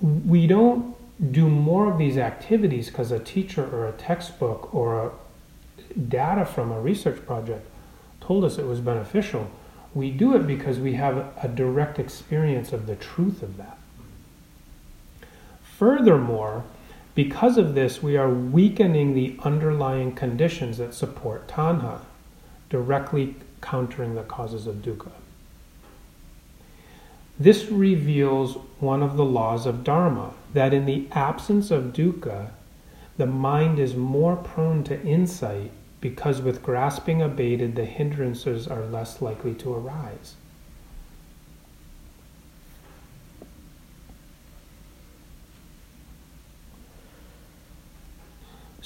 we 0.00 0.46
don't 0.46 0.94
do 1.32 1.48
more 1.48 1.90
of 1.90 1.98
these 1.98 2.16
activities 2.16 2.86
because 2.86 3.10
a 3.10 3.18
teacher 3.18 3.68
or 3.68 3.88
a 3.88 3.92
textbook 3.94 4.72
or 4.72 5.06
a 5.06 5.10
data 6.00 6.46
from 6.46 6.70
a 6.70 6.80
research 6.80 7.26
project 7.26 7.68
told 8.20 8.44
us 8.44 8.56
it 8.56 8.66
was 8.66 8.78
beneficial. 8.78 9.50
We 9.92 10.12
do 10.12 10.36
it 10.36 10.46
because 10.46 10.78
we 10.78 10.92
have 10.92 11.34
a 11.42 11.48
direct 11.48 11.98
experience 11.98 12.72
of 12.72 12.86
the 12.86 12.94
truth 12.94 13.42
of 13.42 13.56
that. 13.56 13.76
Furthermore, 15.64 16.62
because 17.14 17.58
of 17.58 17.74
this, 17.74 18.02
we 18.02 18.16
are 18.16 18.28
weakening 18.28 19.14
the 19.14 19.36
underlying 19.44 20.14
conditions 20.14 20.78
that 20.78 20.94
support 20.94 21.46
tanha, 21.46 22.00
directly 22.70 23.36
countering 23.60 24.14
the 24.14 24.22
causes 24.22 24.66
of 24.66 24.76
dukkha. 24.76 25.12
This 27.38 27.66
reveals 27.66 28.56
one 28.78 29.02
of 29.02 29.16
the 29.16 29.24
laws 29.24 29.66
of 29.66 29.84
Dharma 29.84 30.34
that 30.52 30.72
in 30.72 30.86
the 30.86 31.06
absence 31.12 31.70
of 31.70 31.92
dukkha, 31.92 32.50
the 33.16 33.26
mind 33.26 33.78
is 33.78 33.94
more 33.94 34.36
prone 34.36 34.82
to 34.84 35.00
insight 35.02 35.70
because 36.00 36.42
with 36.42 36.62
grasping 36.62 37.22
abated, 37.22 37.76
the 37.76 37.84
hindrances 37.84 38.68
are 38.68 38.84
less 38.84 39.22
likely 39.22 39.54
to 39.54 39.72
arise. 39.72 40.34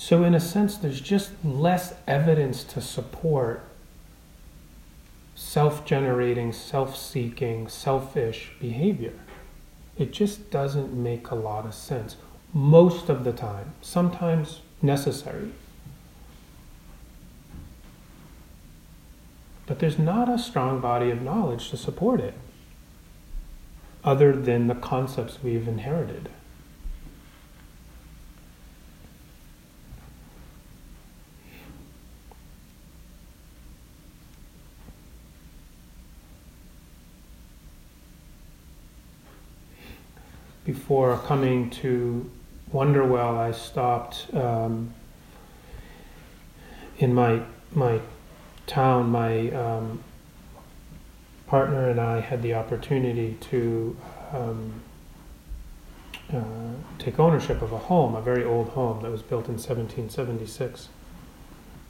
So, 0.09 0.25
in 0.25 0.35
a 0.35 0.41
sense, 0.41 0.79
there's 0.79 1.03
just 1.03 1.33
less 1.45 1.93
evidence 2.07 2.65
to 2.65 2.81
support 2.81 3.63
self 5.35 5.85
generating, 5.85 6.51
self 6.51 6.97
seeking, 6.97 7.69
selfish 7.69 8.53
behavior. 8.59 9.13
It 9.99 10.15
just 10.15 10.51
doesn't 10.51 10.95
make 10.95 11.31
a 11.31 11.35
lot 11.35 11.67
of 11.67 11.75
sense 11.75 12.17
most 12.55 13.11
of 13.11 13.23
the 13.23 13.35
time, 13.35 13.75
sometimes 13.83 14.63
necessary. 14.81 15.53
But 19.67 19.79
there's 19.79 19.99
not 19.99 20.31
a 20.31 20.39
strong 20.39 20.81
body 20.81 21.11
of 21.11 21.21
knowledge 21.21 21.69
to 21.69 21.77
support 21.77 22.21
it, 22.21 22.33
other 24.03 24.33
than 24.33 24.69
the 24.69 24.75
concepts 24.75 25.43
we've 25.43 25.69
inherited. 25.69 26.31
Before 40.69 41.17
coming 41.17 41.71
to 41.81 42.31
Wonderwell, 42.75 43.39
I 43.39 43.53
stopped 43.53 44.27
um, 44.35 44.93
in 46.99 47.15
my 47.15 47.41
my 47.73 48.03
town, 48.67 49.09
my 49.09 49.49
um, 49.53 50.05
partner 51.47 51.89
and 51.89 51.99
I 51.99 52.21
had 52.21 52.43
the 52.43 52.53
opportunity 52.53 53.39
to 53.49 53.97
um, 54.35 54.83
uh, 56.35 56.43
take 56.99 57.19
ownership 57.19 57.63
of 57.63 57.73
a 57.73 57.79
home, 57.79 58.15
a 58.15 58.21
very 58.21 58.45
old 58.45 58.69
home 58.69 59.03
that 59.05 59.11
was 59.11 59.23
built 59.23 59.47
in 59.47 59.55
1776. 59.55 60.91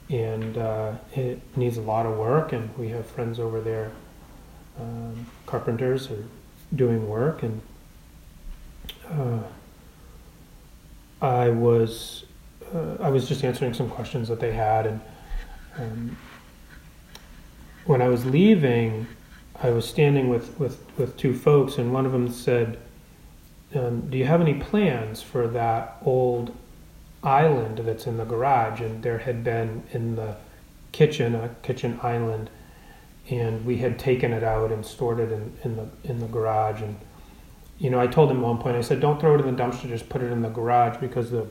And 0.09 0.57
uh, 0.57 0.93
it 1.11 1.41
needs 1.57 1.75
a 1.75 1.81
lot 1.81 2.05
of 2.05 2.17
work, 2.17 2.53
and 2.53 2.73
we 2.77 2.87
have 2.91 3.05
friends 3.07 3.41
over 3.41 3.59
there, 3.59 3.91
um, 4.79 5.25
carpenters, 5.45 6.09
are 6.09 6.23
doing 6.73 7.09
work. 7.09 7.43
And 7.43 7.61
uh, 9.09 9.39
I 11.21 11.49
was 11.49 12.25
uh, 12.73 12.97
I 12.99 13.09
was 13.09 13.27
just 13.27 13.43
answering 13.43 13.73
some 13.73 13.89
questions 13.89 14.27
that 14.27 14.39
they 14.39 14.51
had, 14.51 14.85
and 14.85 15.01
um, 15.77 16.17
when 17.85 18.01
I 18.01 18.07
was 18.07 18.25
leaving, 18.25 19.07
I 19.61 19.71
was 19.71 19.87
standing 19.87 20.29
with, 20.29 20.57
with, 20.59 20.79
with 20.97 21.17
two 21.17 21.33
folks, 21.33 21.77
and 21.77 21.91
one 21.91 22.05
of 22.05 22.11
them 22.11 22.31
said, 22.31 22.77
um, 23.73 24.09
Do 24.09 24.17
you 24.17 24.25
have 24.25 24.41
any 24.41 24.53
plans 24.53 25.21
for 25.21 25.47
that 25.47 25.97
old 26.05 26.55
island 27.23 27.79
that's 27.79 28.07
in 28.07 28.17
the 28.17 28.25
garage? 28.25 28.79
And 28.79 29.03
there 29.03 29.17
had 29.17 29.43
been 29.43 29.83
in 29.91 30.15
the 30.15 30.37
kitchen, 30.91 31.35
a 31.35 31.49
kitchen 31.63 31.99
island, 32.03 32.49
and 33.29 33.65
we 33.65 33.77
had 33.77 33.99
taken 33.99 34.33
it 34.33 34.43
out 34.43 34.71
and 34.71 34.85
stored 34.85 35.19
it 35.19 35.31
in, 35.31 35.53
in 35.63 35.75
the 35.75 35.89
in 36.03 36.19
the 36.19 36.27
garage. 36.27 36.81
And 36.81 36.95
you 37.79 37.89
know, 37.89 37.99
I 37.99 38.07
told 38.07 38.29
him 38.29 38.37
at 38.37 38.43
one 38.43 38.57
point, 38.57 38.75
I 38.75 38.81
said, 38.81 38.99
"Don't 38.99 39.19
throw 39.19 39.35
it 39.35 39.41
in 39.41 39.55
the 39.55 39.63
dumpster; 39.63 39.87
just 39.87 40.09
put 40.09 40.21
it 40.21 40.31
in 40.31 40.41
the 40.41 40.49
garage," 40.49 40.97
because 40.99 41.31
the 41.31 41.47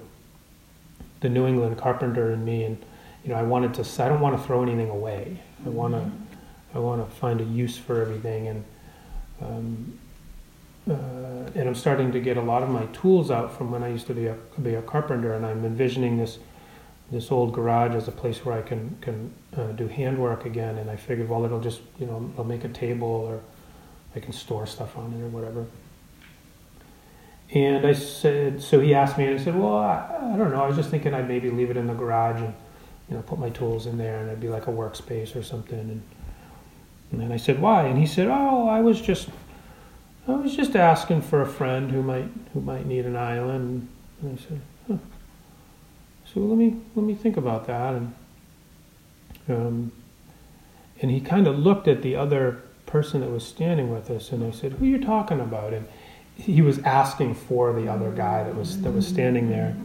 the 1.20 1.29
New 1.29 1.47
England 1.47 1.79
carpenter 1.79 2.31
and 2.31 2.45
me, 2.45 2.64
and 2.64 2.79
you 3.24 3.31
know, 3.31 3.37
I 3.37 3.43
wanted 3.43 3.74
to. 3.74 4.03
I 4.03 4.09
don't 4.09 4.20
want 4.20 4.37
to 4.37 4.43
throw 4.47 4.62
anything 4.62 4.91
away. 4.91 5.39
I 5.64 5.70
want 5.70 5.95
to. 5.95 6.11
I 6.74 6.79
want 6.81 7.09
to 7.09 7.16
find 7.16 7.41
a 7.41 7.45
use 7.45 7.79
for 7.79 8.01
everything, 8.01 8.49
and 8.49 8.64
um, 9.41 9.99
uh, 10.89 11.51
and 11.55 11.68
I'm 11.68 11.74
starting 11.74 12.12
to 12.12 12.20
get 12.20 12.37
a 12.37 12.43
lot 12.43 12.62
of 12.62 12.68
my 12.68 12.85
tools 12.87 13.31
out 13.31 13.57
from 13.57 13.70
when 13.70 13.83
I 13.83 13.89
used 13.89 14.07
to 14.09 14.14
be 14.14 14.26
a, 14.26 14.37
be 14.62 14.74
a 14.74 14.83
carpenter, 14.83 15.35
and 15.35 15.47
I'm 15.47 15.64
envisioning 15.64 16.18
this 16.18 16.39
this 17.11 17.33
old 17.33 17.55
garage 17.55 17.95
as 17.95 18.07
a 18.07 18.12
place 18.12 18.45
where 18.45 18.55
I 18.55 18.61
can 18.61 18.99
can 19.01 19.33
uh, 19.57 19.72
do 19.72 19.89
handwork 19.89 20.45
again. 20.45 20.76
And 20.76 20.91
I 20.91 20.97
figured, 20.97 21.31
well, 21.31 21.47
it'll 21.47 21.61
just 21.61 21.81
you 21.99 22.07
know 22.07 22.31
I'll 22.37 22.45
make 22.45 22.64
a 22.64 22.68
table 22.68 23.09
or 23.09 23.41
I 24.14 24.20
can 24.20 24.35
store 24.35 24.66
stuff 24.66 24.99
on 24.99 25.14
it 25.14 25.22
or 25.22 25.29
whatever. 25.29 25.64
And 27.55 27.87
I 27.87 27.95
said, 27.95 28.63
so 28.63 28.79
he 28.81 28.95
asked 28.95 29.17
me, 29.17 29.27
and 29.27 29.41
I 29.41 29.43
said, 29.43 29.57
well, 29.57 29.79
I, 29.79 30.35
I 30.35 30.37
don't 30.37 30.51
know. 30.51 30.63
I 30.63 30.67
was 30.67 30.77
just 30.77 30.91
thinking 30.91 31.15
I'd 31.15 31.29
maybe 31.29 31.51
leave 31.51 31.71
it 31.71 31.77
in 31.79 31.87
the 31.87 31.95
garage 31.95 32.41
and 32.41 32.55
you 33.09 33.17
know 33.17 33.23
put 33.23 33.39
my 33.39 33.51
tools 33.51 33.87
in 33.87 33.97
there, 33.97 34.19
and 34.19 34.29
it'd 34.29 34.41
be 34.41 34.49
like 34.49 34.67
a 34.67 34.71
workspace 34.71 35.35
or 35.35 35.43
something. 35.43 36.03
And 37.11 37.21
then 37.21 37.33
I 37.33 37.37
said, 37.37 37.61
"Why?" 37.61 37.85
And 37.85 37.99
he 37.99 38.07
said, 38.07 38.29
"Oh, 38.29 38.69
I 38.69 38.81
was 38.81 39.01
just, 39.01 39.31
I 40.27 40.33
was 40.33 40.55
just 40.55 40.77
asking 40.77 41.23
for 41.23 41.41
a 41.41 41.47
friend 41.47 41.91
who 41.91 42.03
might, 42.03 42.29
who 42.53 42.61
might 42.61 42.87
need 42.87 43.07
an 43.07 43.17
island." 43.17 43.89
And 44.21 44.39
I 44.39 44.43
said, 44.43 44.61
huh. 44.87 44.97
"So 46.27 46.41
let 46.41 46.59
me, 46.59 46.77
let 46.95 47.05
me 47.05 47.15
think 47.15 47.37
about 47.37 47.67
that." 47.67 47.95
And, 47.95 48.15
um, 49.49 49.93
and 51.01 51.11
he 51.11 51.21
kind 51.21 51.47
of 51.47 51.59
looked 51.59 51.89
at 51.89 52.03
the 52.03 52.15
other 52.17 52.61
person 52.85 53.21
that 53.23 53.31
was 53.31 53.47
standing 53.47 53.91
with 53.91 54.11
us, 54.11 54.33
and 54.33 54.45
I 54.45 54.51
said, 54.51 54.73
"Who 54.73 54.85
are 54.85 54.89
you 54.89 55.03
talking 55.03 55.41
about?" 55.41 55.73
And 55.73 55.89
he 56.39 56.62
was 56.62 56.78
asking 56.80 57.34
for 57.34 57.72
the 57.72 57.89
other 57.89 58.11
guy 58.12 58.45
that 58.45 58.55
was 58.55 58.80
that 58.82 58.93
was 58.93 59.07
standing 59.07 59.51
there. 59.51 59.76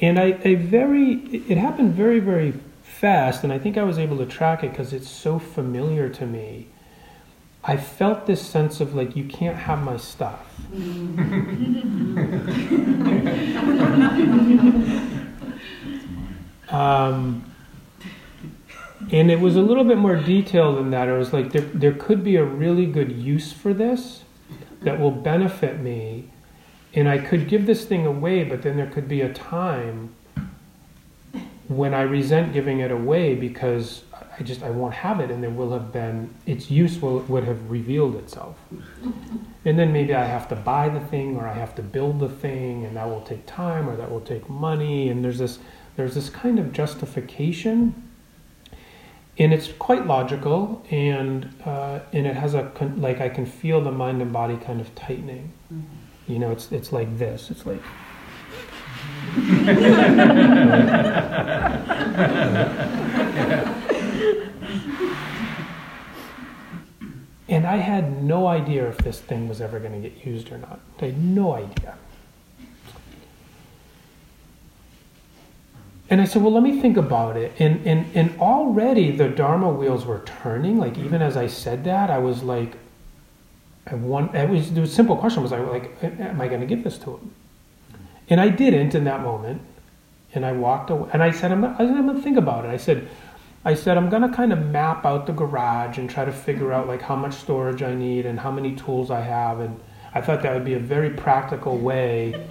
And 0.00 0.18
I, 0.18 0.38
a 0.44 0.54
very, 0.54 1.14
it 1.48 1.58
happened 1.58 1.94
very, 1.94 2.20
very 2.20 2.54
fast, 2.82 3.42
and 3.44 3.52
I 3.52 3.58
think 3.58 3.76
I 3.76 3.82
was 3.82 3.98
able 3.98 4.16
to 4.18 4.26
track 4.26 4.62
it 4.62 4.70
because 4.70 4.92
it's 4.92 5.08
so 5.08 5.38
familiar 5.38 6.08
to 6.08 6.26
me. 6.26 6.68
I 7.64 7.76
felt 7.76 8.26
this 8.26 8.40
sense 8.40 8.80
of 8.80 8.94
like, 8.94 9.16
you 9.16 9.24
can't 9.24 9.56
have 9.56 9.82
my 9.82 9.96
stuff. 9.96 10.46
um, 16.72 17.52
and 19.10 19.30
it 19.30 19.40
was 19.40 19.56
a 19.56 19.60
little 19.60 19.84
bit 19.84 19.98
more 19.98 20.16
detailed 20.16 20.78
than 20.78 20.90
that. 20.90 21.08
It 21.08 21.18
was 21.18 21.32
like, 21.32 21.50
there, 21.50 21.62
there 21.62 21.92
could 21.92 22.22
be 22.22 22.36
a 22.36 22.44
really 22.44 22.86
good 22.86 23.10
use 23.10 23.52
for 23.52 23.74
this 23.74 24.22
that 24.82 25.00
will 25.00 25.10
benefit 25.10 25.80
me, 25.80 26.30
and 26.94 27.08
I 27.08 27.18
could 27.18 27.48
give 27.48 27.66
this 27.66 27.84
thing 27.84 28.06
away, 28.06 28.44
but 28.44 28.62
then 28.62 28.76
there 28.76 28.86
could 28.86 29.08
be 29.08 29.20
a 29.20 29.32
time 29.32 30.14
when 31.68 31.92
I 31.92 32.02
resent 32.02 32.52
giving 32.52 32.80
it 32.80 32.90
away 32.90 33.34
because 33.34 34.04
I 34.38 34.42
just 34.42 34.62
I 34.62 34.70
won't 34.70 34.94
have 34.94 35.20
it, 35.20 35.30
and 35.30 35.42
there 35.42 35.50
will 35.50 35.72
have 35.72 35.92
been 35.92 36.34
its 36.46 36.70
use 36.70 37.02
will 37.02 37.20
would 37.20 37.44
have 37.44 37.70
revealed 37.70 38.16
itself, 38.16 38.56
and 39.64 39.78
then 39.78 39.92
maybe 39.92 40.14
I 40.14 40.24
have 40.24 40.48
to 40.48 40.56
buy 40.56 40.88
the 40.88 41.00
thing 41.00 41.36
or 41.36 41.46
I 41.46 41.54
have 41.54 41.74
to 41.74 41.82
build 41.82 42.20
the 42.20 42.28
thing, 42.28 42.84
and 42.84 42.96
that 42.96 43.08
will 43.08 43.22
take 43.22 43.44
time 43.46 43.88
or 43.88 43.96
that 43.96 44.10
will 44.10 44.20
take 44.20 44.48
money, 44.48 45.08
and 45.08 45.24
there's 45.24 45.38
this 45.38 45.58
there's 45.96 46.14
this 46.14 46.30
kind 46.30 46.58
of 46.58 46.72
justification, 46.72 48.07
and 49.38 49.54
it's 49.54 49.68
quite 49.78 50.06
logical, 50.06 50.84
and 50.90 51.48
uh, 51.64 52.00
and 52.12 52.26
it 52.26 52.34
has 52.34 52.54
a 52.54 52.70
con- 52.74 53.00
like 53.00 53.20
I 53.20 53.28
can 53.28 53.46
feel 53.46 53.80
the 53.80 53.92
mind 53.92 54.20
and 54.20 54.32
body 54.32 54.56
kind 54.56 54.80
of 54.80 54.92
tightening. 54.94 55.52
Mm-hmm. 55.72 56.32
You 56.32 56.38
know, 56.40 56.50
it's 56.50 56.72
it's 56.72 56.92
like 56.92 57.18
this. 57.18 57.50
It's 57.50 57.64
like. 57.64 57.80
and 67.48 67.66
I 67.66 67.76
had 67.76 68.22
no 68.22 68.46
idea 68.46 68.88
if 68.88 68.98
this 68.98 69.20
thing 69.20 69.48
was 69.48 69.60
ever 69.60 69.78
going 69.78 70.02
to 70.02 70.08
get 70.08 70.24
used 70.26 70.50
or 70.50 70.58
not. 70.58 70.80
I 71.00 71.06
had 71.06 71.22
no 71.22 71.54
idea. 71.54 71.96
And 76.10 76.20
I 76.22 76.24
said, 76.24 76.42
well, 76.42 76.52
let 76.52 76.62
me 76.62 76.80
think 76.80 76.96
about 76.96 77.36
it. 77.36 77.52
And, 77.58 77.86
and, 77.86 78.06
and 78.14 78.38
already 78.40 79.10
the 79.10 79.28
Dharma 79.28 79.68
wheels 79.68 80.06
were 80.06 80.20
turning. 80.24 80.78
Like, 80.78 80.94
mm-hmm. 80.94 81.04
even 81.04 81.22
as 81.22 81.36
I 81.36 81.46
said 81.46 81.84
that, 81.84 82.10
I 82.10 82.18
was 82.18 82.42
like, 82.42 82.76
I 83.86 83.94
want, 83.94 84.34
it 84.34 84.48
was, 84.48 84.72
the 84.72 84.86
simple 84.86 85.16
question 85.16 85.42
was, 85.42 85.52
I 85.52 85.60
like, 85.60 86.02
am 86.02 86.40
I 86.40 86.48
going 86.48 86.60
to 86.60 86.66
give 86.66 86.82
this 86.82 86.96
to 86.98 87.16
him? 87.16 87.34
Mm-hmm. 87.92 88.04
And 88.30 88.40
I 88.40 88.48
didn't 88.48 88.94
in 88.94 89.04
that 89.04 89.20
moment. 89.20 89.60
And 90.34 90.46
I 90.46 90.52
walked 90.52 90.90
away. 90.90 91.10
And 91.12 91.22
I 91.22 91.30
said, 91.30 91.52
I'm, 91.52 91.64
I 91.64 91.80
am 91.80 92.06
going 92.06 92.16
to 92.16 92.22
think 92.22 92.38
about 92.38 92.64
it. 92.64 92.68
I 92.68 92.76
said, 92.78 93.08
I 93.64 93.74
said, 93.74 93.98
I'm 93.98 94.08
going 94.08 94.22
to 94.22 94.34
kind 94.34 94.52
of 94.52 94.64
map 94.64 95.04
out 95.04 95.26
the 95.26 95.32
garage 95.32 95.98
and 95.98 96.08
try 96.08 96.24
to 96.24 96.32
figure 96.32 96.66
mm-hmm. 96.66 96.74
out 96.74 96.88
like 96.88 97.02
how 97.02 97.16
much 97.16 97.34
storage 97.34 97.82
I 97.82 97.94
need 97.94 98.24
and 98.24 98.40
how 98.40 98.50
many 98.50 98.74
tools 98.74 99.10
I 99.10 99.20
have. 99.20 99.60
And 99.60 99.78
I 100.14 100.22
thought 100.22 100.40
that 100.42 100.54
would 100.54 100.64
be 100.64 100.74
a 100.74 100.78
very 100.78 101.10
practical 101.10 101.76
way, 101.76 102.46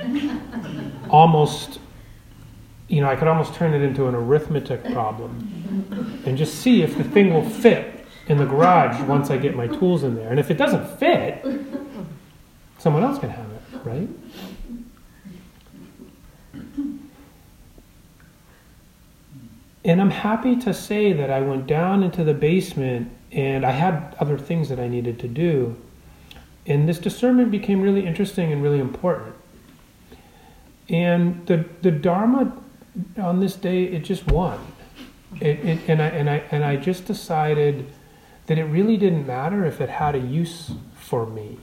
almost 1.10 1.80
you 2.88 3.02
know, 3.02 3.10
I 3.10 3.16
could 3.16 3.28
almost 3.28 3.54
turn 3.54 3.74
it 3.74 3.82
into 3.82 4.08
an 4.08 4.16
arithmetic 4.16 4.84
problem 4.86 6.22
and 6.26 6.38
just 6.38 6.56
see 6.56 6.84
if 6.84 6.98
the 6.98 7.04
thing 7.04 7.34
will 7.34 7.48
fit 7.48 8.06
in 8.28 8.38
the 8.38 8.46
garage 8.46 9.02
once 9.02 9.30
I 9.30 9.38
get 9.38 9.56
my 9.56 9.68
tools 9.68 10.04
in 10.04 10.16
there. 10.16 10.30
And 10.30 10.40
if 10.40 10.50
it 10.50 10.58
doesn't 10.58 10.98
fit, 10.98 11.46
someone 12.78 13.04
else 13.04 13.20
can 13.20 13.30
have 13.30 13.50
it, 13.52 13.62
right? 13.84 14.10
And 19.84 20.02
I'm 20.02 20.10
happy 20.10 20.58
to 20.58 20.74
say 20.74 21.14
that 21.14 21.30
I 21.30 21.40
went 21.42 21.66
down 21.68 22.04
into 22.04 22.24
the 22.24 22.34
basement 22.34 23.10
and 23.32 23.66
I 23.66 23.72
had 23.72 24.16
other 24.20 24.38
things 24.38 24.70
that 24.70 24.80
I 24.80 24.88
needed 24.88 25.20
to 25.20 25.28
do. 25.28 25.78
And 26.66 26.88
this 26.88 27.00
discernment 27.00 27.52
became 27.52 27.82
really 27.82 28.06
interesting 28.06 28.52
and 28.52 28.62
really 28.62 28.80
important. 28.80 29.36
And 30.90 31.46
the, 31.48 31.66
the 31.82 31.92
Dharma 31.92 32.52
on 33.18 33.39
this 33.39 33.56
day, 33.56 33.84
it 33.84 34.04
just 34.04 34.28
won. 34.28 34.60
It, 35.41 35.60
it, 35.66 35.80
and, 35.88 36.02
I, 36.02 36.08
and, 36.08 36.30
I, 36.30 36.43
and 36.52 36.64
I 36.64 36.78
just 36.78 37.06
decided 37.06 37.88
that 38.48 38.58
it 38.58 38.64
really 38.66 38.98
didn't 38.98 39.28
matter 39.28 39.66
if 39.66 39.82
it 39.82 39.89
had 39.89 40.16
a 40.16 40.20
use 40.20 40.72
for 40.95 41.26
me. 41.26 41.60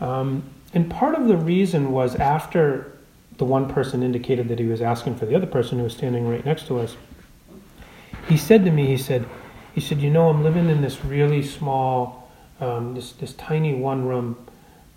Um, 0.00 0.44
and 0.74 0.90
part 0.90 1.14
of 1.14 1.26
the 1.26 1.36
reason 1.36 1.92
was 1.92 2.14
after 2.16 2.98
the 3.38 3.44
one 3.44 3.68
person 3.68 4.02
indicated 4.02 4.48
that 4.48 4.58
he 4.58 4.66
was 4.66 4.82
asking 4.82 5.16
for 5.16 5.26
the 5.26 5.34
other 5.34 5.46
person 5.46 5.78
who 5.78 5.84
was 5.84 5.94
standing 5.94 6.28
right 6.28 6.44
next 6.44 6.66
to 6.66 6.78
us, 6.78 6.96
he 8.28 8.36
said 8.36 8.64
to 8.64 8.70
me, 8.70 8.86
he 8.86 8.98
said, 8.98 9.26
he 9.74 9.80
said, 9.80 10.00
you 10.00 10.10
know, 10.10 10.28
I'm 10.28 10.42
living 10.42 10.68
in 10.68 10.82
this 10.82 11.04
really 11.04 11.42
small, 11.42 12.30
um, 12.60 12.94
this, 12.94 13.12
this 13.12 13.32
tiny 13.34 13.74
one 13.74 14.06
room 14.06 14.36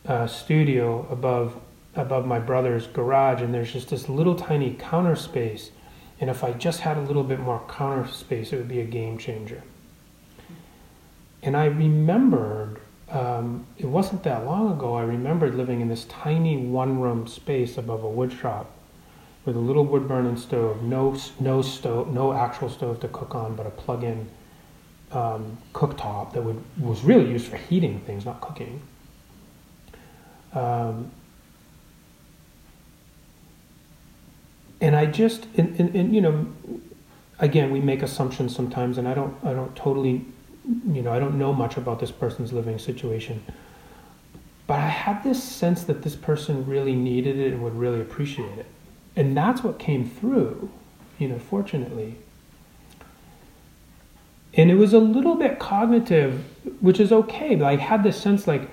uh, 0.07 0.27
studio 0.27 1.07
above 1.09 1.55
above 1.95 2.25
my 2.25 2.39
brother's 2.39 2.87
garage, 2.87 3.41
and 3.41 3.53
there's 3.53 3.73
just 3.73 3.89
this 3.89 4.07
little 4.07 4.35
tiny 4.35 4.73
counter 4.73 5.15
space. 5.15 5.71
And 6.19 6.29
if 6.29 6.43
I 6.43 6.53
just 6.53 6.81
had 6.81 6.97
a 6.97 7.01
little 7.01 7.23
bit 7.23 7.39
more 7.39 7.61
counter 7.67 8.07
space, 8.07 8.53
it 8.53 8.57
would 8.57 8.67
be 8.67 8.79
a 8.79 8.85
game 8.85 9.17
changer. 9.17 9.63
And 11.43 11.57
I 11.57 11.65
remembered, 11.65 12.79
um, 13.09 13.65
it 13.77 13.87
wasn't 13.87 14.23
that 14.23 14.45
long 14.45 14.71
ago, 14.71 14.95
I 14.95 15.03
remembered 15.03 15.55
living 15.55 15.81
in 15.81 15.89
this 15.89 16.05
tiny 16.05 16.57
one 16.57 17.01
room 17.01 17.27
space 17.27 17.77
above 17.77 18.03
a 18.03 18.09
wood 18.09 18.31
shop 18.31 18.71
with 19.43 19.55
a 19.55 19.59
little 19.59 19.83
wood 19.83 20.07
burning 20.07 20.37
stove, 20.37 20.83
no, 20.83 21.17
no, 21.39 21.61
stove, 21.63 22.13
no 22.13 22.31
actual 22.31 22.69
stove 22.69 22.99
to 22.99 23.07
cook 23.07 23.33
on, 23.33 23.55
but 23.55 23.65
a 23.65 23.71
plug 23.71 24.03
in 24.03 24.29
um, 25.11 25.57
cooktop 25.73 26.33
that 26.33 26.43
would, 26.43 26.61
was 26.79 27.03
really 27.03 27.29
used 27.29 27.47
for 27.47 27.57
heating 27.57 27.99
things, 28.01 28.25
not 28.25 28.39
cooking. 28.39 28.81
Um, 30.53 31.11
and 34.81 34.95
I 34.95 35.05
just 35.05 35.45
and, 35.55 35.79
and, 35.79 35.95
and, 35.95 36.13
you 36.13 36.21
know 36.21 36.47
again 37.39 37.71
we 37.71 37.79
make 37.79 38.01
assumptions 38.01 38.53
sometimes 38.53 38.97
and 38.97 39.07
I 39.07 39.13
don't 39.13 39.37
I 39.45 39.53
don't 39.53 39.75
totally 39.75 40.25
you 40.91 41.01
know 41.01 41.13
I 41.13 41.19
don't 41.19 41.37
know 41.37 41.53
much 41.53 41.77
about 41.77 41.99
this 41.99 42.11
person's 42.11 42.51
living 42.51 42.79
situation. 42.79 43.43
But 44.67 44.79
I 44.79 44.87
had 44.87 45.23
this 45.23 45.43
sense 45.43 45.83
that 45.83 46.01
this 46.01 46.15
person 46.15 46.65
really 46.65 46.95
needed 46.95 47.37
it 47.37 47.53
and 47.53 47.61
would 47.63 47.75
really 47.75 47.99
appreciate 47.99 48.57
it. 48.57 48.67
And 49.15 49.35
that's 49.35 49.63
what 49.63 49.79
came 49.79 50.09
through 50.09 50.69
you 51.19 51.27
know 51.27 51.39
fortunately. 51.39 52.17
And 54.53 54.69
it 54.69 54.75
was 54.75 54.91
a 54.93 54.99
little 54.99 55.35
bit 55.35 55.59
cognitive 55.59 56.43
which 56.79 56.99
is 56.99 57.11
okay 57.11 57.55
but 57.55 57.65
I 57.65 57.75
had 57.75 58.03
this 58.03 58.21
sense 58.21 58.47
like 58.47 58.69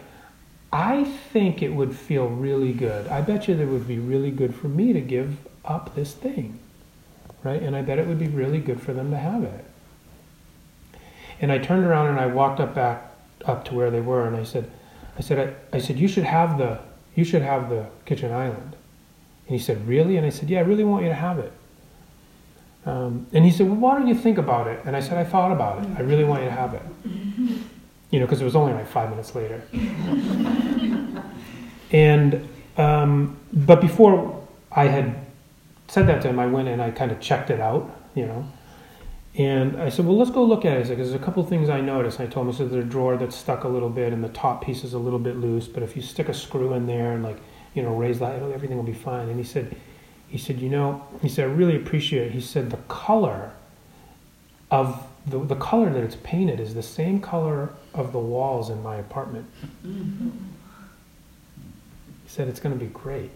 I 0.71 1.05
think 1.05 1.63
it 1.63 1.71
would 1.71 1.97
feel 1.97 2.29
really 2.29 2.73
good. 2.73 3.09
I 3.09 3.23
bet 3.23 3.49
you 3.49 3.55
that 3.55 3.63
it 3.63 3.67
would 3.67 3.89
be 3.89 3.99
really 3.99 4.31
good 4.31 4.55
for 4.55 4.69
me 4.69 4.93
to 4.93 5.01
give 5.01 5.39
up 5.69 5.95
this 5.95 6.15
thing, 6.15 6.59
right? 7.45 7.63
And 7.63 7.77
I 7.77 7.83
bet 7.83 7.99
it 7.99 8.07
would 8.07 8.19
be 8.19 8.29
really 8.29 8.59
good 8.59 8.81
for 8.81 8.93
them 8.93 9.11
to 9.11 9.17
have 9.19 9.45
it. 9.45 9.65
And 11.41 11.53
I 11.53 11.59
turned 11.59 11.85
around 11.85 12.09
and 12.09 12.19
I 12.19 12.27
walked 12.27 12.59
up 12.59 12.75
back 12.75 13.13
up 13.45 13.65
to 13.67 13.75
where 13.75 13.91
they 13.91 14.01
were, 14.01 14.27
and 14.27 14.37
I 14.37 14.43
said, 14.43 14.69
I 15.17 15.21
said, 15.21 15.55
I, 15.73 15.77
I 15.77 15.81
said, 15.81 15.99
you 15.99 16.09
should 16.09 16.25
have 16.25 16.59
the, 16.59 16.81
you 17.15 17.25
should 17.25 17.43
have 17.43 17.69
the 17.69 17.87
kitchen 18.07 18.33
island. 18.33 18.77
And 19.47 19.57
he 19.57 19.59
said, 19.59 19.87
really? 19.87 20.17
And 20.17 20.27
I 20.27 20.31
said, 20.31 20.51
yeah, 20.51 20.59
I 20.59 20.63
really 20.63 20.85
want 20.85 21.05
you 21.05 21.09
to 21.11 21.15
have 21.15 21.39
it. 21.39 21.53
Um, 22.87 23.27
and 23.33 23.45
he 23.45 23.51
said, 23.51 23.67
well, 23.67 23.77
why 23.77 23.99
don't 23.99 24.07
you 24.07 24.15
think 24.15 24.39
about 24.39 24.67
it? 24.67 24.81
And 24.85 24.97
I 24.97 25.01
said, 25.01 25.19
I 25.19 25.25
thought 25.25 25.53
about 25.53 25.85
it. 25.85 25.91
I 25.97 26.01
really 26.01 26.25
want 26.25 26.43
you 26.43 26.49
to 26.49 26.55
have 26.55 26.75
it. 26.75 26.83
You 28.11 28.21
know, 28.21 28.25
because 28.25 28.41
it 28.41 28.45
was 28.47 28.57
only 28.57 28.73
like 28.73 28.89
five 28.89 29.11
minutes 29.11 29.35
later. 29.35 29.63
and, 31.93 32.49
um, 32.79 33.37
but 33.53 33.83
before 33.83 34.47
I 34.73 34.87
had 34.87 35.15
said 35.89 36.07
that 36.07 36.23
to 36.23 36.29
him, 36.29 36.39
I 36.39 36.47
went 36.47 36.69
and 36.69 36.81
I 36.81 36.91
kind 36.91 37.11
of 37.11 37.21
checked 37.21 37.51
it 37.51 37.61
out, 37.61 37.91
you 38.15 38.27
know. 38.27 38.47
And 39.35 39.81
I 39.81 39.89
said, 39.89 40.05
well, 40.05 40.17
let's 40.17 40.31
go 40.31 40.45
look 40.45 40.65
at 40.65 40.77
it. 40.77 40.81
I 40.81 40.83
said, 40.89 40.99
there's 40.99 41.15
a 41.15 41.19
couple 41.19 41.45
things 41.45 41.69
I 41.69 41.81
noticed. 41.81 42.21
I 42.21 42.27
told 42.27 42.47
him, 42.47 42.55
I 42.55 42.57
said, 42.57 42.71
there's 42.71 42.85
a 42.85 42.89
drawer 42.89 43.17
that's 43.17 43.37
stuck 43.37 43.65
a 43.65 43.69
little 43.69 43.89
bit 43.89 44.13
and 44.13 44.23
the 44.23 44.29
top 44.31 44.65
piece 44.65 44.85
is 44.85 44.95
a 44.95 44.99
little 44.99 45.19
bit 45.19 45.37
loose, 45.37 45.69
but 45.69 45.83
if 45.83 45.97
you 45.97 46.03
stick 46.03 46.29
a 46.29 46.35
screw 46.35 46.73
in 46.75 46.87
there 46.87 47.13
and 47.13 47.23
like, 47.23 47.39
you 47.75 47.83
know, 47.83 47.95
raise 47.95 48.19
that, 48.19 48.43
everything 48.43 48.77
will 48.77 48.85
be 48.85 48.93
fine. 48.93 49.29
And 49.29 49.39
he 49.39 49.45
said, 49.45 49.77
he 50.29 50.39
said, 50.39 50.61
you 50.61 50.69
know, 50.69 51.07
he 51.23 51.29
said, 51.29 51.49
I 51.49 51.53
really 51.53 51.77
appreciate 51.77 52.27
it. 52.27 52.33
He 52.33 52.41
said, 52.41 52.71
the 52.71 52.79
color 52.89 53.53
of 54.71 55.07
the, 55.27 55.39
the 55.39 55.57
color 55.57 55.91
that 55.91 56.03
it's 56.03 56.17
painted 56.17 56.61
is 56.61 56.75
the 56.75 56.83
same 56.83 57.21
color 57.21 57.71
of 57.95 58.13
the 58.13 58.19
walls 58.19 58.71
in 58.71 58.83
my 58.83 58.97
apartment. 58.97 59.47
Mm-hmm. 59.87 60.31
He 62.25 62.35
said, 62.35 62.49
it's 62.49 62.61
going 62.61 62.79
to 62.79 62.85
be 62.85 62.91
great, 62.93 63.31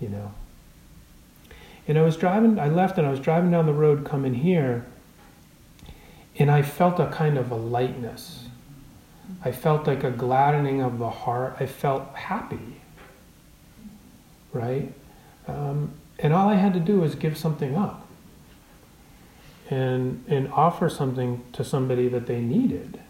you 0.00 0.08
know. 0.08 0.32
And 1.90 1.98
I 1.98 2.02
was 2.02 2.16
driving, 2.16 2.56
I 2.60 2.68
left 2.68 2.98
and 2.98 3.06
I 3.06 3.10
was 3.10 3.18
driving 3.18 3.50
down 3.50 3.66
the 3.66 3.72
road 3.72 4.04
coming 4.04 4.32
here, 4.32 4.86
and 6.38 6.48
I 6.48 6.62
felt 6.62 7.00
a 7.00 7.08
kind 7.08 7.36
of 7.36 7.50
a 7.50 7.56
lightness. 7.56 8.44
I 9.44 9.50
felt 9.50 9.88
like 9.88 10.04
a 10.04 10.12
gladdening 10.12 10.82
of 10.82 11.00
the 11.00 11.10
heart. 11.10 11.56
I 11.58 11.66
felt 11.66 12.14
happy, 12.14 12.80
right? 14.52 14.92
Um, 15.48 15.90
and 16.20 16.32
all 16.32 16.48
I 16.48 16.54
had 16.54 16.74
to 16.74 16.78
do 16.78 17.00
was 17.00 17.16
give 17.16 17.36
something 17.36 17.74
up 17.74 18.06
and, 19.68 20.24
and 20.28 20.46
offer 20.52 20.88
something 20.88 21.42
to 21.54 21.64
somebody 21.64 22.06
that 22.06 22.28
they 22.28 22.40
needed. 22.40 23.00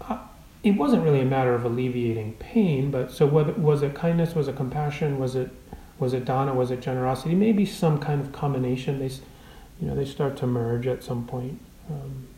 Uh, 0.00 0.20
it 0.62 0.70
wasn't 0.70 1.04
really 1.04 1.20
a 1.20 1.26
matter 1.26 1.54
of 1.54 1.66
alleviating 1.66 2.32
pain, 2.38 2.90
but 2.90 3.10
so 3.10 3.26
whether, 3.26 3.52
was 3.52 3.82
it 3.82 3.94
kindness, 3.94 4.34
was 4.34 4.48
it 4.48 4.56
compassion, 4.56 5.18
was 5.18 5.36
it 5.36 5.50
was 6.04 6.12
it 6.12 6.24
dana? 6.26 6.54
Was 6.54 6.70
it 6.70 6.80
generosity? 6.80 7.34
Maybe 7.34 7.64
some 7.64 7.98
kind 7.98 8.20
of 8.20 8.30
combination. 8.30 9.00
They, 9.00 9.12
you 9.80 9.88
know, 9.88 9.96
they 9.96 10.04
start 10.04 10.36
to 10.36 10.46
merge 10.46 10.86
at 10.86 11.02
some 11.02 11.26
point. 11.26 11.58
Um, 11.90 12.28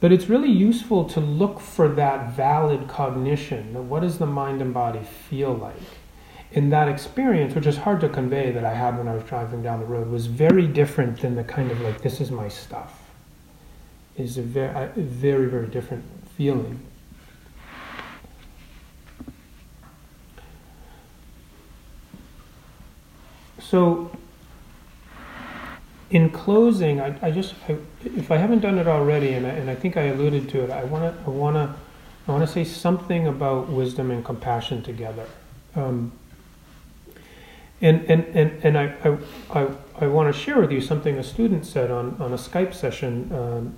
but 0.00 0.12
it's 0.12 0.28
really 0.28 0.50
useful 0.50 1.04
to 1.06 1.20
look 1.20 1.58
for 1.58 1.88
that 1.88 2.30
valid 2.32 2.86
cognition. 2.86 3.88
What 3.88 4.00
does 4.00 4.18
the 4.18 4.26
mind 4.26 4.62
and 4.62 4.72
body 4.72 5.00
feel 5.28 5.52
like? 5.54 5.74
In 6.52 6.70
that 6.70 6.88
experience, 6.88 7.54
which 7.54 7.66
is 7.66 7.78
hard 7.78 8.00
to 8.02 8.08
convey 8.08 8.52
that 8.52 8.64
I 8.64 8.72
had 8.72 8.96
when 8.96 9.08
I 9.08 9.14
was 9.14 9.24
driving 9.24 9.62
down 9.62 9.80
the 9.80 9.86
road, 9.86 10.08
was 10.08 10.26
very 10.26 10.66
different 10.66 11.20
than 11.20 11.34
the 11.34 11.44
kind 11.44 11.70
of 11.70 11.80
like, 11.80 12.02
this 12.02 12.20
is 12.20 12.30
my 12.30 12.48
stuff. 12.48 13.02
Is 14.16 14.38
a 14.38 14.42
very, 14.42 14.72
a 14.72 14.92
very, 14.96 15.46
very 15.46 15.66
different 15.66 16.04
feeling. 16.36 16.80
So, 23.68 24.12
in 26.10 26.30
closing, 26.30 27.00
I, 27.00 27.18
I 27.20 27.30
just, 27.32 27.54
I, 27.68 27.76
if 28.04 28.30
I 28.30 28.36
haven't 28.36 28.60
done 28.60 28.78
it 28.78 28.86
already, 28.86 29.32
and 29.32 29.44
I, 29.44 29.50
and 29.50 29.68
I 29.68 29.74
think 29.74 29.96
I 29.96 30.02
alluded 30.02 30.48
to 30.50 30.62
it, 30.62 30.70
I 30.70 30.84
want 30.84 31.02
to, 31.02 31.24
I 31.26 31.30
want 31.30 31.56
to, 31.56 31.74
I 32.28 32.32
want 32.32 32.46
to 32.46 32.52
say 32.52 32.62
something 32.62 33.26
about 33.26 33.68
wisdom 33.68 34.12
and 34.12 34.24
compassion 34.24 34.84
together. 34.84 35.26
Um, 35.74 36.12
and 37.80 38.08
and, 38.08 38.24
and, 38.36 38.64
and 38.64 38.78
I, 38.78 38.94
I, 39.04 39.18
I, 39.60 39.68
I 40.02 40.06
want 40.06 40.32
to 40.32 40.40
share 40.40 40.60
with 40.60 40.70
you 40.70 40.80
something 40.80 41.18
a 41.18 41.24
student 41.24 41.66
said 41.66 41.90
on, 41.90 42.16
on 42.20 42.32
a 42.32 42.38
Skype 42.38 42.72
session 42.72 43.32
um, 43.32 43.74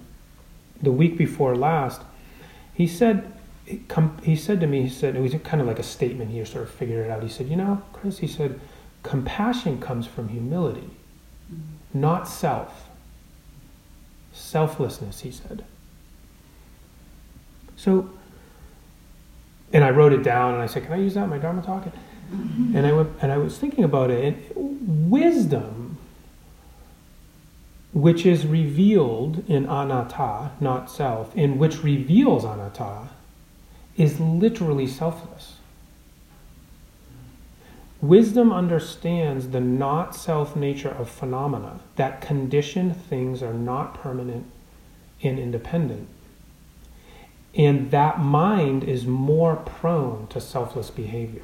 the 0.83 0.93
week 0.93 1.17
before 1.17 1.57
last. 1.57 2.03
He 2.75 2.87
said, 2.87 3.33
he 4.23 4.37
said 4.37 4.61
to 4.61 4.67
me, 4.67 4.83
he 4.83 4.89
said, 4.91 5.17
it 5.17 5.21
was 5.21 5.35
kind 5.45 5.63
of 5.63 5.67
like 5.67 5.79
a 5.79 5.83
statement, 5.83 6.31
he 6.31 6.45
sort 6.45 6.65
of 6.65 6.71
figured 6.71 7.07
it 7.07 7.11
out. 7.11 7.23
He 7.23 7.29
said, 7.31 7.49
You 7.49 7.57
know, 7.57 7.83
Chris, 7.95 8.19
he 8.19 8.27
said, 8.27 8.61
compassion 9.03 9.81
comes 9.81 10.07
from 10.07 10.29
humility 10.29 10.91
not 11.95 12.29
self. 12.29 12.89
Selflessness, 14.33 15.21
he 15.21 15.31
said. 15.31 15.65
So, 17.77 18.11
and 19.73 19.85
I 19.85 19.91
wrote 19.91 20.13
it 20.13 20.23
down 20.23 20.55
and 20.55 20.63
I 20.63 20.67
said, 20.67 20.85
Can 20.85 20.93
I 20.93 20.97
use 20.97 21.15
that 21.15 21.25
in 21.25 21.31
my 21.31 21.39
Dharma 21.39 21.63
talk? 21.63 21.87
And 22.31 22.87
I, 22.87 22.93
went, 22.93 23.11
and 23.23 23.33
I 23.33 23.39
was 23.39 23.57
thinking 23.59 23.85
about 23.85 24.11
it. 24.11 24.55
And 24.55 25.11
wisdom, 25.11 25.97
which 27.93 28.27
is 28.27 28.47
revealed 28.47 29.49
in 29.49 29.65
anatta, 29.65 30.51
not 30.61 30.91
self, 30.91 31.35
in 31.35 31.59
which 31.59 31.83
reveals 31.83 32.45
anatta, 32.45 33.09
is 33.97 34.21
literally 34.21 34.87
selfless. 34.87 35.58
Wisdom 38.01 38.53
understands 38.53 39.49
the 39.49 39.61
not 39.61 40.15
self 40.15 40.55
nature 40.55 40.91
of 40.91 41.11
phenomena, 41.11 41.81
that 41.97 42.21
conditioned 42.21 42.97
things 42.97 43.43
are 43.43 43.55
not 43.55 43.95
permanent 43.95 44.47
and 45.23 45.39
independent. 45.39 46.09
And 47.57 47.91
that 47.91 48.21
mind 48.21 48.85
is 48.85 49.05
more 49.05 49.57
prone 49.57 50.29
to 50.29 50.41
selfless 50.41 50.91
behavior. 50.91 51.43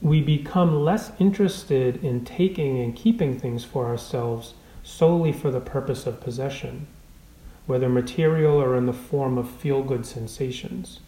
We 0.00 0.20
become 0.22 0.84
less 0.84 1.12
interested 1.20 2.02
in 2.04 2.24
taking 2.24 2.80
and 2.80 2.96
keeping 2.96 3.38
things 3.38 3.64
for 3.64 3.86
ourselves 3.86 4.54
solely 4.82 5.32
for 5.32 5.52
the 5.52 5.60
purpose 5.60 6.04
of 6.04 6.20
possession, 6.20 6.88
whether 7.66 7.88
material 7.88 8.60
or 8.60 8.76
in 8.76 8.86
the 8.86 8.92
form 8.92 9.38
of 9.38 9.48
feel 9.48 9.84
good 9.84 10.04
sensations. 10.04 10.98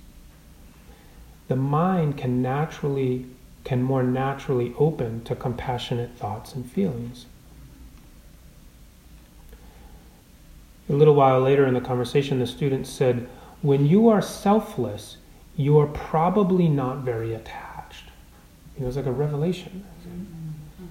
The 1.49 1.57
mind 1.57 2.17
can 2.17 2.43
naturally 2.43 3.27
can 3.65 3.83
more 3.83 4.03
naturally 4.03 4.75
open 4.79 5.23
to 5.25 5.35
compassionate 5.35 6.17
thoughts 6.17 6.55
and 6.55 6.71
feelings. 6.71 7.27
A 10.89 10.93
little 10.93 11.15
while 11.15 11.41
later 11.41 11.67
in 11.67 11.75
the 11.75 11.81
conversation, 11.81 12.41
the 12.41 12.47
student 12.47 12.87
said, 12.87 13.29
When 13.63 13.87
you 13.87 14.09
are 14.09 14.21
selfless, 14.21 15.19
you 15.57 15.79
are 15.79 15.87
probably 15.87 16.69
not 16.69 17.05
very 17.05 17.33
attached. 17.33 18.07
You 18.75 18.83
know, 18.83 18.89
it's 18.89 18.97
like 18.97 19.07
a 19.07 19.13
revelation. 19.13 19.85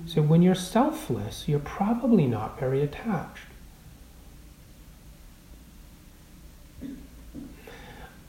So 0.05 0.21
when 0.21 0.41
you're 0.41 0.55
selfless, 0.55 1.47
you're 1.47 1.59
probably 1.59 2.27
not 2.27 2.59
very 2.59 2.81
attached. 2.81 3.48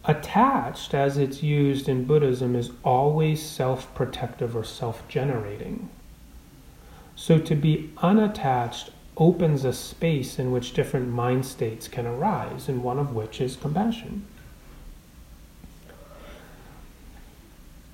Attached, 0.05 0.95
as 0.95 1.19
it's 1.19 1.43
used 1.43 1.89
in 1.89 2.05
Buddhism, 2.05 2.57
is 2.57 2.71
always 2.83 3.43
self 3.43 3.95
protective 3.95 4.57
or 4.57 4.65
self 4.65 5.07
generating. 5.09 5.91
So 7.15 7.39
to 7.39 7.55
be 7.55 7.91
unattached 7.99 8.91
opens 9.19 9.65
a 9.67 9.75
space 9.75 10.39
in 10.39 10.51
which 10.51 10.73
different 10.73 11.09
mind 11.09 11.45
states 11.45 11.87
can 11.87 12.07
arise, 12.07 12.69
and 12.69 12.83
one 12.83 12.99
of 12.99 13.15
which 13.15 13.43
is 13.43 13.57
compassion. 13.57 14.25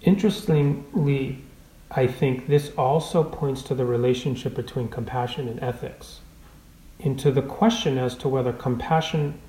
Interestingly, 0.03 1.39
I 1.91 2.07
think 2.07 2.47
this 2.47 2.71
also 2.79 3.25
points 3.25 3.63
to 3.63 3.75
the 3.75 3.85
relationship 3.85 4.55
between 4.55 4.89
compassion 4.89 5.49
and 5.49 5.61
ethics, 5.61 6.21
into 7.01 7.33
the 7.33 7.43
question 7.43 7.99
as 7.99 8.15
to 8.19 8.29
whether 8.29 8.53
compassion 8.53 9.41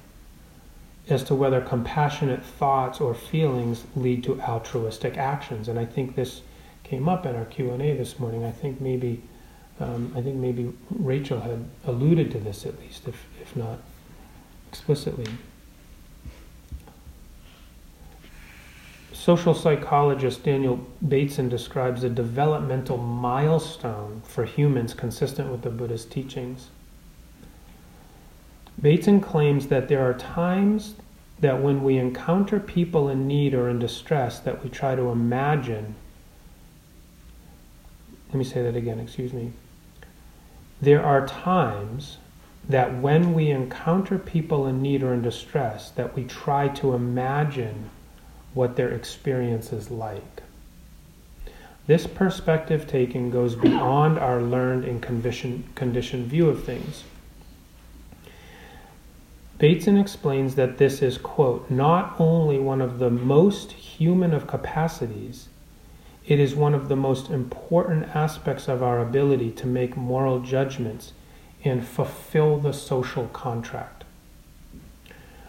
as 1.10 1.24
to 1.24 1.36
whether 1.36 1.62
compassionate 1.62 2.44
thoughts 2.44 3.00
or 3.00 3.14
feelings 3.14 3.86
lead 3.96 4.24
to 4.24 4.40
altruistic 4.42 5.18
actions. 5.18 5.68
And 5.68 5.80
I 5.80 5.86
think 5.86 6.16
this 6.16 6.42
came 6.84 7.08
up 7.08 7.26
in 7.26 7.36
our 7.36 7.46
Q 7.46 7.72
and 7.72 7.82
A 7.82 7.96
this 7.96 8.20
morning. 8.20 8.44
I 8.44 8.52
think 8.52 8.82
maybe, 8.82 9.22
um, 9.80 10.14
I 10.16 10.22
think 10.22 10.36
maybe 10.36 10.74
Rachel 10.90 11.42
had 11.42 11.66
alluded 11.86 12.32
to 12.32 12.40
this 12.40 12.66
at 12.66 12.80
least, 12.80 13.08
if 13.08 13.26
if 13.42 13.56
not 13.56 13.80
explicitly. 14.70 15.28
Social 19.14 19.54
psychologist 19.54 20.44
Daniel 20.44 20.86
Batson 21.02 21.50
describes 21.50 22.04
a 22.04 22.10
developmental 22.10 22.98
milestone 22.98 24.22
for 24.26 24.46
humans 24.46 24.94
consistent 24.94 25.52
with 25.52 25.64
the 25.64 25.70
Buddhist 25.70 26.12
teachings. 26.12 26.70
Batson 28.78 29.22
claims 29.22 29.68
that 29.68 29.88
there 29.88 30.04
are 30.08 30.14
times 30.14 30.96
that 31.40 31.62
when 31.62 31.84
we 31.84 31.98
encounter 31.98 32.60
people 32.60 33.10
in 33.10 33.28
need 33.28 33.54
or 33.54 33.70
in 33.70 33.80
distress, 33.80 34.40
that 34.40 34.64
we 34.64 34.70
try 34.70 34.96
to 34.96 35.10
imagine. 35.10 35.96
Let 38.30 38.36
me 38.36 38.44
say 38.44 38.62
that 38.64 38.76
again, 38.76 39.00
excuse 39.00 39.34
me. 39.34 39.52
There 40.82 41.04
are 41.04 41.26
times 41.26 42.18
that 42.70 43.00
when 43.00 43.34
we 43.34 43.50
encounter 43.50 44.20
people 44.20 44.68
in 44.68 44.82
need 44.82 45.02
or 45.02 45.14
in 45.14 45.22
distress, 45.22 45.90
that 45.92 46.16
we 46.16 46.24
try 46.24 46.68
to 46.68 46.94
imagine 46.94 47.90
what 48.54 48.76
their 48.76 48.90
experience 48.90 49.72
is 49.72 49.90
like. 49.90 50.44
This 51.88 52.06
perspective 52.06 52.88
taking 52.88 53.32
goes 53.32 53.56
beyond 53.56 54.20
our 54.20 54.42
learned 54.42 54.84
and 54.86 55.02
conditioned 55.02 56.28
view 56.28 56.50
of 56.50 56.64
things. 56.64 57.06
Batson 59.60 59.98
explains 59.98 60.54
that 60.54 60.78
this 60.78 61.02
is, 61.02 61.18
quote, 61.18 61.68
not 61.72 62.16
only 62.20 62.60
one 62.60 62.80
of 62.80 63.00
the 63.00 63.10
most 63.10 63.72
human 63.72 64.32
of 64.32 64.46
capacities, 64.46 65.50
it 66.28 66.40
is 66.40 66.54
one 66.54 66.76
of 66.76 66.90
the 66.90 66.96
most 66.96 67.32
important 67.32 68.16
aspects 68.16 68.68
of 68.68 68.84
our 68.84 69.00
ability 69.00 69.50
to 69.50 69.66
make 69.66 69.98
moral 69.98 70.42
judgments 70.42 71.14
and 71.64 71.88
fulfill 71.88 72.60
the 72.60 72.72
social 72.72 73.28
contract. 73.30 74.04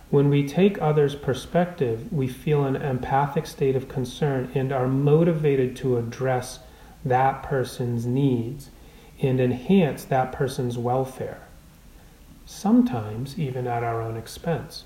When 0.09 0.31
we 0.31 0.49
take 0.49 0.81
others' 0.81 1.15
perspective, 1.15 2.11
we 2.11 2.29
feel 2.29 2.65
an 2.65 2.77
empathic 2.77 3.47
state 3.47 3.77
of 3.77 3.91
concern 3.91 4.51
and 4.55 4.73
are 4.73 4.89
motivated 4.89 5.77
to 5.77 5.99
address 5.99 6.61
that 7.05 7.43
person's 7.43 8.07
needs 8.07 8.71
and 9.21 9.39
enhance 9.39 10.05
that 10.05 10.33
person's 10.33 10.79
welfare 10.79 11.48
sometimes 12.49 13.39
even 13.39 13.67
at 13.67 13.85
our 13.85 14.01
own 14.01 14.17
expense. 14.17 14.85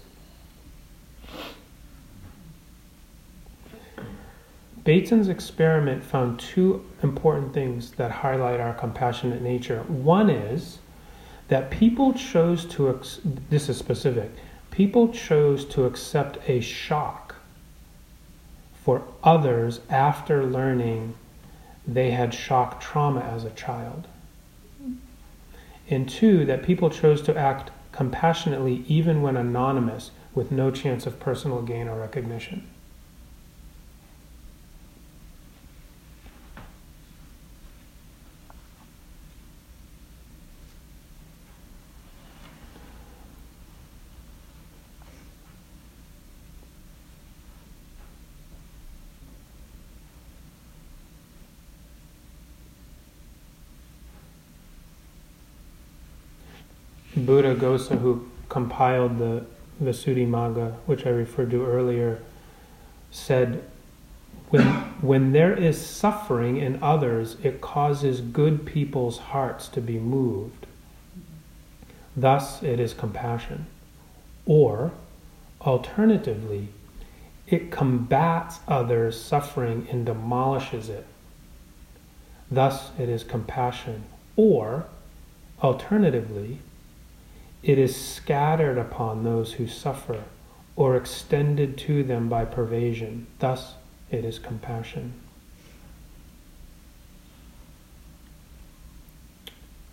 Batson's 4.82 5.28
experiment 5.28 6.02
found 6.02 6.40
two 6.40 6.84
important 7.04 7.54
things 7.54 7.92
that 7.92 8.10
highlight 8.10 8.58
our 8.58 8.74
compassionate 8.74 9.40
nature. 9.40 9.84
One 9.84 10.28
is 10.28 10.78
that 11.46 11.70
people 11.70 12.12
chose 12.14 12.64
to, 12.64 13.00
this 13.48 13.68
is 13.68 13.76
specific, 13.76 14.32
people 14.72 15.12
chose 15.12 15.64
to 15.66 15.84
accept 15.84 16.38
a 16.48 16.60
shock 16.60 17.36
for 18.74 19.04
others 19.22 19.78
after 19.88 20.44
learning 20.44 21.14
they 21.86 22.10
had 22.10 22.34
shock 22.34 22.80
trauma 22.80 23.20
as 23.20 23.44
a 23.44 23.50
child 23.50 24.08
and 25.92 26.08
two, 26.08 26.44
that 26.46 26.62
people 26.62 26.90
chose 26.90 27.22
to 27.22 27.36
act 27.36 27.70
compassionately 27.92 28.84
even 28.88 29.22
when 29.22 29.36
anonymous 29.36 30.10
with 30.34 30.50
no 30.50 30.70
chance 30.70 31.06
of 31.06 31.20
personal 31.20 31.62
gain 31.62 31.88
or 31.88 32.00
recognition. 32.00 32.68
Buddhaghosa, 57.26 57.98
who 57.98 58.28
compiled 58.48 59.18
the 59.18 59.44
Visuddhimagga, 59.82 60.74
which 60.86 61.06
I 61.06 61.10
referred 61.10 61.50
to 61.50 61.64
earlier, 61.64 62.20
said, 63.10 63.64
when, 64.50 64.66
when 65.00 65.32
there 65.32 65.54
is 65.54 65.80
suffering 65.80 66.58
in 66.58 66.82
others, 66.82 67.36
it 67.42 67.60
causes 67.60 68.20
good 68.20 68.66
people's 68.66 69.18
hearts 69.18 69.68
to 69.68 69.80
be 69.80 69.98
moved. 69.98 70.66
Thus, 72.14 72.62
it 72.62 72.78
is 72.78 72.92
compassion. 72.92 73.66
Or, 74.44 74.92
alternatively, 75.62 76.68
it 77.46 77.70
combats 77.70 78.60
others' 78.68 79.18
suffering 79.20 79.86
and 79.90 80.04
demolishes 80.04 80.88
it. 80.88 81.06
Thus, 82.50 82.90
it 82.98 83.08
is 83.08 83.24
compassion. 83.24 84.04
Or, 84.36 84.86
alternatively, 85.62 86.58
it 87.62 87.78
is 87.78 87.94
scattered 87.94 88.78
upon 88.78 89.22
those 89.22 89.54
who 89.54 89.66
suffer 89.66 90.24
or 90.74 90.96
extended 90.96 91.78
to 91.78 92.02
them 92.02 92.28
by 92.28 92.44
pervasion. 92.44 93.26
Thus, 93.38 93.74
it 94.10 94.24
is 94.24 94.38
compassion. 94.38 95.12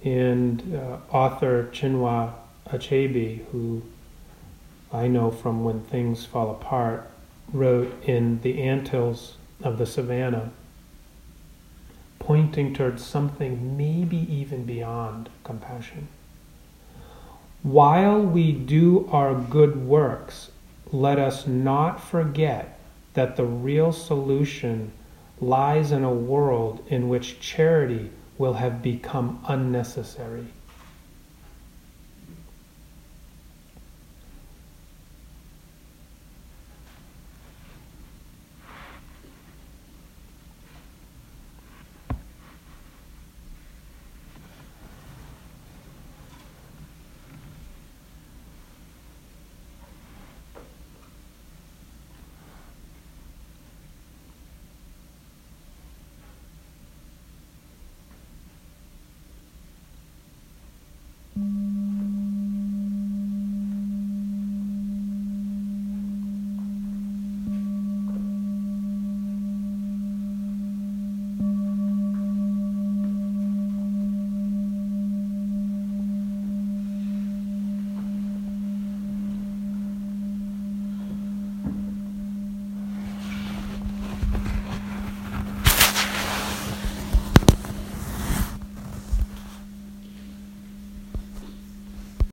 And 0.04 0.76
uh, 0.76 0.98
author 1.12 1.70
Chinua 1.72 2.34
Achebe, 2.68 3.46
who 3.52 3.84
I 4.92 5.08
know 5.08 5.30
from 5.30 5.64
When 5.64 5.82
Things 5.82 6.26
Fall 6.26 6.50
Apart, 6.52 7.10
wrote 7.52 8.04
in 8.04 8.42
The 8.42 8.62
Anthills 8.64 9.36
of 9.62 9.78
the 9.78 9.86
Savannah, 9.86 10.52
pointing 12.18 12.74
towards 12.74 13.06
something 13.06 13.76
maybe 13.76 14.18
even 14.18 14.64
beyond 14.66 15.30
compassion. 15.44 16.08
While 17.64 18.22
we 18.22 18.54
do 18.54 19.10
our 19.12 19.36
good 19.36 19.86
works, 19.86 20.50
let 20.94 21.20
us 21.20 21.46
not 21.46 22.02
forget 22.02 22.80
that 23.16 23.36
the 23.36 23.44
real 23.44 23.92
solution 23.92 24.94
lies 25.42 25.92
in 25.92 26.06
a 26.06 26.14
world 26.14 26.82
in 26.88 27.10
which 27.10 27.42
charity 27.42 28.12
will 28.38 28.54
have 28.54 28.82
become 28.82 29.44
unnecessary. 29.46 30.48